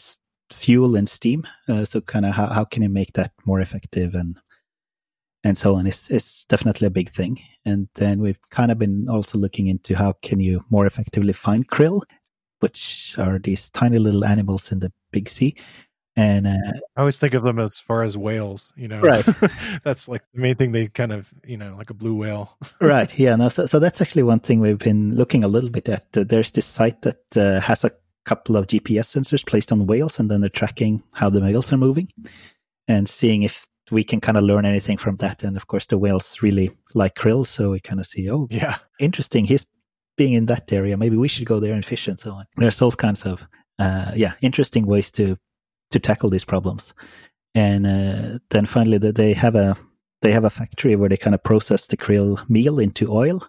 fuel 0.53 0.97
and 0.97 1.09
steam. 1.09 1.47
Uh, 1.69 1.85
so 1.85 2.01
kind 2.01 2.27
of 2.27 2.35
how 2.35 2.47
how 2.49 2.65
can 2.65 2.83
you 2.83 2.89
make 2.89 3.13
that 3.13 3.33
more 3.45 3.61
effective 3.61 4.15
and 4.15 4.37
and 5.45 5.57
so 5.57 5.77
on 5.77 5.87
is 5.87 6.09
is 6.11 6.45
definitely 6.49 6.87
a 6.87 6.91
big 6.91 7.13
thing. 7.13 7.41
And 7.65 7.89
then 7.95 8.21
we've 8.21 8.41
kind 8.51 8.73
of 8.73 8.79
been 8.79 9.09
also 9.09 9.39
looking 9.39 9.69
into 9.69 9.95
how 9.95 10.15
can 10.23 10.41
you 10.41 10.65
more 10.71 10.87
effectively 10.87 11.33
find 11.33 11.69
krill, 11.69 12.03
which 12.61 13.15
are 13.19 13.39
these 13.39 13.71
tiny 13.71 13.99
little 13.99 14.25
animals 14.25 14.73
in 14.73 14.81
the 14.81 14.93
big 15.13 15.29
sea. 15.29 15.55
And 16.15 16.47
uh, 16.47 16.73
I 16.97 17.01
always 17.01 17.19
think 17.19 17.33
of 17.33 17.43
them 17.43 17.59
as 17.59 17.79
far 17.79 18.03
as 18.03 18.19
whales, 18.19 18.73
you 18.77 18.87
know. 18.87 19.01
Right. 19.01 19.27
that's 19.85 20.09
like 20.09 20.23
the 20.35 20.41
main 20.41 20.57
thing 20.57 20.73
they 20.73 20.89
kind 20.89 21.13
of, 21.13 21.33
you 21.45 21.57
know, 21.57 21.75
like 21.79 21.91
a 21.91 21.95
blue 21.95 22.15
whale. 22.15 22.59
right. 22.81 23.13
Yeah. 23.19 23.37
No. 23.37 23.49
So, 23.49 23.67
so 23.67 23.79
that's 23.79 24.03
actually 24.03 24.25
one 24.25 24.41
thing 24.41 24.61
we've 24.61 24.79
been 24.79 25.15
looking 25.15 25.43
a 25.43 25.49
little 25.49 25.71
bit 25.71 25.89
at. 25.89 26.07
Uh, 26.15 26.25
there's 26.25 26.51
this 26.51 26.67
site 26.67 27.03
that 27.03 27.37
uh, 27.37 27.61
has 27.61 27.85
a 27.85 27.93
couple 28.25 28.57
of 28.57 28.67
GPS 28.67 29.17
sensors 29.17 29.47
placed 29.47 29.73
on 29.73 29.87
whales, 29.87 30.19
and 30.19 30.31
then 30.31 30.41
they're 30.41 30.51
tracking 30.51 31.03
how 31.13 31.31
the 31.31 31.41
whales 31.41 31.73
are 31.73 31.79
moving 31.79 32.09
and 32.89 33.09
seeing 33.09 33.43
if 33.43 33.67
we 33.91 34.05
can 34.05 34.21
kind 34.21 34.37
of 34.37 34.45
learn 34.45 34.67
anything 34.67 34.99
from 34.99 35.17
that. 35.17 35.43
And 35.43 35.57
of 35.57 35.67
course, 35.67 35.87
the 35.87 35.99
whales 35.99 36.43
really 36.43 36.71
like 36.95 37.15
krill, 37.15 37.47
so 37.47 37.71
we 37.71 37.81
kind 37.81 38.01
of 38.01 38.07
see, 38.07 38.31
oh, 38.31 38.49
yeah, 38.51 38.79
interesting. 39.01 39.45
He's 39.45 39.67
being 40.17 40.35
in 40.35 40.47
that 40.47 40.73
area. 40.73 40.97
Maybe 40.97 41.17
we 41.17 41.29
should 41.29 41.47
go 41.47 41.59
there 41.59 41.75
and 41.75 41.85
fish 41.85 42.07
and 42.07 42.19
so 42.19 42.33
on. 42.33 42.45
There's 42.57 42.83
all 42.83 42.93
kinds 42.93 43.23
of, 43.23 43.47
uh, 43.79 44.13
yeah, 44.15 44.35
interesting 44.43 44.87
ways 44.87 45.11
to 45.13 45.39
to 45.93 46.01
tackle 46.01 46.31
these 46.31 46.45
problems. 46.45 46.95
And 47.55 47.87
uh, 47.87 48.39
then 48.51 48.67
finally, 48.67 48.99
they 48.99 49.33
have 49.35 49.55
a 49.55 49.77
they 50.23 50.33
have 50.33 50.45
a 50.45 50.51
factory 50.51 50.97
where 50.97 51.09
they 51.09 51.17
kind 51.17 51.35
of 51.35 51.43
process 51.43 51.87
the 51.89 51.97
krill 51.97 52.49
meal 52.49 52.79
into 52.79 53.13
oil. 53.13 53.45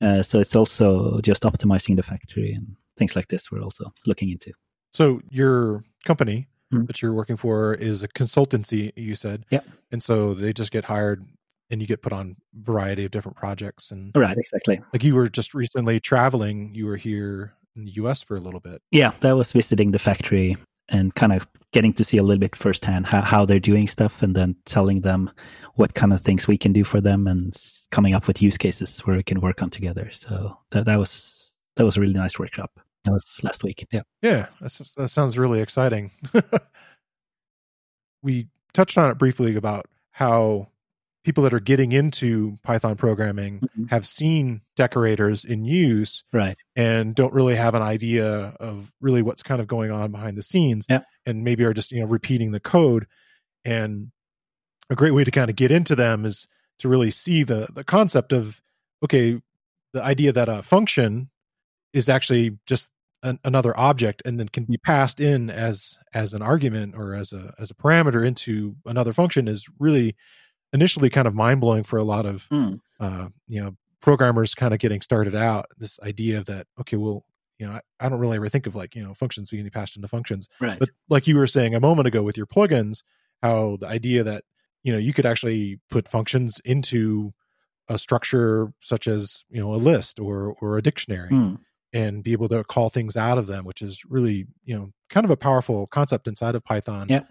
Uh, 0.00 0.22
so 0.22 0.40
it's 0.40 0.56
also 0.56 1.20
just 1.20 1.44
optimizing 1.44 1.96
the 1.96 2.02
factory 2.02 2.52
and 2.52 2.76
things 2.96 3.14
like 3.14 3.28
this. 3.28 3.50
We're 3.50 3.62
also 3.62 3.92
looking 4.06 4.30
into. 4.30 4.52
So 4.92 5.20
your 5.30 5.84
company 6.04 6.48
mm-hmm. 6.72 6.86
that 6.86 7.00
you're 7.00 7.12
working 7.12 7.36
for 7.36 7.74
is 7.74 8.02
a 8.02 8.08
consultancy, 8.08 8.92
you 8.96 9.14
said. 9.14 9.44
Yeah. 9.50 9.60
And 9.92 10.02
so 10.02 10.34
they 10.34 10.52
just 10.52 10.72
get 10.72 10.84
hired 10.84 11.24
and 11.70 11.80
you 11.80 11.86
get 11.86 12.02
put 12.02 12.12
on 12.12 12.36
a 12.54 12.62
variety 12.62 13.04
of 13.04 13.10
different 13.10 13.36
projects 13.36 13.90
and 13.92 14.10
right 14.14 14.36
exactly 14.36 14.80
like 14.92 15.04
you 15.04 15.14
were 15.14 15.28
just 15.28 15.54
recently 15.54 16.00
traveling 16.00 16.74
you 16.74 16.84
were 16.84 16.96
here 16.96 17.54
in 17.76 17.84
the 17.84 17.92
us 17.92 18.22
for 18.22 18.36
a 18.36 18.40
little 18.40 18.60
bit 18.60 18.82
yeah 18.90 19.12
that 19.20 19.36
was 19.36 19.52
visiting 19.52 19.92
the 19.92 19.98
factory 19.98 20.56
and 20.88 21.14
kind 21.14 21.32
of 21.32 21.46
getting 21.72 21.92
to 21.94 22.04
see 22.04 22.16
a 22.16 22.22
little 22.22 22.40
bit 22.40 22.56
firsthand 22.56 23.06
how, 23.06 23.20
how 23.20 23.44
they're 23.44 23.60
doing 23.60 23.86
stuff 23.86 24.22
and 24.22 24.34
then 24.34 24.56
telling 24.64 25.02
them 25.02 25.30
what 25.74 25.94
kind 25.94 26.12
of 26.12 26.20
things 26.20 26.48
we 26.48 26.58
can 26.58 26.72
do 26.72 26.84
for 26.84 27.00
them 27.00 27.26
and 27.26 27.56
coming 27.90 28.14
up 28.14 28.26
with 28.26 28.42
use 28.42 28.58
cases 28.58 29.00
where 29.00 29.16
we 29.16 29.22
can 29.22 29.40
work 29.40 29.62
on 29.62 29.70
together. 29.70 30.10
So 30.12 30.56
that, 30.70 30.86
that 30.86 30.98
was 30.98 31.52
that 31.76 31.84
was 31.84 31.96
a 31.96 32.00
really 32.00 32.14
nice 32.14 32.38
workshop. 32.38 32.80
That 33.04 33.12
was 33.12 33.40
last 33.42 33.64
week. 33.64 33.86
Yeah. 33.92 34.02
Yeah. 34.20 34.46
That 34.60 35.08
sounds 35.08 35.38
really 35.38 35.60
exciting. 35.60 36.10
We 38.22 38.48
touched 38.74 38.98
on 38.98 39.10
it 39.10 39.16
briefly 39.16 39.56
about 39.56 39.86
how 40.10 40.68
people 41.24 41.44
that 41.44 41.52
are 41.52 41.60
getting 41.60 41.92
into 41.92 42.58
Python 42.62 42.96
programming 42.96 43.60
mm-hmm. 43.60 43.84
have 43.86 44.06
seen 44.06 44.62
decorators 44.76 45.44
in 45.44 45.64
use, 45.64 46.24
right, 46.32 46.56
and 46.76 47.14
don't 47.14 47.32
really 47.32 47.56
have 47.56 47.74
an 47.74 47.82
idea 47.82 48.54
of 48.60 48.92
really 49.00 49.22
what's 49.22 49.42
kind 49.42 49.60
of 49.60 49.66
going 49.66 49.90
on 49.90 50.10
behind 50.10 50.36
the 50.36 50.42
scenes, 50.42 50.86
yep. 50.88 51.04
and 51.26 51.44
maybe 51.44 51.64
are 51.64 51.74
just 51.74 51.92
you 51.92 52.00
know 52.00 52.06
repeating 52.06 52.52
the 52.52 52.60
code. 52.60 53.06
And 53.64 54.10
a 54.88 54.96
great 54.96 55.12
way 55.12 55.24
to 55.24 55.30
kind 55.30 55.50
of 55.50 55.56
get 55.56 55.70
into 55.70 55.94
them 55.94 56.24
is 56.24 56.48
to 56.78 56.88
really 56.88 57.10
see 57.10 57.42
the 57.42 57.68
the 57.72 57.84
concept 57.84 58.32
of 58.32 58.60
okay, 59.04 59.40
the 59.92 60.02
idea 60.02 60.32
that 60.32 60.48
a 60.48 60.62
function 60.62 61.30
is 61.92 62.08
actually 62.08 62.58
just 62.66 62.90
an, 63.22 63.38
another 63.44 63.78
object 63.78 64.22
and 64.24 64.38
then 64.38 64.48
can 64.48 64.64
be 64.64 64.78
passed 64.78 65.20
in 65.20 65.50
as 65.50 65.98
as 66.14 66.32
an 66.32 66.42
argument 66.42 66.94
or 66.96 67.14
as 67.14 67.32
a 67.32 67.54
as 67.58 67.70
a 67.70 67.74
parameter 67.74 68.26
into 68.26 68.76
another 68.86 69.12
function 69.12 69.48
is 69.48 69.68
really 69.78 70.16
initially 70.72 71.10
kind 71.10 71.26
of 71.26 71.34
mind 71.34 71.60
blowing 71.60 71.82
for 71.82 71.98
a 71.98 72.04
lot 72.04 72.26
of 72.26 72.48
mm. 72.48 72.80
uh, 72.98 73.28
you 73.48 73.62
know 73.62 73.76
programmers 74.00 74.54
kind 74.54 74.72
of 74.72 74.80
getting 74.80 75.00
started 75.00 75.34
out. 75.34 75.66
This 75.78 75.98
idea 76.00 76.38
of 76.38 76.46
that 76.46 76.66
okay, 76.80 76.96
well, 76.96 77.24
you 77.58 77.66
know, 77.66 77.72
I, 77.72 77.80
I, 78.00 78.08
don't 78.08 78.18
really 78.18 78.36
ever 78.36 78.48
think 78.48 78.66
of 78.66 78.74
like 78.74 78.94
you 78.94 79.02
know 79.02 79.14
functions 79.14 79.50
being 79.50 79.68
passed 79.70 79.96
into 79.96 80.08
functions, 80.08 80.48
right. 80.60 80.78
but 80.78 80.90
like 81.08 81.26
you 81.26 81.36
were 81.36 81.46
saying 81.46 81.74
a 81.74 81.80
moment 81.80 82.08
ago 82.08 82.22
with 82.22 82.36
your 82.36 82.46
plugins, 82.46 83.02
how 83.42 83.76
the 83.80 83.86
idea 83.86 84.22
that 84.24 84.44
you 84.82 84.92
know 84.92 84.98
you 84.98 85.12
could 85.12 85.26
actually 85.26 85.78
put 85.90 86.08
functions 86.08 86.60
into 86.64 87.32
a 87.88 87.98
structure 87.98 88.72
such 88.80 89.06
as 89.06 89.44
you 89.50 89.60
know 89.60 89.74
a 89.74 89.76
list 89.76 90.18
or 90.18 90.56
or 90.60 90.78
a 90.78 90.82
dictionary. 90.82 91.30
Mm. 91.30 91.58
And 91.92 92.22
be 92.22 92.30
able 92.30 92.48
to 92.50 92.62
call 92.62 92.88
things 92.88 93.16
out 93.16 93.36
of 93.36 93.48
them, 93.48 93.64
which 93.64 93.82
is 93.82 94.04
really, 94.08 94.46
you 94.62 94.78
know, 94.78 94.92
kind 95.08 95.24
of 95.24 95.30
a 95.32 95.36
powerful 95.36 95.88
concept 95.88 96.28
inside 96.28 96.54
of 96.54 96.62
Python. 96.62 97.08
Yeah. 97.10 97.22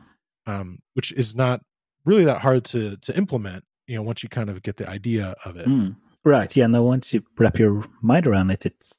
Um, 0.46 0.80
which 0.96 1.14
is 1.14 1.34
not 1.34 1.62
really 2.06 2.26
that 2.26 2.42
hard 2.42 2.66
to 2.66 2.98
to 2.98 3.16
implement 3.18 3.64
you 3.88 3.96
know 3.96 4.02
once 4.02 4.24
you 4.24 4.30
kind 4.30 4.50
of 4.50 4.62
get 4.62 4.78
the 4.78 4.90
idea 4.90 5.36
of 5.46 5.58
it. 5.58 5.68
Mm, 5.68 5.96
right 6.24 6.56
yeah 6.56 6.68
now 6.68 6.84
once 6.84 7.14
you 7.14 7.24
wrap 7.38 7.58
your 7.58 7.86
mind 8.02 8.28
around 8.28 8.52
it 8.52 8.66
it's 8.66 8.94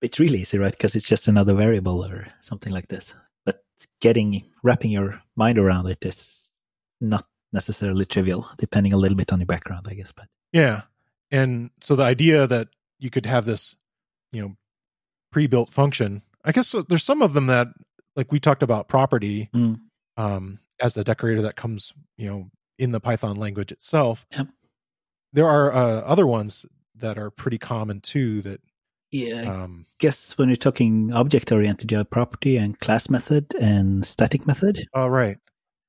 it's 0.00 0.18
really 0.18 0.40
easy 0.40 0.58
right? 0.58 0.72
Because 0.72 0.96
it's 0.96 1.06
just 1.06 1.28
another 1.28 1.54
variable 1.54 2.04
or 2.04 2.26
something 2.40 2.72
like 2.72 2.88
this. 2.88 3.14
But 3.46 3.62
getting 4.00 4.44
wrapping 4.62 4.90
your 4.90 5.22
mind 5.36 5.58
around 5.58 5.86
it 5.86 6.04
is 6.04 6.50
not 7.00 7.26
necessarily 7.52 8.06
trivial 8.06 8.48
depending 8.56 8.92
a 8.92 8.96
little 8.96 9.16
bit 9.16 9.32
on 9.32 9.40
your 9.40 9.46
background 9.46 9.86
i 9.88 9.94
guess 9.94 10.12
but 10.12 10.26
yeah 10.52 10.82
and 11.30 11.70
so 11.80 11.94
the 11.94 12.02
idea 12.02 12.46
that 12.46 12.68
you 12.98 13.10
could 13.10 13.26
have 13.26 13.44
this 13.44 13.76
you 14.32 14.40
know 14.40 14.56
pre-built 15.30 15.70
function 15.70 16.22
i 16.44 16.52
guess 16.52 16.74
there's 16.88 17.04
some 17.04 17.20
of 17.22 17.34
them 17.34 17.46
that 17.46 17.68
like 18.16 18.32
we 18.32 18.40
talked 18.40 18.62
about 18.62 18.88
property 18.88 19.50
mm. 19.54 19.78
um 20.16 20.58
as 20.82 20.96
a 20.96 21.04
decorator 21.04 21.40
that 21.42 21.56
comes, 21.56 21.92
you 22.18 22.28
know, 22.28 22.50
in 22.78 22.90
the 22.90 23.00
Python 23.00 23.36
language 23.36 23.72
itself. 23.72 24.26
Yep. 24.36 24.48
There 25.32 25.48
are 25.48 25.72
uh, 25.72 26.00
other 26.00 26.26
ones 26.26 26.66
that 26.96 27.16
are 27.16 27.30
pretty 27.30 27.56
common 27.56 28.00
too. 28.00 28.42
That 28.42 28.60
yeah, 29.10 29.42
um, 29.42 29.86
guess 29.98 30.36
when 30.36 30.48
you're 30.48 30.56
talking 30.56 31.12
object 31.12 31.52
oriented, 31.52 31.90
you 31.90 31.98
have 31.98 32.10
property 32.10 32.56
and 32.56 32.78
class 32.80 33.08
method 33.08 33.54
and 33.60 34.04
static 34.04 34.46
method. 34.46 34.84
all 34.94 35.10
right. 35.10 35.38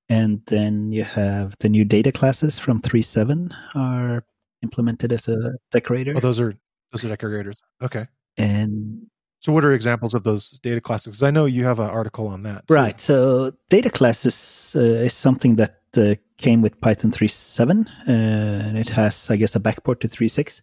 And 0.10 0.42
then 0.48 0.92
you 0.92 1.04
have 1.04 1.56
the 1.60 1.70
new 1.70 1.86
data 1.86 2.12
classes 2.12 2.60
from 2.60 2.82
3.7 2.82 3.56
are 3.74 4.24
implemented 4.62 5.12
as 5.12 5.28
a 5.28 5.54
decorator. 5.72 6.14
Oh, 6.16 6.20
those 6.20 6.40
are 6.40 6.54
those 6.92 7.04
are 7.04 7.10
decorators. 7.10 7.60
Okay. 7.82 8.06
And 8.38 9.08
so, 9.44 9.52
what 9.52 9.66
are 9.66 9.74
examples 9.74 10.14
of 10.14 10.24
those 10.24 10.52
data 10.64 10.80
classes? 10.80 11.22
I 11.22 11.30
know 11.30 11.44
you 11.44 11.66
have 11.66 11.80
an 11.80 11.90
article 11.90 12.28
on 12.28 12.44
that. 12.44 12.66
Too. 12.66 12.74
Right. 12.76 12.98
So, 12.98 13.52
data 13.70 13.90
classes 13.90 14.72
uh, 14.74 14.80
is 14.80 15.14
something 15.14 15.58
that 15.58 15.82
uh, 15.98 16.16
came 16.38 16.62
with 16.62 16.80
Python 16.80 17.12
3.7, 17.12 17.86
uh, 18.08 18.12
and 18.12 18.78
it 18.78 18.88
has, 18.88 19.30
I 19.30 19.36
guess, 19.36 19.54
a 19.54 19.60
backport 19.60 20.00
to 20.00 20.08
3.6, 20.08 20.62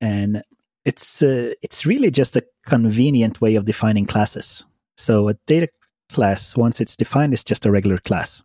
and 0.00 0.40
it's 0.84 1.20
uh, 1.20 1.54
it's 1.62 1.84
really 1.84 2.12
just 2.12 2.36
a 2.36 2.46
convenient 2.64 3.40
way 3.40 3.56
of 3.56 3.64
defining 3.64 4.06
classes. 4.06 4.62
So, 4.96 5.28
a 5.28 5.34
data 5.48 5.68
class, 6.08 6.56
once 6.56 6.80
it's 6.80 6.96
defined, 6.96 7.34
is 7.34 7.42
just 7.42 7.66
a 7.66 7.72
regular 7.72 7.98
class. 7.98 8.40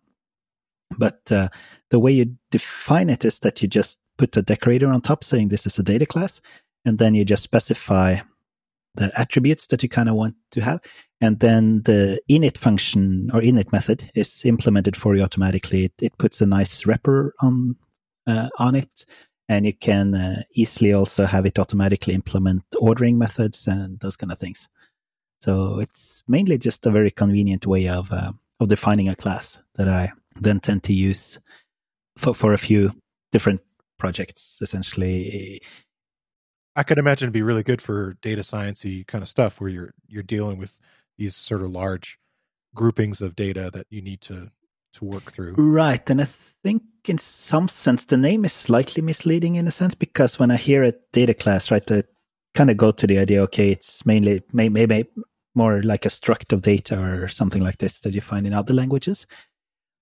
But 0.98 1.20
uh, 1.30 1.50
the 1.90 2.00
way 2.00 2.10
you 2.10 2.36
define 2.50 3.10
it 3.10 3.24
is 3.24 3.38
that 3.40 3.62
you 3.62 3.68
just 3.68 4.00
put 4.16 4.36
a 4.36 4.42
decorator 4.42 4.88
on 4.88 5.02
top, 5.02 5.22
saying 5.22 5.50
this 5.50 5.66
is 5.66 5.78
a 5.78 5.84
data 5.84 6.04
class, 6.04 6.40
and 6.84 6.98
then 6.98 7.14
you 7.14 7.24
just 7.24 7.44
specify 7.44 8.18
the 8.98 9.12
attributes 9.18 9.68
that 9.68 9.82
you 9.82 9.88
kind 9.88 10.08
of 10.08 10.16
want 10.16 10.34
to 10.50 10.60
have. 10.60 10.80
And 11.20 11.40
then 11.40 11.82
the 11.82 12.20
init 12.28 12.58
function 12.58 13.30
or 13.32 13.40
init 13.40 13.72
method 13.72 14.10
is 14.14 14.44
implemented 14.44 14.96
for 14.96 15.16
you 15.16 15.22
automatically. 15.22 15.86
It, 15.86 15.92
it 16.00 16.18
puts 16.18 16.40
a 16.40 16.46
nice 16.46 16.84
wrapper 16.86 17.34
on 17.40 17.76
uh, 18.26 18.50
on 18.58 18.74
it, 18.74 19.06
and 19.48 19.64
you 19.64 19.72
can 19.72 20.14
uh, 20.14 20.42
easily 20.52 20.92
also 20.92 21.24
have 21.24 21.46
it 21.46 21.58
automatically 21.58 22.14
implement 22.14 22.62
ordering 22.78 23.16
methods 23.16 23.66
and 23.66 23.98
those 24.00 24.16
kind 24.16 24.30
of 24.30 24.38
things. 24.38 24.68
So 25.40 25.78
it's 25.80 26.22
mainly 26.28 26.58
just 26.58 26.84
a 26.84 26.90
very 26.90 27.10
convenient 27.10 27.66
way 27.66 27.88
of 27.88 28.12
uh, 28.12 28.32
of 28.60 28.68
defining 28.68 29.08
a 29.08 29.16
class 29.16 29.58
that 29.76 29.88
I 29.88 30.12
then 30.36 30.60
tend 30.60 30.82
to 30.84 30.92
use 30.92 31.38
for 32.16 32.34
for 32.34 32.52
a 32.52 32.58
few 32.58 32.92
different 33.32 33.60
projects. 33.98 34.58
Essentially, 34.60 35.62
I 36.78 36.84
could 36.84 36.98
imagine 36.98 37.26
it'd 37.26 37.32
be 37.32 37.42
really 37.42 37.64
good 37.64 37.82
for 37.82 38.16
data 38.22 38.42
sciencey 38.42 39.04
kind 39.04 39.20
of 39.20 39.28
stuff 39.28 39.60
where 39.60 39.68
you're 39.68 39.94
you're 40.06 40.22
dealing 40.22 40.58
with 40.58 40.78
these 41.16 41.34
sort 41.34 41.62
of 41.62 41.70
large 41.70 42.20
groupings 42.72 43.20
of 43.20 43.34
data 43.34 43.68
that 43.74 43.88
you 43.90 44.00
need 44.00 44.20
to 44.22 44.52
to 44.92 45.04
work 45.04 45.32
through. 45.32 45.54
Right, 45.58 46.08
and 46.08 46.20
I 46.20 46.28
think 46.62 46.84
in 47.08 47.18
some 47.18 47.66
sense 47.66 48.04
the 48.04 48.16
name 48.16 48.44
is 48.44 48.52
slightly 48.52 49.02
misleading 49.02 49.56
in 49.56 49.66
a 49.66 49.72
sense 49.72 49.96
because 49.96 50.38
when 50.38 50.52
I 50.52 50.56
hear 50.56 50.84
a 50.84 50.94
data 51.12 51.34
class, 51.34 51.72
right, 51.72 51.90
I 51.90 52.04
kind 52.54 52.70
of 52.70 52.76
go 52.76 52.92
to 52.92 53.06
the 53.08 53.18
idea, 53.18 53.42
okay, 53.42 53.72
it's 53.72 54.06
mainly 54.06 54.44
maybe 54.52 54.86
may, 54.86 55.04
more 55.56 55.82
like 55.82 56.06
a 56.06 56.10
struct 56.10 56.52
of 56.52 56.62
data 56.62 56.96
or 57.00 57.26
something 57.26 57.62
like 57.62 57.78
this 57.78 58.02
that 58.02 58.14
you 58.14 58.20
find 58.20 58.46
in 58.46 58.54
other 58.54 58.72
languages. 58.72 59.26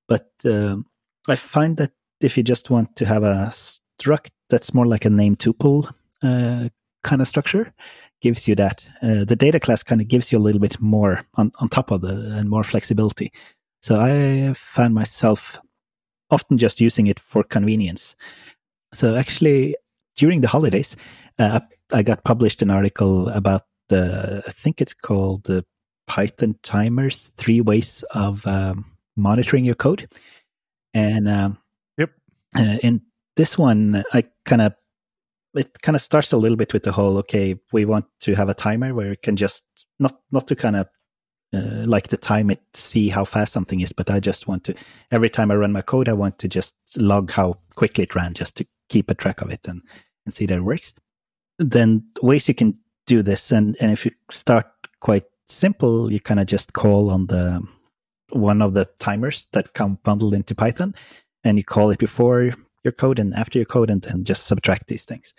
But 0.08 0.30
um, 0.44 0.84
I 1.26 1.36
find 1.36 1.78
that 1.78 1.92
if 2.20 2.36
you 2.36 2.42
just 2.42 2.68
want 2.68 2.96
to 2.96 3.06
have 3.06 3.22
a 3.22 3.50
struct 3.98 4.28
that's 4.50 4.74
more 4.74 4.86
like 4.86 5.06
a 5.06 5.10
name 5.10 5.36
tuple 5.36 5.90
uh, 6.22 6.68
kind 7.02 7.22
of 7.22 7.28
structure, 7.28 7.72
gives 8.20 8.48
you 8.48 8.54
that. 8.54 8.84
Uh, 9.02 9.24
the 9.24 9.36
data 9.36 9.60
class 9.60 9.82
kind 9.82 10.00
of 10.00 10.08
gives 10.08 10.32
you 10.32 10.38
a 10.38 10.40
little 10.40 10.60
bit 10.60 10.80
more 10.80 11.22
on, 11.34 11.52
on 11.58 11.68
top 11.68 11.90
of 11.90 12.00
the 12.00 12.34
and 12.36 12.48
more 12.48 12.64
flexibility. 12.64 13.32
So 13.82 14.00
I 14.00 14.52
found 14.54 14.94
myself 14.94 15.58
often 16.30 16.58
just 16.58 16.80
using 16.80 17.06
it 17.06 17.20
for 17.20 17.44
convenience. 17.44 18.16
So 18.92 19.16
actually, 19.16 19.76
during 20.16 20.40
the 20.40 20.48
holidays, 20.48 20.96
uh, 21.38 21.60
I 21.92 22.02
got 22.02 22.24
published 22.24 22.62
an 22.62 22.70
article 22.70 23.28
about 23.28 23.62
the, 23.88 24.42
I 24.46 24.50
think 24.50 24.80
it's 24.80 24.94
called 24.94 25.44
the 25.44 25.64
Python 26.08 26.58
timers, 26.62 27.32
three 27.36 27.60
ways 27.60 28.02
of 28.14 28.46
um, 28.46 28.84
monitoring 29.16 29.64
your 29.64 29.74
code. 29.74 30.08
And 30.94 31.28
um, 31.28 31.58
yep. 31.98 32.10
Uh, 32.56 32.78
in 32.82 33.02
this 33.36 33.58
one, 33.58 34.02
I 34.12 34.24
kind 34.44 34.62
of 34.62 34.74
it 35.56 35.80
kind 35.82 35.96
of 35.96 36.02
starts 36.02 36.32
a 36.32 36.36
little 36.36 36.56
bit 36.56 36.72
with 36.72 36.82
the 36.82 36.92
whole 36.92 37.18
okay 37.18 37.56
we 37.72 37.84
want 37.84 38.04
to 38.20 38.34
have 38.34 38.48
a 38.48 38.54
timer 38.54 38.94
where 38.94 39.12
it 39.12 39.22
can 39.22 39.36
just 39.36 39.64
not 39.98 40.20
not 40.30 40.46
to 40.46 40.56
kind 40.56 40.76
of 40.76 40.88
uh, 41.54 41.84
like 41.86 42.08
the 42.08 42.18
timeit 42.18 42.58
see 42.74 43.08
how 43.08 43.24
fast 43.24 43.52
something 43.52 43.80
is 43.80 43.92
but 43.92 44.10
i 44.10 44.18
just 44.20 44.48
want 44.48 44.64
to 44.64 44.74
every 45.12 45.30
time 45.30 45.50
i 45.50 45.54
run 45.54 45.72
my 45.72 45.82
code 45.82 46.08
i 46.08 46.12
want 46.12 46.38
to 46.38 46.48
just 46.48 46.74
log 46.96 47.30
how 47.30 47.56
quickly 47.74 48.04
it 48.04 48.14
ran 48.14 48.34
just 48.34 48.56
to 48.56 48.66
keep 48.88 49.10
a 49.10 49.14
track 49.14 49.40
of 49.40 49.50
it 49.50 49.66
and 49.68 49.82
and 50.24 50.34
see 50.34 50.46
that 50.46 50.58
it 50.58 50.62
works. 50.62 50.92
Then 51.58 52.04
ways 52.20 52.48
you 52.48 52.54
can 52.54 52.78
do 53.06 53.22
this 53.22 53.50
and 53.50 53.76
and 53.80 53.92
if 53.92 54.04
you 54.04 54.10
start 54.30 54.66
quite 55.00 55.24
simple 55.48 56.10
you 56.10 56.18
kind 56.18 56.40
of 56.40 56.46
just 56.46 56.72
call 56.72 57.08
on 57.08 57.26
the 57.26 57.64
one 58.30 58.60
of 58.60 58.74
the 58.74 58.84
timers 58.98 59.46
that 59.52 59.74
come 59.74 59.96
bundled 60.02 60.34
into 60.34 60.56
python 60.56 60.92
and 61.44 61.56
you 61.56 61.62
call 61.62 61.90
it 61.90 62.00
before 62.00 62.52
your 62.86 62.92
code 62.92 63.18
and 63.18 63.34
after 63.34 63.58
your 63.58 63.66
code 63.66 63.90
and 63.90 64.02
then 64.02 64.24
just 64.24 64.46
subtract 64.46 64.86
these 64.86 65.04
things. 65.04 65.34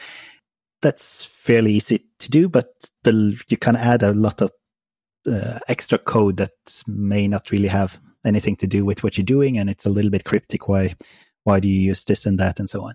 That's 0.81 1.25
fairly 1.25 1.73
easy 1.73 2.05
to 2.19 2.29
do, 2.29 2.47
but 2.49 2.67
the, 3.03 3.35
you 3.47 3.57
can 3.57 3.75
add 3.75 4.03
a 4.03 4.13
lot 4.13 4.41
of 4.41 4.51
uh, 5.25 5.59
extra 5.67 5.97
code 5.97 6.37
that 6.37 6.83
may 6.85 7.27
not 7.27 7.49
really 7.49 7.67
have 7.67 7.97
anything 8.23 8.55
to 8.57 8.67
do 8.67 8.85
with 8.85 9.03
what 9.03 9.17
you're 9.17 9.25
doing, 9.25 9.57
and 9.57 9.69
it's 9.69 9.85
a 9.85 9.89
little 9.89 10.11
bit 10.11 10.25
cryptic. 10.25 10.67
Why, 10.67 10.95
why 11.45 11.59
do 11.59 11.67
you 11.67 11.79
use 11.79 12.03
this 12.03 12.25
and 12.25 12.39
that 12.39 12.59
and 12.59 12.69
so 12.69 12.83
on? 12.83 12.93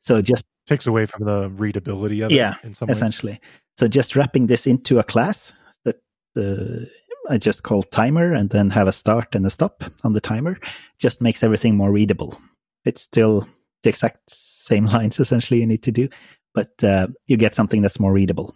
So 0.00 0.20
just 0.20 0.44
takes 0.66 0.86
away 0.86 1.06
from 1.06 1.24
the 1.24 1.48
readability 1.48 2.20
of 2.20 2.32
yeah, 2.32 2.56
it. 2.62 2.76
Yeah, 2.80 2.86
essentially. 2.88 3.40
So 3.78 3.88
just 3.88 4.14
wrapping 4.14 4.46
this 4.46 4.66
into 4.66 4.98
a 4.98 5.04
class 5.04 5.52
that 5.84 5.96
uh, 6.36 6.86
I 7.28 7.38
just 7.38 7.62
call 7.62 7.82
timer 7.82 8.32
and 8.32 8.50
then 8.50 8.70
have 8.70 8.88
a 8.88 8.92
start 8.92 9.34
and 9.34 9.46
a 9.46 9.50
stop 9.50 9.84
on 10.04 10.12
the 10.12 10.20
timer 10.20 10.58
just 10.98 11.22
makes 11.22 11.42
everything 11.42 11.76
more 11.76 11.90
readable. 11.90 12.38
It's 12.84 13.02
still 13.02 13.46
the 13.82 13.90
exact 13.90 14.30
same 14.30 14.84
lines 14.96 15.18
essentially 15.20 15.60
you 15.60 15.66
need 15.66 15.82
to 15.82 15.92
do, 15.92 16.08
but 16.54 16.70
uh, 16.82 17.08
you 17.26 17.36
get 17.36 17.54
something 17.54 17.82
that's 17.82 18.00
more 18.00 18.12
readable. 18.12 18.54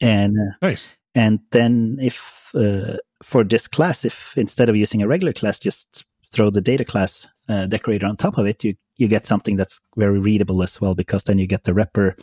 And 0.00 0.36
uh, 0.36 0.54
nice. 0.62 0.88
And 1.14 1.40
then 1.50 1.98
if 2.00 2.50
uh, 2.54 2.96
for 3.22 3.44
this 3.44 3.66
class, 3.66 4.04
if 4.04 4.36
instead 4.36 4.68
of 4.68 4.76
using 4.76 5.02
a 5.02 5.08
regular 5.08 5.32
class, 5.32 5.58
just 5.58 6.04
throw 6.32 6.50
the 6.50 6.60
data 6.60 6.84
class 6.84 7.26
uh, 7.48 7.66
decorator 7.66 8.06
on 8.06 8.16
top 8.16 8.38
of 8.38 8.46
it, 8.46 8.62
you 8.64 8.74
you 8.96 9.08
get 9.08 9.26
something 9.26 9.56
that's 9.56 9.80
very 9.96 10.18
readable 10.18 10.62
as 10.62 10.80
well 10.80 10.94
because 10.94 11.24
then 11.24 11.38
you 11.38 11.46
get 11.46 11.64
the 11.64 11.74
wrapper 11.74 12.16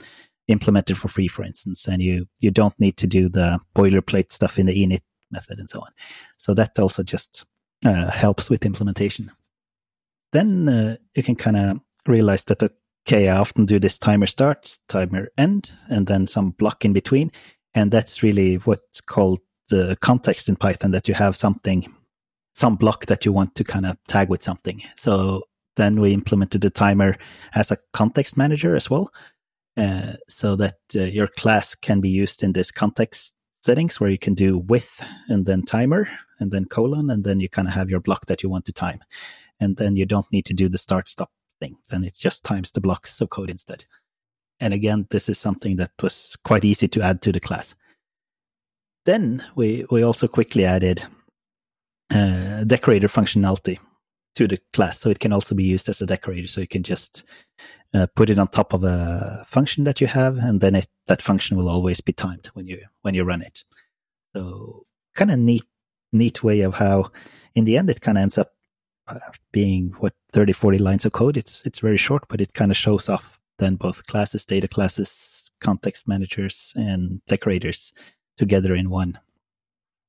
implemented 0.48 0.98
for 0.98 1.08
free, 1.08 1.28
for 1.28 1.44
instance, 1.44 1.88
and 1.88 2.02
you 2.02 2.26
you 2.40 2.52
don't 2.52 2.80
need 2.80 2.98
to 2.98 3.08
do 3.08 3.30
the 3.30 3.60
boilerplate 3.76 4.32
stuff 4.32 4.58
in 4.58 4.66
the 4.66 4.86
init 4.86 5.02
method 5.32 5.60
and 5.60 5.70
so 5.70 5.80
on. 5.80 5.90
So 6.38 6.54
that 6.54 6.80
also 6.80 7.04
just 7.04 7.46
uh, 7.86 8.10
helps 8.10 8.50
with 8.50 8.66
implementation. 8.66 9.32
Then 10.32 10.70
uh, 10.70 10.98
you 11.16 11.24
can 11.24 11.36
kind 11.36 11.58
of 11.58 11.80
realize 12.08 12.44
that 12.46 12.64
okay, 13.08 13.30
I 13.30 13.38
often 13.38 13.66
do 13.66 13.80
this 13.80 13.98
timer 13.98 14.28
start, 14.28 14.78
timer 14.90 15.30
end, 15.38 15.72
and 15.90 16.08
then 16.08 16.28
some 16.28 16.52
block 16.52 16.84
in 16.84 16.94
between, 16.94 17.32
and 17.74 17.92
that's 17.92 18.24
really 18.24 18.56
what's 18.56 19.02
called 19.02 19.40
the 19.70 19.98
context 20.02 20.50
in 20.50 20.56
Python. 20.56 20.92
That 20.92 21.08
you 21.08 21.14
have 21.14 21.36
something, 21.36 21.94
some 22.56 22.76
block 22.76 23.06
that 23.08 23.26
you 23.26 23.32
want 23.32 23.56
to 23.56 23.64
kind 23.64 23.86
of 23.86 23.98
tag 24.08 24.30
with 24.30 24.44
something. 24.44 24.82
So 24.98 25.44
then 25.76 26.00
we 26.02 26.14
implemented 26.14 26.62
the 26.62 26.70
timer 26.70 27.18
as 27.54 27.72
a 27.72 27.78
context 27.94 28.36
manager 28.38 28.76
as 28.76 28.90
well, 28.90 29.12
uh, 29.78 30.14
so 30.28 30.56
that 30.56 30.80
uh, 30.96 31.02
your 31.02 31.28
class 31.28 31.76
can 31.76 32.02
be 32.02 32.10
used 32.10 32.44
in 32.44 32.54
this 32.54 32.72
context 32.72 33.34
settings 33.62 34.00
where 34.00 34.10
you 34.10 34.18
can 34.18 34.34
do 34.34 34.58
with 34.58 35.02
and 35.28 35.46
then 35.46 35.64
timer 35.64 36.10
and 36.40 36.52
then 36.52 36.66
colon 36.66 37.10
and 37.10 37.24
then 37.24 37.40
you 37.40 37.50
kind 37.50 37.68
of 37.68 37.74
have 37.74 37.90
your 37.90 38.00
block 38.00 38.26
that 38.28 38.42
you 38.42 38.50
want 38.50 38.66
to 38.66 38.72
time 38.72 39.00
and 39.60 39.78
then 39.78 39.96
you 39.96 40.06
don't 40.06 40.32
need 40.32 40.46
to 40.46 40.54
do 40.54 40.70
the 40.70 40.78
start 40.78 41.10
stop 41.10 41.30
thing. 41.60 41.78
Then 41.90 42.04
it 42.04 42.16
just 42.16 42.44
times 42.44 42.72
the 42.72 42.82
blocks 42.82 43.22
of 43.22 43.30
code 43.30 43.50
instead. 43.50 43.86
And 44.60 44.74
again, 44.74 45.08
this 45.10 45.30
is 45.30 45.38
something 45.38 45.76
that 45.78 45.92
was 46.02 46.36
quite 46.44 46.66
easy 46.66 46.88
to 46.88 47.02
add 47.02 47.22
to 47.22 47.32
the 47.32 47.40
class. 47.40 47.76
Then 49.06 49.44
we, 49.56 49.86
we 49.92 50.04
also 50.04 50.28
quickly 50.28 50.66
added 50.66 51.06
uh, 52.14 52.64
decorator 52.64 53.08
functionality 53.08 53.80
to 54.36 54.48
the 54.48 54.60
class. 54.74 55.00
So 55.00 55.10
it 55.10 55.20
can 55.20 55.34
also 55.34 55.56
be 55.56 55.64
used 55.64 55.90
as 55.90 56.02
a 56.02 56.06
decorator. 56.06 56.48
So 56.48 56.62
you 56.62 56.68
can 56.68 56.84
just 56.84 57.24
uh, 57.94 58.08
put 58.16 58.30
it 58.30 58.40
on 58.40 58.48
top 58.48 58.74
of 58.74 58.84
a 58.84 59.46
function 59.48 59.84
that 59.86 60.02
you 60.02 60.08
have, 60.08 60.38
and 60.38 60.60
then 60.60 60.76
it, 60.76 60.88
that 61.08 61.22
function 61.22 61.58
will 61.58 61.70
always 61.70 62.02
be 62.02 62.14
timed 62.14 62.48
when 62.54 62.68
you 62.68 62.80
when 63.02 63.16
you 63.16 63.24
run 63.24 63.42
it. 63.42 63.64
So 64.36 64.86
kind 65.16 65.32
of 65.32 65.40
neat 65.40 65.64
neat 66.12 66.44
way 66.44 66.62
of 66.62 66.76
how, 66.76 67.12
in 67.56 67.66
the 67.66 67.78
end, 67.78 67.90
it 67.90 68.02
kind 68.02 68.18
of 68.18 68.22
ends 68.22 68.38
up 68.38 68.54
being 69.52 69.94
what 70.00 70.14
30 70.32 70.54
40 70.54 70.78
lines 70.78 71.06
of 71.06 71.12
code 71.12 71.38
it's 71.38 71.62
it's 71.66 71.80
very 71.80 71.98
short 71.98 72.24
but 72.28 72.42
it 72.42 72.54
kind 72.54 72.72
of 72.72 72.78
shows 72.78 73.10
off 73.10 73.40
then 73.60 73.76
both 73.76 74.06
classes 74.08 74.46
data 74.46 74.68
classes 74.68 75.50
context 75.62 76.08
managers 76.08 76.74
and 76.76 77.22
decorators 77.28 77.94
together 78.38 78.76
in 78.76 78.90
one 78.90 79.18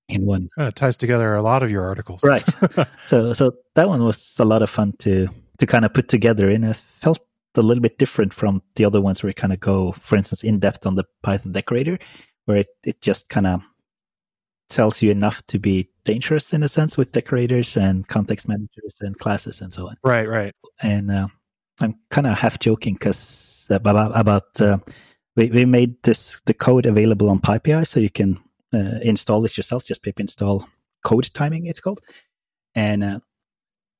in 0.08 0.24
one. 0.24 0.48
Uh, 0.58 0.64
it 0.64 0.76
ties 0.76 0.96
together 0.96 1.34
a 1.34 1.42
lot 1.42 1.62
of 1.62 1.70
your 1.70 1.84
articles. 1.84 2.22
Right. 2.22 2.46
So 3.06 3.32
so 3.32 3.52
that 3.74 3.88
one 3.88 4.04
was 4.04 4.36
a 4.38 4.44
lot 4.44 4.62
of 4.62 4.70
fun 4.70 4.92
to 4.98 5.28
to 5.58 5.66
kind 5.66 5.84
of 5.84 5.94
put 5.94 6.08
together 6.08 6.50
and 6.50 6.64
it 6.64 6.76
felt 7.00 7.20
a 7.54 7.62
little 7.62 7.82
bit 7.82 7.98
different 7.98 8.34
from 8.34 8.62
the 8.76 8.84
other 8.84 9.00
ones 9.00 9.22
where 9.22 9.28
we 9.28 9.34
kind 9.34 9.52
of 9.52 9.60
go 9.60 9.92
for 9.92 10.16
instance 10.16 10.44
in 10.44 10.58
depth 10.58 10.86
on 10.86 10.94
the 10.94 11.04
python 11.22 11.52
decorator 11.52 11.98
where 12.44 12.58
it, 12.58 12.68
it 12.84 13.00
just 13.00 13.28
kind 13.28 13.46
of 13.46 13.62
tells 14.68 15.02
you 15.02 15.10
enough 15.10 15.46
to 15.46 15.58
be 15.58 15.88
dangerous 16.04 16.52
in 16.52 16.62
a 16.62 16.68
sense 16.68 16.96
with 16.96 17.12
decorators 17.12 17.76
and 17.76 18.06
context 18.08 18.48
managers 18.48 18.96
and 19.00 19.18
classes 19.18 19.60
and 19.60 19.72
so 19.72 19.88
on. 19.88 19.96
Right, 20.02 20.28
right. 20.28 20.54
And 20.82 21.10
uh, 21.10 21.28
I'm 21.80 21.94
kind 22.10 22.26
of 22.26 22.38
half 22.38 22.58
joking 22.58 22.94
because 22.94 23.66
about, 23.70 24.18
about 24.18 24.60
uh, 24.60 24.78
we, 25.36 25.50
we 25.50 25.64
made 25.64 26.02
this 26.02 26.40
the 26.46 26.54
code 26.54 26.86
available 26.86 27.30
on 27.30 27.40
PyPI 27.40 27.86
so 27.86 28.00
you 28.00 28.10
can 28.10 28.38
uh, 28.72 28.98
install 29.02 29.44
it 29.44 29.56
yourself. 29.56 29.84
Just 29.84 30.02
pip 30.02 30.20
install 30.20 30.66
codetiming, 31.04 31.68
it's 31.68 31.80
called. 31.80 32.00
And 32.74 33.04
uh, 33.04 33.20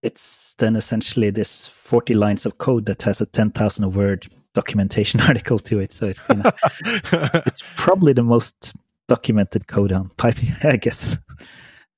it's 0.03 0.55
then 0.59 0.77
essentially 0.77 1.31
this 1.31 1.67
40 1.67 2.15
lines 2.15 2.47
of 2.47 2.59
code 2.59 2.87
that 2.87 3.03
has 3.03 3.21
a 3.21 3.27
10,000 3.27 3.93
word 3.93 4.29
documentation 4.55 5.21
article 5.29 5.59
to 5.61 5.81
it. 5.81 5.93
So 5.93 6.09
it's 6.09 6.21
kinda, 6.21 6.55
it's 7.47 7.63
probably 7.77 8.13
the 8.13 8.23
most 8.23 8.75
documented 9.09 9.67
code 9.67 9.93
on 9.93 10.11
PyPI, 10.19 10.65
I 10.65 10.77
guess. 10.77 11.19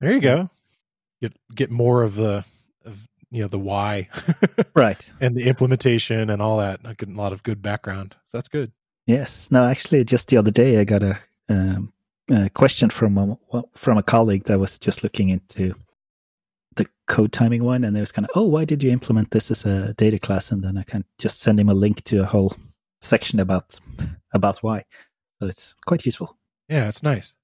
There 0.01 0.13
you 0.13 0.21
go. 0.21 0.51
Get 1.21 1.35
get 1.55 1.71
more 1.71 2.03
of 2.03 2.15
the 2.15 2.45
of 2.87 3.07
you 3.31 3.43
know 3.43 3.49
the 3.49 3.59
why, 3.59 4.09
right, 4.75 5.05
and 5.21 5.37
the 5.37 5.47
implementation 5.47 6.31
and 6.31 6.41
all 6.41 6.57
that. 6.59 6.81
I 6.85 6.95
get 6.95 7.11
a 7.11 7.13
lot 7.13 7.35
of 7.35 7.43
good 7.43 7.61
background, 7.61 8.17
so 8.25 8.39
that's 8.39 8.49
good. 8.49 8.73
Yes. 9.07 9.51
No, 9.51 9.65
actually, 9.65 10.05
just 10.05 10.29
the 10.29 10.37
other 10.37 10.51
day, 10.51 10.79
I 10.79 10.85
got 10.85 11.03
a, 11.03 11.19
um, 11.49 11.93
a 12.31 12.49
question 12.51 12.91
from 12.91 13.19
a 13.19 13.63
from 13.75 13.99
a 13.99 14.03
colleague 14.03 14.45
that 14.45 14.59
was 14.59 14.79
just 14.79 15.03
looking 15.03 15.29
into 15.29 15.75
the 16.77 16.87
codetiming 17.09 17.63
one, 17.63 17.85
and 17.85 17.95
they 17.95 18.01
was 18.01 18.13
kind 18.13 18.25
of, 18.25 18.31
oh, 18.37 18.47
why 18.47 18.65
did 18.65 18.83
you 18.83 18.91
implement 18.91 19.33
this 19.33 19.51
as 19.51 19.67
a 19.67 19.93
data 19.95 20.19
class? 20.19 20.51
And 20.51 20.63
then 20.63 20.79
I 20.79 20.85
can 20.85 21.05
just 21.19 21.41
send 21.41 21.61
him 21.61 21.69
a 21.69 21.75
link 21.75 22.05
to 22.05 22.23
a 22.23 22.27
whole 22.27 22.55
section 23.01 23.41
about 23.41 23.79
about 24.33 24.59
why. 24.59 24.85
So 25.41 25.49
it's 25.49 25.75
quite 25.87 26.07
useful. 26.07 26.37
Yeah, 26.71 26.87
it's 26.87 27.03
nice. 27.03 27.35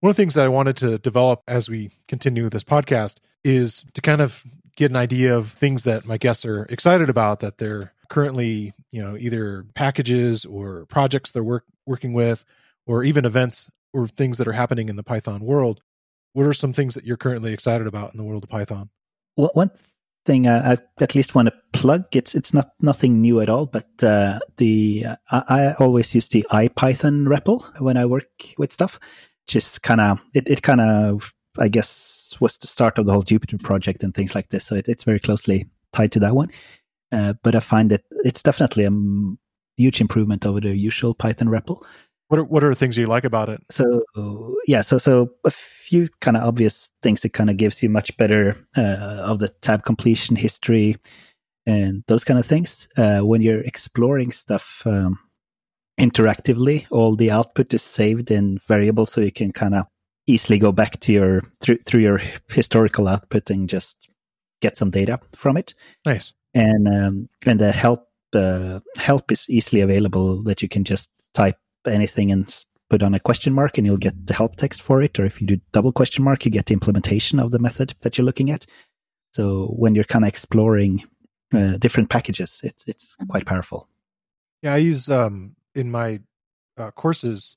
One 0.00 0.10
of 0.10 0.16
the 0.16 0.22
things 0.22 0.34
that 0.34 0.46
I 0.46 0.48
wanted 0.48 0.78
to 0.78 0.98
develop 0.98 1.42
as 1.46 1.68
we 1.68 1.90
continue 2.08 2.48
this 2.48 2.64
podcast 2.64 3.18
is 3.44 3.84
to 3.92 4.00
kind 4.00 4.22
of 4.22 4.42
get 4.76 4.90
an 4.90 4.96
idea 4.96 5.36
of 5.36 5.50
things 5.52 5.84
that 5.84 6.06
my 6.06 6.16
guests 6.16 6.46
are 6.46 6.64
excited 6.64 7.10
about 7.10 7.40
that 7.40 7.58
they're 7.58 7.92
currently, 8.08 8.72
you 8.92 9.02
know, 9.02 9.14
either 9.18 9.66
packages 9.74 10.46
or 10.46 10.86
projects 10.86 11.32
they're 11.32 11.44
work, 11.44 11.64
working 11.84 12.14
with, 12.14 12.46
or 12.86 13.04
even 13.04 13.26
events 13.26 13.68
or 13.92 14.08
things 14.08 14.38
that 14.38 14.48
are 14.48 14.52
happening 14.52 14.88
in 14.88 14.96
the 14.96 15.02
Python 15.02 15.40
world. 15.44 15.82
What 16.32 16.46
are 16.46 16.54
some 16.54 16.72
things 16.72 16.94
that 16.94 17.04
you're 17.04 17.18
currently 17.18 17.52
excited 17.52 17.86
about 17.86 18.12
in 18.12 18.16
the 18.16 18.24
world 18.24 18.44
of 18.44 18.48
Python? 18.48 18.88
Well, 19.36 19.50
one 19.52 19.70
thing 20.26 20.46
I, 20.46 20.72
I, 20.72 20.78
at 21.00 21.14
least 21.14 21.34
want 21.34 21.48
to 21.48 21.54
plug 21.72 22.04
it's 22.12 22.34
it's 22.34 22.52
not 22.52 22.72
nothing 22.80 23.20
new 23.20 23.40
at 23.40 23.48
all, 23.48 23.66
but 23.66 23.88
uh, 24.02 24.38
the 24.56 25.04
uh, 25.30 25.42
I, 25.48 25.72
always 25.78 26.14
use 26.14 26.28
the 26.28 26.46
IPython 26.50 27.26
REPL 27.26 27.80
when 27.80 27.96
I 27.96 28.06
work 28.06 28.28
with 28.58 28.72
stuff. 28.72 28.98
Just 29.46 29.82
kind 29.82 30.00
of 30.00 30.24
it, 30.34 30.48
it 30.48 30.62
kind 30.62 30.80
of 30.80 31.32
I 31.58 31.68
guess 31.68 32.36
was 32.40 32.58
the 32.58 32.66
start 32.66 32.98
of 32.98 33.06
the 33.06 33.12
whole 33.12 33.22
Jupyter 33.22 33.62
project 33.62 34.02
and 34.02 34.14
things 34.14 34.34
like 34.34 34.48
this. 34.50 34.66
So 34.66 34.74
it, 34.74 34.88
it's 34.88 35.04
very 35.04 35.20
closely 35.20 35.68
tied 35.92 36.12
to 36.12 36.20
that 36.20 36.34
one. 36.34 36.50
Uh, 37.12 37.34
but 37.42 37.54
I 37.54 37.60
find 37.60 37.90
it 37.90 38.04
it's 38.24 38.42
definitely 38.42 38.84
a 38.84 38.90
huge 39.76 40.00
improvement 40.00 40.46
over 40.46 40.60
the 40.60 40.76
usual 40.76 41.14
Python 41.14 41.48
REPL. 41.48 41.82
What 42.30 42.38
are 42.38 42.44
what 42.44 42.62
are 42.62 42.68
the 42.68 42.76
things 42.76 42.96
you 42.96 43.06
like 43.06 43.24
about 43.24 43.48
it? 43.48 43.60
So 43.70 44.04
yeah, 44.64 44.82
so 44.82 44.98
so 44.98 45.32
a 45.44 45.50
few 45.50 46.06
kind 46.20 46.36
of 46.36 46.44
obvious 46.44 46.92
things. 47.02 47.24
It 47.24 47.30
kind 47.32 47.50
of 47.50 47.56
gives 47.56 47.82
you 47.82 47.88
much 47.88 48.16
better 48.16 48.54
uh, 48.76 49.24
of 49.24 49.40
the 49.40 49.48
tab 49.48 49.82
completion 49.82 50.36
history 50.36 50.96
and 51.66 52.04
those 52.06 52.22
kind 52.22 52.38
of 52.38 52.46
things. 52.46 52.88
Uh, 52.96 53.22
when 53.22 53.42
you're 53.42 53.62
exploring 53.62 54.30
stuff 54.30 54.82
um, 54.86 55.18
interactively, 56.00 56.86
all 56.92 57.16
the 57.16 57.32
output 57.32 57.74
is 57.74 57.82
saved 57.82 58.30
in 58.30 58.58
variables, 58.68 59.10
so 59.10 59.20
you 59.20 59.32
can 59.32 59.50
kind 59.50 59.74
of 59.74 59.86
easily 60.28 60.60
go 60.60 60.70
back 60.70 61.00
to 61.00 61.12
your 61.12 61.42
through 61.60 61.78
through 61.78 62.02
your 62.02 62.22
historical 62.48 63.08
output 63.08 63.50
and 63.50 63.68
just 63.68 64.08
get 64.62 64.78
some 64.78 64.90
data 64.90 65.18
from 65.34 65.56
it. 65.56 65.74
Nice. 66.06 66.32
And 66.54 66.86
um, 66.86 67.28
and 67.44 67.58
the 67.58 67.72
help 67.72 68.06
uh, 68.34 68.78
help 68.96 69.32
is 69.32 69.50
easily 69.50 69.80
available 69.80 70.44
that 70.44 70.62
you 70.62 70.68
can 70.68 70.84
just 70.84 71.10
type 71.34 71.56
anything 71.86 72.30
and 72.30 72.64
put 72.88 73.02
on 73.02 73.14
a 73.14 73.20
question 73.20 73.52
mark 73.52 73.78
and 73.78 73.86
you'll 73.86 73.96
get 73.96 74.26
the 74.26 74.34
help 74.34 74.56
text 74.56 74.82
for 74.82 75.00
it. 75.00 75.18
Or 75.18 75.24
if 75.24 75.40
you 75.40 75.46
do 75.46 75.60
double 75.72 75.92
question 75.92 76.24
mark, 76.24 76.44
you 76.44 76.50
get 76.50 76.66
the 76.66 76.74
implementation 76.74 77.38
of 77.38 77.52
the 77.52 77.58
method 77.58 77.94
that 78.00 78.18
you're 78.18 78.24
looking 78.24 78.50
at. 78.50 78.66
So 79.32 79.66
when 79.76 79.94
you're 79.94 80.04
kind 80.04 80.24
of 80.24 80.28
exploring 80.28 81.04
uh, 81.54 81.76
different 81.78 82.10
packages, 82.10 82.60
it's 82.64 82.86
it's 82.86 83.16
quite 83.28 83.46
powerful. 83.46 83.88
Yeah, 84.62 84.74
I 84.74 84.78
use 84.78 85.08
um, 85.08 85.56
in 85.74 85.90
my 85.90 86.20
uh, 86.76 86.90
courses 86.90 87.54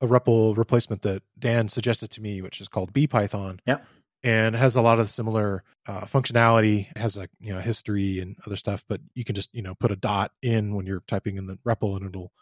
a 0.00 0.06
REPL 0.06 0.56
replacement 0.56 1.02
that 1.02 1.22
Dan 1.38 1.68
suggested 1.68 2.10
to 2.12 2.20
me, 2.20 2.42
which 2.42 2.60
is 2.60 2.68
called 2.68 2.92
BPython. 2.92 3.60
Yeah. 3.66 3.78
And 4.22 4.56
has 4.56 4.74
a 4.74 4.80
lot 4.80 4.98
of 4.98 5.10
similar 5.10 5.64
uh, 5.86 6.06
functionality. 6.06 6.90
It 6.90 6.96
has 6.96 7.18
a 7.18 7.28
you 7.40 7.52
know 7.52 7.60
history 7.60 8.20
and 8.20 8.36
other 8.46 8.56
stuff, 8.56 8.82
but 8.88 9.02
you 9.14 9.22
can 9.22 9.34
just 9.34 9.50
you 9.54 9.60
know 9.60 9.74
put 9.74 9.92
a 9.92 9.96
dot 9.96 10.32
in 10.40 10.74
when 10.74 10.86
you're 10.86 11.02
typing 11.06 11.36
in 11.36 11.46
the 11.46 11.58
REPL, 11.66 11.98
and 11.98 12.06
it'll 12.06 12.32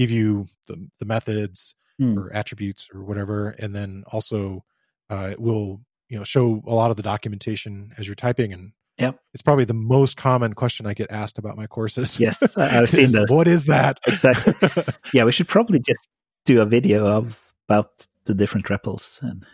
give 0.00 0.10
you 0.10 0.46
the, 0.66 0.88
the 0.98 1.04
methods 1.04 1.74
mm. 2.00 2.16
or 2.16 2.32
attributes 2.32 2.88
or 2.94 3.04
whatever 3.04 3.50
and 3.58 3.76
then 3.76 4.02
also 4.10 4.64
uh, 5.10 5.28
it 5.30 5.38
will 5.38 5.78
you 6.08 6.16
know 6.16 6.24
show 6.24 6.62
a 6.66 6.74
lot 6.74 6.90
of 6.90 6.96
the 6.96 7.02
documentation 7.02 7.92
as 7.98 8.08
you're 8.08 8.14
typing 8.14 8.52
and 8.52 8.72
Yep. 8.98 9.18
It's 9.32 9.40
probably 9.40 9.64
the 9.64 9.72
most 9.72 10.18
common 10.18 10.52
question 10.52 10.86
I 10.86 10.92
get 10.92 11.10
asked 11.10 11.38
about 11.38 11.56
my 11.56 11.66
courses. 11.66 12.20
Yes, 12.20 12.54
I've 12.58 12.90
seen 12.90 13.10
those. 13.12 13.30
What 13.30 13.48
is 13.48 13.64
that? 13.64 13.98
Exactly. 14.06 14.52
yeah, 15.14 15.24
we 15.24 15.32
should 15.32 15.48
probably 15.48 15.78
just 15.78 16.06
do 16.44 16.60
a 16.60 16.66
video 16.66 17.06
of 17.06 17.40
about 17.66 18.06
the 18.26 18.34
different 18.34 18.66
REPLs 18.66 19.22
and 19.22 19.46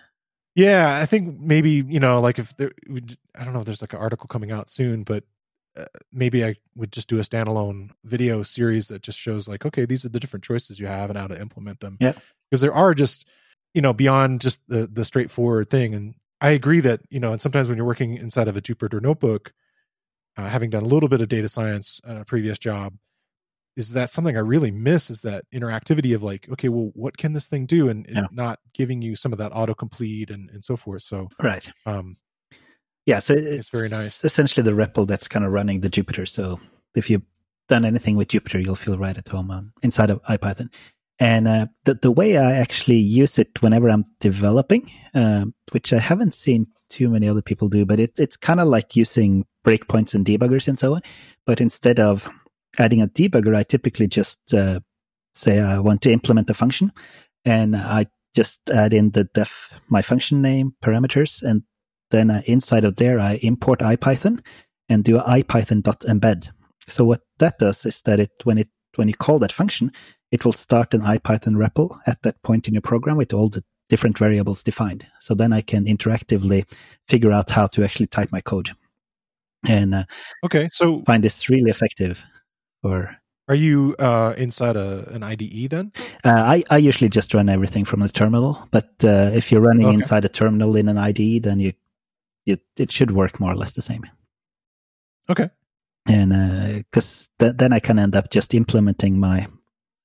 yeah, 0.56 0.98
I 1.00 1.06
think 1.06 1.38
maybe 1.38 1.84
you 1.86 2.00
know, 2.00 2.20
like 2.20 2.40
if 2.40 2.56
there, 2.56 2.72
I 3.36 3.44
don't 3.44 3.52
know 3.52 3.60
if 3.60 3.66
there's 3.66 3.82
like 3.82 3.92
an 3.92 4.00
article 4.00 4.26
coming 4.26 4.50
out 4.50 4.68
soon, 4.68 5.04
but 5.04 5.22
uh, 5.76 5.84
maybe 6.12 6.44
I 6.44 6.54
would 6.74 6.92
just 6.92 7.08
do 7.08 7.18
a 7.18 7.22
standalone 7.22 7.90
video 8.04 8.42
series 8.42 8.88
that 8.88 9.02
just 9.02 9.18
shows 9.18 9.48
like, 9.48 9.66
okay, 9.66 9.84
these 9.84 10.04
are 10.04 10.08
the 10.08 10.20
different 10.20 10.44
choices 10.44 10.78
you 10.78 10.86
have 10.86 11.10
and 11.10 11.18
how 11.18 11.26
to 11.26 11.40
implement 11.40 11.80
them. 11.80 11.96
Yeah, 12.00 12.12
because 12.50 12.60
there 12.60 12.74
are 12.74 12.94
just 12.94 13.26
you 13.74 13.82
know 13.82 13.92
beyond 13.92 14.40
just 14.40 14.60
the 14.68 14.86
the 14.86 15.04
straightforward 15.04 15.70
thing. 15.70 15.94
And 15.94 16.14
I 16.40 16.50
agree 16.50 16.80
that 16.80 17.00
you 17.10 17.20
know, 17.20 17.32
and 17.32 17.40
sometimes 17.40 17.68
when 17.68 17.76
you're 17.76 17.86
working 17.86 18.16
inside 18.16 18.48
of 18.48 18.56
a 18.56 18.62
Jupyter 18.62 19.02
notebook, 19.02 19.52
uh, 20.36 20.48
having 20.48 20.70
done 20.70 20.82
a 20.82 20.88
little 20.88 21.08
bit 21.08 21.20
of 21.20 21.28
data 21.28 21.48
science 21.48 22.00
at 22.06 22.16
a 22.16 22.24
previous 22.24 22.58
job, 22.58 22.94
is 23.76 23.92
that 23.92 24.10
something 24.10 24.36
I 24.36 24.40
really 24.40 24.70
miss 24.70 25.10
is 25.10 25.20
that 25.22 25.44
interactivity 25.52 26.14
of 26.14 26.22
like, 26.22 26.48
okay, 26.52 26.68
well, 26.68 26.90
what 26.94 27.16
can 27.16 27.34
this 27.34 27.48
thing 27.48 27.66
do, 27.66 27.88
and, 27.88 28.06
and 28.06 28.16
yeah. 28.16 28.26
not 28.30 28.58
giving 28.72 29.02
you 29.02 29.14
some 29.14 29.32
of 29.32 29.38
that 29.38 29.52
autocomplete 29.52 30.30
and 30.30 30.50
and 30.50 30.64
so 30.64 30.76
forth. 30.76 31.02
So 31.02 31.28
right, 31.42 31.68
um, 31.84 32.16
yeah, 33.06 33.20
so 33.20 33.34
it's, 33.34 33.46
it's 33.46 33.68
very 33.68 33.88
nice. 33.88 34.24
Essentially, 34.24 34.64
the 34.64 34.72
REPL 34.72 35.06
that's 35.06 35.28
kind 35.28 35.44
of 35.44 35.52
running 35.52 35.80
the 35.80 35.88
Jupyter. 35.88 36.28
So 36.28 36.60
if 36.96 37.08
you've 37.08 37.22
done 37.68 37.84
anything 37.84 38.16
with 38.16 38.28
Jupyter, 38.28 38.62
you'll 38.64 38.74
feel 38.74 38.98
right 38.98 39.16
at 39.16 39.28
home 39.28 39.50
on, 39.50 39.72
inside 39.82 40.10
of 40.10 40.22
IPython. 40.24 40.68
And 41.18 41.48
uh, 41.48 41.66
the 41.84 41.94
the 41.94 42.10
way 42.10 42.36
I 42.36 42.52
actually 42.56 42.98
use 42.98 43.38
it 43.38 43.62
whenever 43.62 43.88
I'm 43.88 44.04
developing, 44.20 44.90
uh, 45.14 45.46
which 45.72 45.92
I 45.92 45.98
haven't 45.98 46.34
seen 46.34 46.66
too 46.90 47.08
many 47.08 47.26
other 47.26 47.40
people 47.40 47.68
do, 47.68 47.86
but 47.86 47.98
it, 47.98 48.12
it's 48.18 48.36
kind 48.36 48.60
of 48.60 48.68
like 48.68 48.96
using 48.96 49.46
breakpoints 49.64 50.14
and 50.14 50.26
debuggers 50.26 50.68
and 50.68 50.78
so 50.78 50.96
on. 50.96 51.00
But 51.46 51.60
instead 51.60 52.00
of 52.00 52.28
adding 52.78 53.00
a 53.00 53.08
debugger, 53.08 53.56
I 53.56 53.62
typically 53.62 54.08
just 54.08 54.52
uh, 54.52 54.80
say 55.32 55.58
I 55.58 55.78
want 55.78 56.02
to 56.02 56.12
implement 56.12 56.50
a 56.50 56.54
function, 56.54 56.92
and 57.46 57.74
I 57.74 58.06
just 58.34 58.68
add 58.68 58.92
in 58.92 59.12
the 59.12 59.24
def 59.24 59.70
my 59.88 60.02
function 60.02 60.42
name 60.42 60.74
parameters, 60.84 61.42
and 61.42 61.62
then 62.10 62.30
uh, 62.30 62.42
inside 62.46 62.84
of 62.84 62.96
there, 62.96 63.18
I 63.18 63.34
import 63.42 63.80
IPython 63.80 64.40
and 64.88 65.04
do 65.04 65.18
IPython.embed. 65.18 66.48
So 66.88 67.04
what 67.04 67.22
that 67.38 67.58
does 67.58 67.84
is 67.84 68.02
that 68.02 68.20
it 68.20 68.30
when 68.44 68.58
it 68.58 68.68
when 68.94 69.08
you 69.08 69.14
call 69.14 69.38
that 69.40 69.52
function, 69.52 69.92
it 70.30 70.44
will 70.44 70.52
start 70.52 70.94
an 70.94 71.02
IPython 71.02 71.56
REPL 71.56 71.98
at 72.06 72.22
that 72.22 72.42
point 72.42 72.68
in 72.68 72.74
your 72.74 72.82
program 72.82 73.16
with 73.16 73.32
all 73.34 73.48
the 73.48 73.64
different 73.88 74.18
variables 74.18 74.62
defined. 74.62 75.06
So 75.20 75.34
then 75.34 75.52
I 75.52 75.60
can 75.60 75.84
interactively 75.84 76.64
figure 77.08 77.32
out 77.32 77.50
how 77.50 77.66
to 77.68 77.84
actually 77.84 78.06
type 78.06 78.32
my 78.32 78.40
code. 78.40 78.70
And 79.68 79.94
uh, 79.94 80.04
okay, 80.44 80.68
so 80.72 81.02
find 81.06 81.22
this 81.22 81.48
really 81.48 81.70
effective. 81.70 82.24
Or 82.82 83.16
are 83.48 83.54
you 83.54 83.94
uh, 83.98 84.34
inside 84.36 84.76
a, 84.76 85.08
an 85.12 85.22
IDE 85.22 85.70
then? 85.70 85.92
Uh, 86.24 86.30
I, 86.30 86.64
I 86.70 86.78
usually 86.78 87.08
just 87.08 87.32
run 87.34 87.48
everything 87.48 87.84
from 87.84 88.00
the 88.00 88.08
terminal, 88.08 88.66
but 88.70 88.90
uh, 89.04 89.30
if 89.32 89.50
you're 89.50 89.60
running 89.60 89.86
okay. 89.86 89.94
inside 89.94 90.24
a 90.24 90.28
terminal 90.28 90.76
in 90.76 90.88
an 90.88 90.98
IDE, 90.98 91.42
then 91.44 91.60
you 91.60 91.72
it, 92.46 92.62
it 92.76 92.92
should 92.92 93.10
work 93.10 93.40
more 93.40 93.52
or 93.52 93.56
less 93.56 93.72
the 93.72 93.82
same. 93.82 94.06
Okay. 95.28 95.50
And 96.08 96.84
because 96.84 97.28
uh, 97.40 97.46
th- 97.46 97.56
then 97.56 97.72
I 97.72 97.80
can 97.80 97.98
end 97.98 98.14
up 98.14 98.30
just 98.30 98.54
implementing 98.54 99.18
my 99.18 99.48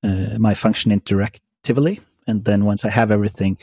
uh, 0.04 0.40
my 0.40 0.56
function 0.56 0.92
interactively, 0.92 2.02
and 2.26 2.44
then 2.44 2.66
once 2.66 2.84
I 2.84 2.90
have 2.90 3.12
everything 3.12 3.60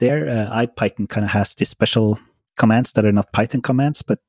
there, 0.00 0.26
uh, 0.26 0.66
IPython 0.66 1.10
kind 1.10 1.26
of 1.26 1.30
has 1.30 1.54
these 1.54 1.68
special 1.68 2.18
commands 2.56 2.92
that 2.92 3.04
are 3.04 3.12
not 3.12 3.34
Python 3.34 3.60
commands, 3.60 4.00
but 4.00 4.20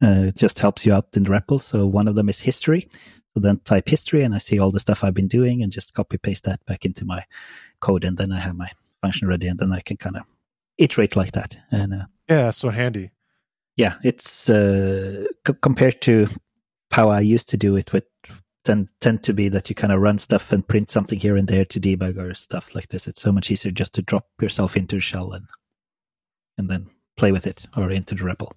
uh, 0.00 0.30
just 0.34 0.58
helps 0.58 0.86
you 0.86 0.94
out 0.94 1.08
in 1.14 1.24
the 1.24 1.30
REPL. 1.30 1.60
So 1.60 1.86
one 1.86 2.08
of 2.08 2.14
them 2.14 2.30
is 2.30 2.40
history. 2.40 2.88
So 3.34 3.40
then 3.40 3.58
type 3.58 3.86
history, 3.86 4.22
and 4.22 4.34
I 4.34 4.38
see 4.38 4.58
all 4.58 4.72
the 4.72 4.80
stuff 4.80 5.04
I've 5.04 5.12
been 5.12 5.28
doing, 5.28 5.62
and 5.62 5.70
just 5.70 5.92
copy 5.92 6.16
paste 6.16 6.44
that 6.44 6.64
back 6.64 6.86
into 6.86 7.04
my 7.04 7.22
code, 7.80 8.04
and 8.04 8.16
then 8.16 8.32
I 8.32 8.40
have 8.40 8.56
my 8.56 8.70
function 9.02 9.28
ready, 9.28 9.46
and 9.46 9.58
then 9.58 9.74
I 9.74 9.80
can 9.80 9.98
kind 9.98 10.16
of 10.16 10.22
iterate 10.78 11.16
like 11.16 11.32
that. 11.32 11.54
And 11.70 11.92
uh, 11.92 12.04
yeah, 12.30 12.50
so 12.50 12.70
handy 12.70 13.10
yeah, 13.78 13.94
it's 14.02 14.50
uh, 14.50 15.24
c- 15.46 15.54
compared 15.62 16.02
to 16.02 16.28
how 16.90 17.08
I 17.10 17.20
used 17.20 17.48
to 17.50 17.56
do 17.56 17.76
it 17.76 17.92
with 17.92 18.04
tend 18.64 18.88
tend 19.00 19.22
to 19.22 19.32
be 19.32 19.48
that 19.48 19.68
you 19.68 19.74
kind 19.74 19.92
of 19.92 20.00
run 20.00 20.18
stuff 20.18 20.50
and 20.52 20.66
print 20.66 20.90
something 20.90 21.18
here 21.18 21.36
and 21.36 21.46
there 21.46 21.64
to 21.64 21.80
debug 21.80 22.18
or 22.18 22.34
stuff 22.34 22.74
like 22.74 22.88
this. 22.88 23.06
It's 23.06 23.22
so 23.22 23.30
much 23.30 23.50
easier 23.50 23.70
just 23.70 23.94
to 23.94 24.02
drop 24.02 24.26
yourself 24.42 24.76
into 24.76 24.96
a 24.96 25.00
shell 25.00 25.32
and 25.32 25.46
and 26.58 26.68
then 26.68 26.90
play 27.16 27.30
with 27.30 27.46
it 27.46 27.66
or 27.76 27.90
into 27.90 28.16
the 28.16 28.24
REPL. 28.24 28.50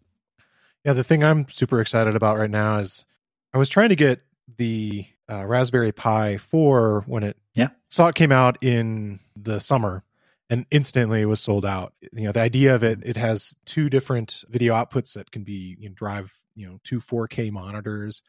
Yeah, 0.84 0.93
the 0.93 1.03
thing 1.03 1.24
I'm 1.24 1.47
super 1.49 1.80
excited 1.80 2.15
about 2.15 2.39
right 2.39 2.49
now 2.49 2.78
is 2.78 3.05
I 3.53 3.59
was 3.59 3.69
trying 3.69 3.89
to 3.89 3.95
get 3.95 4.22
the 4.57 5.05
uh, 5.30 5.45
Raspberry 5.45 5.91
Pi 5.91 6.38
4 6.38 7.03
when 7.05 7.22
it 7.22 7.38
yeah. 7.53 7.69
saw 7.89 8.07
it 8.07 8.15
came 8.15 8.32
out 8.32 8.57
in 8.63 9.19
the 9.36 9.59
summer 9.59 10.03
and 10.52 10.66
instantly 10.70 11.22
it 11.22 11.26
was 11.26 11.39
sold 11.39 11.66
out. 11.66 11.93
You 12.12 12.26
know, 12.26 12.34
the 12.34 12.41
idea 12.41 12.76
of 12.76 12.84
it, 12.84 12.99
it 13.04 13.16
has 13.18 13.56
two 13.66 13.89
different 13.89 14.43
video 14.49 14.74
outputs 14.76 15.14
that 15.14 15.32
can 15.32 15.43
be 15.43 15.78
you 15.80 15.89
know, 15.89 15.95
drive, 15.95 16.32
you 16.56 16.68
know, 16.68 16.78
two 16.84 16.99
4K 16.99 17.52
monitors 17.52 18.22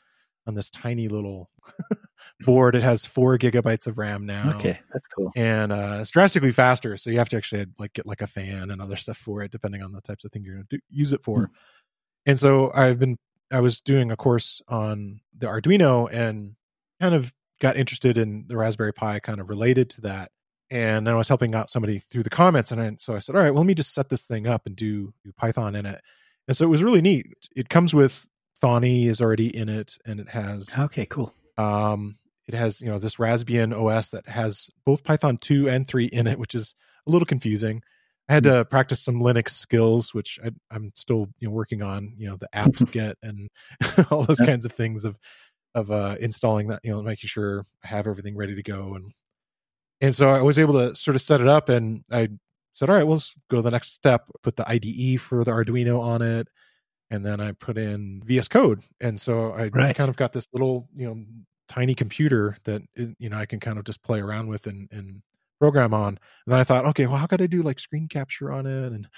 on 0.46 0.54
this 0.54 0.70
tiny 0.70 1.08
little 1.08 1.50
board. 2.40 2.76
It 2.76 2.82
has 2.84 3.04
four 3.04 3.36
gigabytes 3.38 3.88
of 3.88 3.98
RAM 3.98 4.24
now. 4.24 4.52
Okay, 4.54 4.78
that's 4.92 5.06
cool. 5.08 5.32
And 5.34 5.72
uh, 5.72 5.98
it's 6.00 6.10
drastically 6.10 6.52
faster, 6.52 6.96
so 6.96 7.10
you 7.10 7.18
have 7.18 7.28
to 7.30 7.36
actually 7.36 7.66
like 7.78 7.92
get 7.92 8.06
like 8.06 8.22
a 8.22 8.26
fan 8.28 8.70
and 8.70 8.80
other 8.80 8.96
stuff 8.96 9.18
for 9.18 9.42
it, 9.42 9.50
depending 9.50 9.82
on 9.82 9.92
the 9.92 10.00
types 10.00 10.24
of 10.24 10.30
thing 10.30 10.44
you're 10.44 10.54
going 10.54 10.66
to 10.70 10.78
use 10.90 11.12
it 11.12 11.24
for. 11.24 11.38
Mm. 11.38 11.50
And 12.26 12.38
so 12.38 12.70
I've 12.72 13.00
been, 13.00 13.18
I 13.50 13.60
was 13.60 13.80
doing 13.80 14.12
a 14.12 14.16
course 14.16 14.62
on 14.68 15.20
the 15.36 15.46
Arduino 15.46 16.08
and 16.12 16.54
kind 17.00 17.16
of 17.16 17.32
got 17.60 17.76
interested 17.76 18.16
in 18.16 18.44
the 18.46 18.56
Raspberry 18.56 18.92
Pi 18.92 19.18
kind 19.18 19.40
of 19.40 19.48
related 19.48 19.90
to 19.90 20.02
that. 20.02 20.30
And 20.72 21.06
then 21.06 21.12
I 21.12 21.18
was 21.18 21.28
helping 21.28 21.54
out 21.54 21.68
somebody 21.68 21.98
through 21.98 22.22
the 22.22 22.30
comments. 22.30 22.72
And 22.72 22.80
I, 22.80 22.94
so 22.96 23.14
I 23.14 23.18
said, 23.18 23.36
all 23.36 23.42
right, 23.42 23.50
well, 23.50 23.60
let 23.62 23.66
me 23.66 23.74
just 23.74 23.92
set 23.92 24.08
this 24.08 24.24
thing 24.24 24.46
up 24.46 24.64
and 24.64 24.74
do, 24.74 25.12
do 25.22 25.30
Python 25.36 25.76
in 25.76 25.84
it. 25.84 26.00
And 26.48 26.56
so 26.56 26.64
it 26.64 26.68
was 26.70 26.82
really 26.82 27.02
neat. 27.02 27.26
It 27.54 27.68
comes 27.68 27.94
with 27.94 28.26
Thonny 28.62 29.04
is 29.06 29.20
already 29.20 29.54
in 29.54 29.68
it 29.68 29.98
and 30.06 30.18
it 30.18 30.30
has 30.30 30.74
Okay, 30.78 31.04
cool. 31.04 31.34
um, 31.58 32.16
it 32.46 32.54
has 32.54 32.80
you 32.80 32.88
know 32.88 32.98
this 32.98 33.16
Raspbian 33.16 33.72
OS 33.78 34.10
that 34.12 34.26
has 34.26 34.70
both 34.86 35.04
Python 35.04 35.36
2 35.36 35.68
and 35.68 35.86
3 35.86 36.06
in 36.06 36.26
it, 36.26 36.38
which 36.38 36.54
is 36.54 36.74
a 37.06 37.10
little 37.10 37.26
confusing. 37.26 37.82
I 38.28 38.34
had 38.34 38.44
to 38.44 38.64
practice 38.64 39.00
some 39.00 39.20
Linux 39.20 39.50
skills, 39.50 40.14
which 40.14 40.38
I, 40.44 40.50
I'm 40.70 40.90
still 40.94 41.28
you 41.38 41.48
know 41.48 41.54
working 41.54 41.82
on. 41.82 42.14
You 42.16 42.30
know 42.30 42.36
the 42.36 42.48
apt-get 42.52 43.16
and 43.22 43.48
all 44.10 44.24
those 44.24 44.40
kinds 44.40 44.64
of 44.64 44.72
things 44.72 45.04
of 45.04 45.18
of 45.74 45.90
uh, 45.90 46.16
installing 46.18 46.68
that. 46.68 46.80
You 46.82 46.92
know, 46.92 47.02
making 47.02 47.28
sure 47.28 47.64
I 47.84 47.88
have 47.88 48.06
everything 48.06 48.36
ready 48.36 48.54
to 48.54 48.62
go 48.62 48.94
and 48.94 49.12
and 50.02 50.14
so 50.14 50.28
I 50.28 50.42
was 50.42 50.58
able 50.58 50.74
to 50.74 50.94
sort 50.94 51.14
of 51.14 51.22
set 51.22 51.40
it 51.40 51.46
up, 51.48 51.70
and 51.70 52.04
I 52.10 52.28
said, 52.74 52.90
all 52.90 52.96
right, 52.96 53.04
well, 53.04 53.14
let's 53.14 53.34
go 53.48 53.56
to 53.56 53.62
the 53.62 53.70
next 53.70 53.94
step. 53.94 54.26
Put 54.42 54.56
the 54.56 54.68
IDE 54.68 55.20
for 55.20 55.44
the 55.44 55.52
Arduino 55.52 55.98
on 56.00 56.20
it, 56.20 56.48
and 57.10 57.24
then 57.24 57.40
I 57.40 57.52
put 57.52 57.78
in 57.78 58.22
VS 58.26 58.48
Code, 58.48 58.82
and 59.00 59.18
so 59.20 59.52
I 59.52 59.68
Right. 59.68 59.96
kind 59.96 60.10
of 60.10 60.16
got 60.16 60.32
this 60.34 60.46
little 60.52 60.88
you 60.94 61.06
know 61.06 61.24
tiny 61.68 61.94
computer 61.94 62.56
that 62.64 62.82
uh, 63.00 63.04
you 63.18 63.30
know 63.30 63.38
I 63.38 63.46
can 63.46 63.60
kind 63.60 63.78
of 63.78 63.84
just 63.84 64.02
play 64.02 64.20
around 64.20 64.48
with 64.48 64.66
and, 64.66 64.88
and 64.92 65.22
program 65.60 65.94
on. 65.94 66.08
And 66.08 66.18
then 66.52 66.58
I 66.58 66.64
thought, 66.64 66.84
okay, 66.86 67.06
well, 67.06 67.18
how 67.18 67.26
could 67.26 67.40
I 67.40 67.46
do 67.46 67.62
like 67.62 67.78
screen 67.78 68.08
capture 68.08 68.50
on 68.50 68.66
it? 68.66 68.92
And 68.92 69.08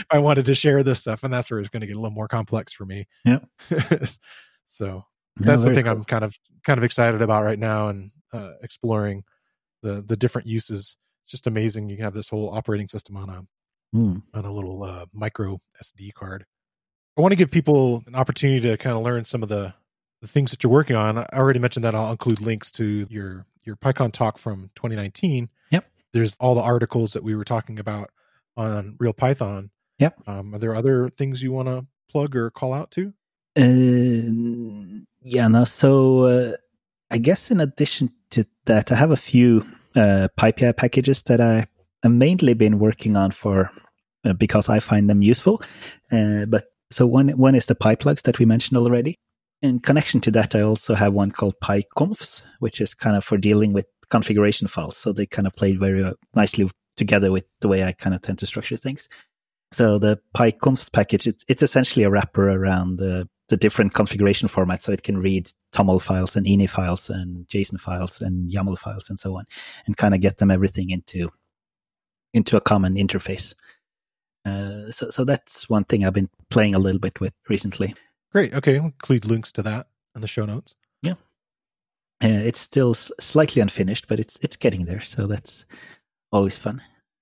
I 0.10 0.18
wanted 0.18 0.46
to 0.46 0.54
share 0.54 0.84
this 0.84 1.00
stuff, 1.00 1.24
and 1.24 1.32
that's 1.34 1.50
where 1.50 1.58
it's 1.58 1.68
going 1.68 1.80
to 1.80 1.86
get 1.88 1.96
a 1.96 1.98
little 2.00 2.14
more 2.14 2.28
complex 2.28 2.72
for 2.72 2.86
me. 2.86 3.08
Yeah. 3.24 3.40
so 4.64 5.04
No, 5.40 5.46
that's 5.46 5.64
the 5.64 5.74
thing 5.74 5.84
cool. 5.84 5.92
I'm 5.94 6.04
kind 6.04 6.24
of 6.24 6.38
kind 6.64 6.78
of 6.78 6.84
excited 6.84 7.22
about 7.22 7.44
right 7.44 7.58
now, 7.58 7.88
and 7.88 8.10
uh, 8.32 8.52
exploring 8.62 9.24
the 9.82 10.02
the 10.02 10.16
different 10.16 10.46
uses. 10.48 10.96
It's 11.24 11.30
just 11.32 11.46
amazing. 11.46 11.88
You 11.88 11.96
can 11.96 12.04
have 12.04 12.14
this 12.14 12.28
whole 12.28 12.50
operating 12.54 12.88
system 12.88 13.16
on 13.16 13.28
a 13.28 13.42
Mm. 13.94 14.22
on 14.32 14.46
a 14.46 14.50
little 14.50 14.82
uh, 14.84 15.04
micro 15.12 15.60
SD 15.82 16.14
card. 16.14 16.46
I 17.18 17.20
want 17.20 17.32
to 17.32 17.36
give 17.36 17.50
people 17.50 18.02
an 18.06 18.14
opportunity 18.14 18.58
to 18.70 18.78
kind 18.78 18.96
of 18.96 19.02
learn 19.02 19.26
some 19.26 19.42
of 19.42 19.50
the 19.50 19.74
the 20.22 20.28
things 20.28 20.50
that 20.50 20.62
you're 20.62 20.72
working 20.72 20.96
on. 20.96 21.18
I 21.18 21.26
already 21.34 21.58
mentioned 21.58 21.84
that 21.84 21.94
I'll 21.94 22.10
include 22.10 22.40
links 22.40 22.70
to 22.72 23.06
your 23.10 23.44
your 23.64 23.76
PyCon 23.76 24.10
talk 24.10 24.38
from 24.38 24.70
2019. 24.76 25.50
Yep. 25.72 25.84
There's 26.14 26.36
all 26.40 26.54
the 26.54 26.62
articles 26.62 27.12
that 27.12 27.22
we 27.22 27.34
were 27.34 27.44
talking 27.44 27.78
about 27.78 28.08
on 28.56 28.96
Real 28.98 29.12
Python. 29.12 29.70
Yep. 29.98 30.26
Um, 30.26 30.54
are 30.54 30.58
there 30.58 30.74
other 30.74 31.10
things 31.10 31.42
you 31.42 31.52
want 31.52 31.68
to 31.68 31.84
plug 32.10 32.34
or 32.34 32.50
call 32.50 32.72
out 32.72 32.90
to? 32.92 33.12
Uh, 33.58 35.02
yeah, 35.22 35.48
no. 35.48 35.64
So 35.64 36.22
uh, 36.22 36.52
I 37.10 37.18
guess 37.18 37.50
in 37.50 37.60
addition 37.60 38.10
to 38.32 38.46
that, 38.66 38.92
I 38.92 38.96
have 38.96 39.10
a 39.10 39.16
few 39.16 39.64
uh, 39.94 40.28
PyPI 40.38 40.76
packages 40.76 41.22
that 41.24 41.40
I 41.40 41.66
have 42.02 42.12
mainly 42.12 42.54
been 42.54 42.78
working 42.78 43.16
on 43.16 43.30
for 43.30 43.70
uh, 44.24 44.32
because 44.32 44.68
I 44.68 44.80
find 44.80 45.08
them 45.08 45.22
useful. 45.22 45.62
Uh, 46.10 46.46
but 46.46 46.66
so 46.90 47.06
one 47.06 47.28
one 47.30 47.54
is 47.54 47.66
the 47.66 47.74
PyPlugs 47.74 48.22
that 48.22 48.38
we 48.38 48.44
mentioned 48.44 48.78
already. 48.78 49.16
In 49.62 49.78
connection 49.78 50.20
to 50.22 50.30
that, 50.32 50.54
I 50.54 50.62
also 50.62 50.94
have 50.94 51.12
one 51.12 51.30
called 51.30 51.54
PyConfs, 51.62 52.42
which 52.58 52.80
is 52.80 52.94
kind 52.94 53.16
of 53.16 53.24
for 53.24 53.38
dealing 53.38 53.72
with 53.72 53.86
configuration 54.10 54.68
files. 54.68 54.96
So 54.96 55.12
they 55.12 55.26
kind 55.26 55.46
of 55.46 55.54
play 55.54 55.76
very 55.76 56.04
uh, 56.04 56.12
nicely 56.34 56.70
together 56.96 57.30
with 57.30 57.44
the 57.60 57.68
way 57.68 57.84
I 57.84 57.92
kind 57.92 58.14
of 58.14 58.22
tend 58.22 58.38
to 58.40 58.46
structure 58.46 58.76
things. 58.76 59.08
So 59.72 59.98
the 59.98 60.18
PyConfs 60.36 60.92
package, 60.92 61.26
it's, 61.26 61.44
it's 61.48 61.62
essentially 61.62 62.04
a 62.04 62.10
wrapper 62.10 62.50
around 62.50 62.98
the, 62.98 63.28
the 63.52 63.56
different 63.58 63.92
configuration 63.92 64.48
formats. 64.48 64.84
So 64.84 64.92
it 64.92 65.02
can 65.02 65.18
read 65.18 65.52
TOML 65.72 66.00
files 66.00 66.36
and 66.36 66.46
INI 66.46 66.70
files 66.70 67.10
and 67.10 67.46
JSON 67.48 67.78
files 67.78 68.22
and 68.22 68.50
YAML 68.50 68.78
files 68.78 69.10
and 69.10 69.20
so 69.20 69.36
on, 69.36 69.44
and 69.86 69.94
kind 69.94 70.14
of 70.14 70.22
get 70.22 70.38
them 70.38 70.50
everything 70.50 70.88
into 70.88 71.30
into 72.32 72.56
a 72.56 72.62
common 72.62 72.94
interface. 72.94 73.54
Uh, 74.46 74.90
so, 74.90 75.10
so 75.10 75.24
that's 75.24 75.68
one 75.68 75.84
thing 75.84 76.02
I've 76.02 76.14
been 76.14 76.30
playing 76.48 76.74
a 76.74 76.78
little 76.78 76.98
bit 76.98 77.20
with 77.20 77.34
recently. 77.50 77.94
Great. 78.32 78.54
Okay, 78.54 78.78
I'll 78.78 78.86
include 78.86 79.26
links 79.26 79.52
to 79.52 79.62
that 79.64 79.86
in 80.14 80.22
the 80.22 80.26
show 80.26 80.46
notes. 80.46 80.74
Yeah, 81.02 81.16
uh, 82.24 82.40
it's 82.48 82.60
still 82.60 82.92
s- 82.92 83.12
slightly 83.20 83.60
unfinished, 83.60 84.08
but 84.08 84.18
it's 84.18 84.38
it's 84.40 84.56
getting 84.56 84.86
there. 84.86 85.02
So 85.02 85.26
that's 85.26 85.66
always 86.32 86.56
fun. 86.56 86.80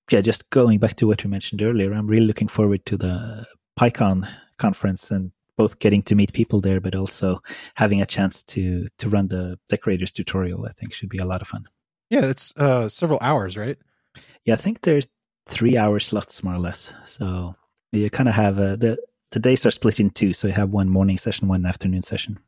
Yeah, 0.09 0.21
just 0.21 0.49
going 0.49 0.79
back 0.79 0.95
to 0.95 1.07
what 1.07 1.25
you 1.25 1.29
mentioned 1.29 1.61
earlier, 1.61 1.91
I'm 1.91 2.07
really 2.07 2.25
looking 2.25 2.47
forward 2.47 2.85
to 2.85 2.95
the 2.95 3.45
PyCon 3.77 4.29
conference 4.57 5.11
and 5.11 5.31
both 5.61 5.79
getting 5.79 6.01
to 6.03 6.15
meet 6.15 6.33
people 6.33 6.59
there, 6.61 6.79
but 6.81 6.95
also 6.95 7.39
having 7.75 8.01
a 8.01 8.05
chance 8.05 8.43
to 8.53 8.87
to 8.97 9.09
run 9.09 9.27
the 9.27 9.57
decorators 9.69 10.11
tutorial. 10.11 10.65
I 10.65 10.73
think 10.77 10.93
should 10.93 11.09
be 11.09 11.19
a 11.19 11.25
lot 11.25 11.41
of 11.41 11.47
fun. 11.47 11.63
Yeah, 12.09 12.25
it's 12.25 12.53
uh, 12.57 12.89
several 12.89 13.19
hours, 13.21 13.55
right? 13.57 13.77
Yeah, 14.45 14.55
I 14.55 14.57
think 14.57 14.81
there's 14.81 15.07
three 15.47 15.77
hour 15.77 15.99
slots 15.99 16.43
more 16.43 16.55
or 16.55 16.59
less. 16.59 16.91
So 17.05 17.55
you 17.91 18.09
kind 18.09 18.29
of 18.29 18.35
have 18.35 18.57
uh, 18.59 18.75
the 18.75 18.97
the 19.31 19.39
days 19.39 19.65
are 19.65 19.71
split 19.71 19.99
in 19.99 20.09
two. 20.09 20.33
So 20.33 20.47
you 20.47 20.53
have 20.53 20.71
one 20.71 20.89
morning 20.89 21.17
session, 21.17 21.47
one 21.47 21.65
afternoon 21.65 22.01
session. 22.01 22.39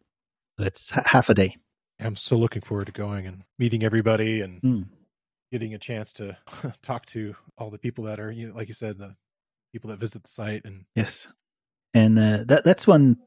So 0.60 0.66
it's 0.66 0.92
h- 0.98 1.06
half 1.08 1.30
a 1.30 1.34
day. 1.34 1.56
I'm 2.00 2.16
so 2.16 2.36
looking 2.38 2.62
forward 2.64 2.88
to 2.88 2.92
going 2.94 3.28
and 3.28 3.44
meeting 3.60 3.84
everybody 3.84 4.42
and 4.42 4.62
Mm. 4.62 4.86
getting 5.52 5.74
a 5.74 5.80
chance 5.80 6.12
to 6.14 6.36
talk 6.82 7.06
to 7.14 7.36
all 7.58 7.70
the 7.70 7.78
people 7.80 8.04
that 8.06 8.20
are, 8.20 8.32
you 8.32 8.48
know, 8.48 8.56
like 8.56 8.68
you 8.68 8.74
said, 8.74 8.98
the 8.98 9.16
people 9.72 9.90
that 9.92 10.00
visit 10.00 10.24
the 10.24 10.30
site. 10.30 10.66
And 10.66 10.86
Yes, 10.96 11.28
and 11.94 12.18
uh, 12.18 12.44
that 12.46 12.64
that's 12.64 12.88
one 12.88 13.18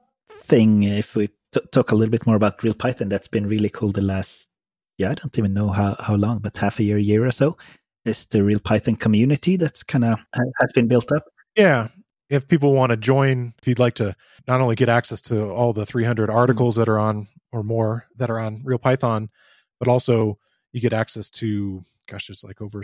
thing. 0.44 0.82
If 0.82 1.14
we 1.14 1.28
t- 1.52 1.60
talk 1.72 1.90
a 1.90 1.94
little 1.94 2.10
bit 2.10 2.26
more 2.26 2.36
about 2.36 2.62
Real 2.62 2.74
Python, 2.74 3.08
that's 3.08 3.28
been 3.28 3.46
really 3.46 3.70
cool. 3.70 3.92
The 3.92 4.02
last, 4.02 4.48
yeah, 4.98 5.10
I 5.10 5.14
don't 5.14 5.36
even 5.38 5.54
know 5.54 5.68
how 5.68 5.96
how 6.00 6.16
long, 6.16 6.38
but 6.38 6.56
half 6.56 6.78
a 6.78 6.84
year, 6.84 6.98
year 6.98 7.26
or 7.26 7.32
so, 7.32 7.56
is 8.04 8.26
the 8.26 8.42
Real 8.42 8.60
Python 8.60 8.96
community 8.96 9.56
that's 9.56 9.82
kind 9.82 10.04
of 10.04 10.20
has 10.60 10.72
been 10.72 10.88
built 10.88 11.10
up. 11.12 11.24
yeah, 11.56 11.88
if 12.28 12.48
people 12.48 12.72
want 12.72 12.90
to 12.90 12.96
join, 12.96 13.54
if 13.58 13.68
you'd 13.68 13.78
like 13.78 13.94
to 13.94 14.14
not 14.48 14.60
only 14.60 14.74
get 14.74 14.88
access 14.88 15.20
to 15.22 15.50
all 15.50 15.72
the 15.72 15.86
300 15.86 16.30
articles 16.30 16.76
that 16.76 16.88
are 16.88 16.98
on 16.98 17.28
or 17.52 17.62
more 17.62 18.06
that 18.16 18.30
are 18.30 18.38
on 18.38 18.62
Real 18.64 18.78
Python, 18.78 19.30
but 19.78 19.88
also 19.88 20.38
you 20.72 20.80
get 20.80 20.92
access 20.92 21.30
to, 21.30 21.82
gosh, 22.08 22.26
there's 22.26 22.44
like 22.44 22.60
over 22.60 22.82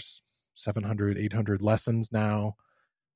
700, 0.55 1.19
800 1.19 1.63
lessons 1.63 2.13
now 2.13 2.57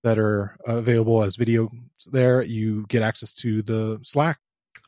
that 0.03 0.19
are 0.19 0.57
available 0.67 1.23
as 1.23 1.37
video 1.37 1.71
there. 2.13 2.43
You 2.43 2.87
get 2.89 3.03
access 3.03 3.33
to 3.35 3.63
the 3.63 3.99
Slack 4.03 4.39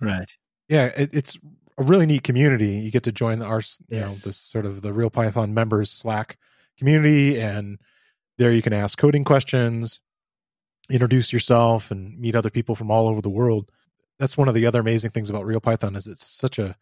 Right. 0.00 0.30
yeah 0.68 0.86
it, 0.96 1.10
it's 1.12 1.36
a 1.78 1.82
really 1.82 2.06
neat 2.06 2.22
community 2.22 2.72
you 2.78 2.90
get 2.90 3.02
to 3.04 3.12
join 3.12 3.38
the 3.40 3.46
our 3.46 3.62
you 3.88 4.00
know 4.00 4.08
Yes. 4.10 4.22
this 4.22 4.36
sort 4.36 4.64
of 4.66 4.82
the 4.82 4.92
real 4.92 5.10
python 5.10 5.54
members 5.54 5.90
slack 5.90 6.36
community 6.78 7.40
and 7.40 7.78
there 8.36 8.52
you 8.52 8.62
can 8.62 8.72
ask 8.72 8.96
coding 8.98 9.24
questions 9.24 10.00
introduce 10.90 11.32
yourself 11.32 11.90
and 11.90 12.18
meet 12.18 12.36
other 12.36 12.50
people 12.50 12.74
from 12.76 12.90
all 12.90 13.08
over 13.08 13.20
the 13.20 13.28
world 13.28 13.70
that's 14.18 14.36
one 14.36 14.46
of 14.48 14.54
the 14.54 14.66
other 14.66 14.80
amazing 14.80 15.10
things 15.10 15.30
about 15.30 15.44
real 15.46 15.60
python 15.60 15.96
is 15.96 16.06
it's 16.06 16.26
such 16.26 16.58
a, 16.58 16.76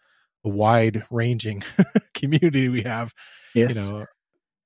a 0.44 0.48
wide 0.48 1.04
ranging 1.10 1.62
community 2.14 2.68
we 2.68 2.82
have 2.82 3.14
Yes. 3.54 3.70
you 3.70 3.74
know 3.76 4.04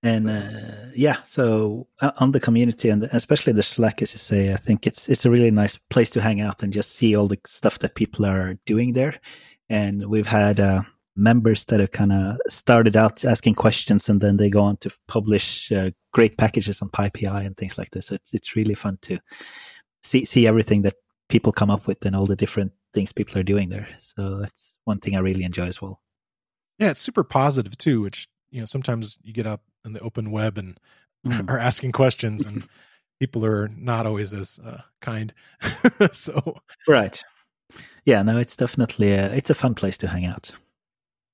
And 0.02 0.26
So- 0.28 0.34
uh, 0.34 0.90
yeah, 0.96 1.16
so 1.24 1.86
uh, 2.00 2.12
on 2.18 2.32
the 2.32 2.40
community 2.40 2.88
and 2.88 3.04
especially 3.12 3.52
the 3.52 3.62
Slack, 3.62 4.00
as 4.02 4.12
you 4.12 4.18
say, 4.18 4.52
I 4.52 4.56
think 4.56 4.86
it's 4.86 5.08
it's 5.08 5.26
a 5.26 5.30
really 5.30 5.50
nice 5.50 5.76
place 5.90 6.10
to 6.10 6.20
hang 6.22 6.40
out 6.40 6.62
and 6.62 6.72
just 6.72 6.92
see 6.92 7.14
all 7.14 7.28
the 7.28 7.38
stuff 7.46 7.78
that 7.80 7.94
people 7.94 8.24
are 8.26 8.54
doing 8.66 8.94
there. 8.94 9.20
And 9.68 10.06
we've 10.06 10.26
had 10.26 10.58
uh, 10.58 10.82
members 11.16 11.64
that 11.66 11.80
have 11.80 11.90
kind 11.92 12.12
of 12.12 12.38
started 12.48 12.96
out 12.96 13.24
asking 13.24 13.54
questions, 13.56 14.08
and 14.08 14.20
then 14.20 14.36
they 14.38 14.48
go 14.50 14.62
on 14.62 14.78
to 14.78 14.90
publish 15.06 15.70
uh, 15.70 15.90
great 16.12 16.36
packages 16.38 16.80
on 16.82 16.88
PyPI 16.88 17.44
and 17.46 17.56
things 17.56 17.76
like 17.78 17.90
this. 17.90 18.10
It's 18.10 18.32
it's 18.34 18.56
really 18.56 18.74
fun 18.74 18.98
to 19.02 19.18
see 20.02 20.24
see 20.24 20.46
everything 20.46 20.82
that 20.82 20.94
people 21.28 21.52
come 21.52 21.70
up 21.70 21.86
with 21.86 22.04
and 22.06 22.16
all 22.16 22.26
the 22.26 22.36
different 22.36 22.72
things 22.94 23.12
people 23.12 23.38
are 23.38 23.44
doing 23.44 23.68
there. 23.68 23.86
So 24.00 24.40
that's 24.40 24.74
one 24.84 24.98
thing 24.98 25.14
I 25.14 25.20
really 25.20 25.44
enjoy 25.44 25.66
as 25.66 25.80
well. 25.82 26.00
yeah 26.78 26.90
it's 26.90 27.02
super 27.02 27.22
positive 27.24 27.76
too 27.76 28.00
which 28.00 28.26
you 28.50 28.58
know 28.60 28.66
sometimes 28.66 29.18
you 29.22 29.32
get 29.32 29.46
out 29.46 29.60
in 29.84 29.92
the 29.92 30.00
open 30.00 30.30
web 30.30 30.58
and 30.58 30.78
Mm. 31.26 31.50
are 31.50 31.58
asking 31.58 31.92
questions 31.92 32.46
and 32.46 32.66
people 33.20 33.44
are 33.44 33.68
not 33.76 34.06
always 34.06 34.32
as 34.32 34.58
uh, 34.64 34.80
kind 35.02 35.34
so 36.12 36.56
Right. 36.88 37.22
Yeah, 38.06 38.22
no, 38.22 38.38
it's 38.38 38.56
definitely 38.56 39.12
a, 39.12 39.30
it's 39.34 39.50
a 39.50 39.54
fun 39.54 39.74
place 39.74 39.98
to 39.98 40.08
hang 40.08 40.24
out. 40.24 40.50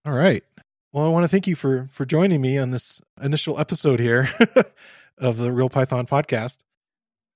all 0.04 0.12
right 0.12 0.42
well 0.92 1.04
i 1.04 1.08
want 1.08 1.22
to 1.22 1.28
thank 1.28 1.46
you 1.46 1.54
for 1.54 1.86
for 1.92 2.04
joining 2.04 2.40
me 2.40 2.58
on 2.58 2.72
this 2.72 3.00
initial 3.22 3.60
episode 3.60 4.00
here 4.00 4.28
of 5.18 5.36
the 5.36 5.52
real 5.52 5.68
python 5.70 6.04
podcast 6.06 6.58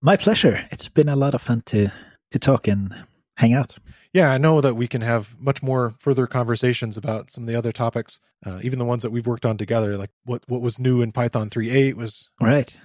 My 0.03 0.17
pleasure. 0.17 0.65
It's 0.73 0.89
been 0.89 1.09
a 1.09 1.15
lot 1.17 1.35
of 1.35 1.43
fun 1.43 1.63
to 1.67 1.93
to 2.33 2.39
talk 2.39 2.67
and 2.67 2.93
hang 3.41 3.53
out. 3.55 3.75
yeah 4.13 4.31
i 4.31 4.39
know 4.39 4.61
that 4.61 4.75
we 4.77 4.87
can 4.87 5.01
have 5.01 5.35
much 5.41 5.63
more 5.63 5.95
further 5.99 6.27
conversations 6.27 6.97
about 6.97 7.31
some 7.31 7.45
of 7.45 7.49
the 7.49 7.57
other 7.57 7.73
topics 7.73 8.21
uh, 8.47 8.59
even 8.63 8.79
the 8.79 8.85
ones 8.85 9.03
that 9.03 9.11
we've 9.11 9.27
worked 9.27 9.47
on 9.47 9.57
together 9.57 9.97
like 9.97 10.11
what 10.25 10.43
what 10.47 10.61
was 10.61 10.79
new 10.79 11.03
in 11.03 11.11
python 11.13 11.49
3.8 11.51 11.95
was 11.95 12.29
Right. 12.41 12.77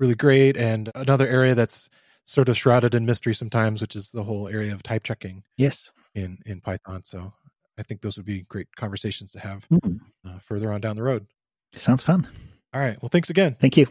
really 0.00 0.14
great 0.14 0.56
and 0.56 0.90
another 0.94 1.26
area 1.26 1.54
that's 1.54 1.88
sort 2.24 2.48
of 2.48 2.56
shrouded 2.56 2.94
in 2.94 3.04
mystery 3.06 3.34
sometimes 3.34 3.80
which 3.80 3.94
is 3.96 4.10
the 4.12 4.24
whole 4.24 4.48
area 4.48 4.72
of 4.72 4.82
type 4.82 5.02
checking 5.04 5.42
Yes. 5.56 5.90
in 6.14 6.38
in 6.46 6.60
python 6.60 7.02
so 7.02 7.32
I 7.78 7.82
think 7.82 8.00
those 8.00 8.16
would 8.16 8.24
be 8.24 8.40
great 8.48 8.68
conversations 8.76 9.32
to 9.32 9.40
have 9.40 9.66
Mm, 9.68 10.00
uh, 10.26 10.38
further 10.38 10.72
on 10.72 10.80
down 10.80 10.96
the 10.96 11.02
road. 11.02 11.26
sounds 11.74 12.02
fun. 12.02 12.26
All 12.72 12.80
right. 12.80 12.96
Well, 13.02 13.10
thanks 13.10 13.28
again. 13.28 13.54
Thank 13.60 13.76
you. 13.76 13.86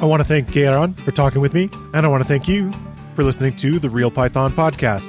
I 0.00 0.04
want 0.04 0.20
to 0.20 0.24
thank 0.24 0.50
Geir 0.50 0.72
Arne 0.72 0.94
for 0.94 1.12
talking 1.12 1.40
with 1.40 1.54
me, 1.54 1.70
and 1.94 2.04
I 2.04 2.08
want 2.08 2.20
to 2.24 2.28
thank 2.28 2.48
you 2.48 2.72
for 3.14 3.24
listening 3.24 3.56
to 3.56 3.78
the 3.78 3.90
Real 3.90 4.10
Python 4.10 4.50
podcast. 4.50 5.08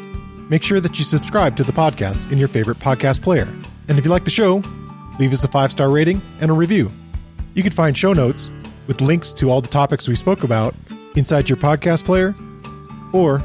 Make 0.49 0.63
sure 0.63 0.79
that 0.79 0.99
you 0.99 1.05
subscribe 1.05 1.55
to 1.57 1.63
the 1.63 1.71
podcast 1.71 2.31
in 2.31 2.37
your 2.37 2.47
favorite 2.47 2.79
podcast 2.79 3.21
player. 3.21 3.47
And 3.87 3.97
if 3.97 4.05
you 4.05 4.11
like 4.11 4.25
the 4.25 4.31
show, 4.31 4.61
leave 5.19 5.33
us 5.33 5.43
a 5.43 5.47
five 5.47 5.71
star 5.71 5.89
rating 5.89 6.21
and 6.41 6.51
a 6.51 6.53
review. 6.53 6.91
You 7.53 7.63
can 7.63 7.71
find 7.71 7.97
show 7.97 8.13
notes 8.13 8.49
with 8.87 9.01
links 9.01 9.33
to 9.33 9.49
all 9.49 9.61
the 9.61 9.67
topics 9.67 10.07
we 10.07 10.15
spoke 10.15 10.43
about 10.43 10.75
inside 11.15 11.49
your 11.49 11.57
podcast 11.57 12.05
player 12.05 12.35
or 13.13 13.37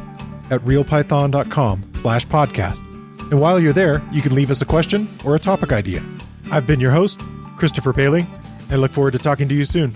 at 0.50 0.60
realpython.com 0.62 1.90
slash 1.94 2.26
podcast. 2.26 2.80
And 3.30 3.40
while 3.40 3.60
you're 3.60 3.72
there, 3.72 4.02
you 4.10 4.22
can 4.22 4.34
leave 4.34 4.50
us 4.50 4.62
a 4.62 4.64
question 4.66 5.08
or 5.24 5.34
a 5.34 5.38
topic 5.38 5.72
idea. 5.72 6.02
I've 6.50 6.66
been 6.66 6.80
your 6.80 6.92
host, 6.92 7.20
Christopher 7.56 7.92
Bailey, 7.92 8.26
and 8.62 8.72
I 8.72 8.76
look 8.76 8.90
forward 8.90 9.12
to 9.12 9.18
talking 9.18 9.48
to 9.48 9.54
you 9.54 9.66
soon. 9.66 9.94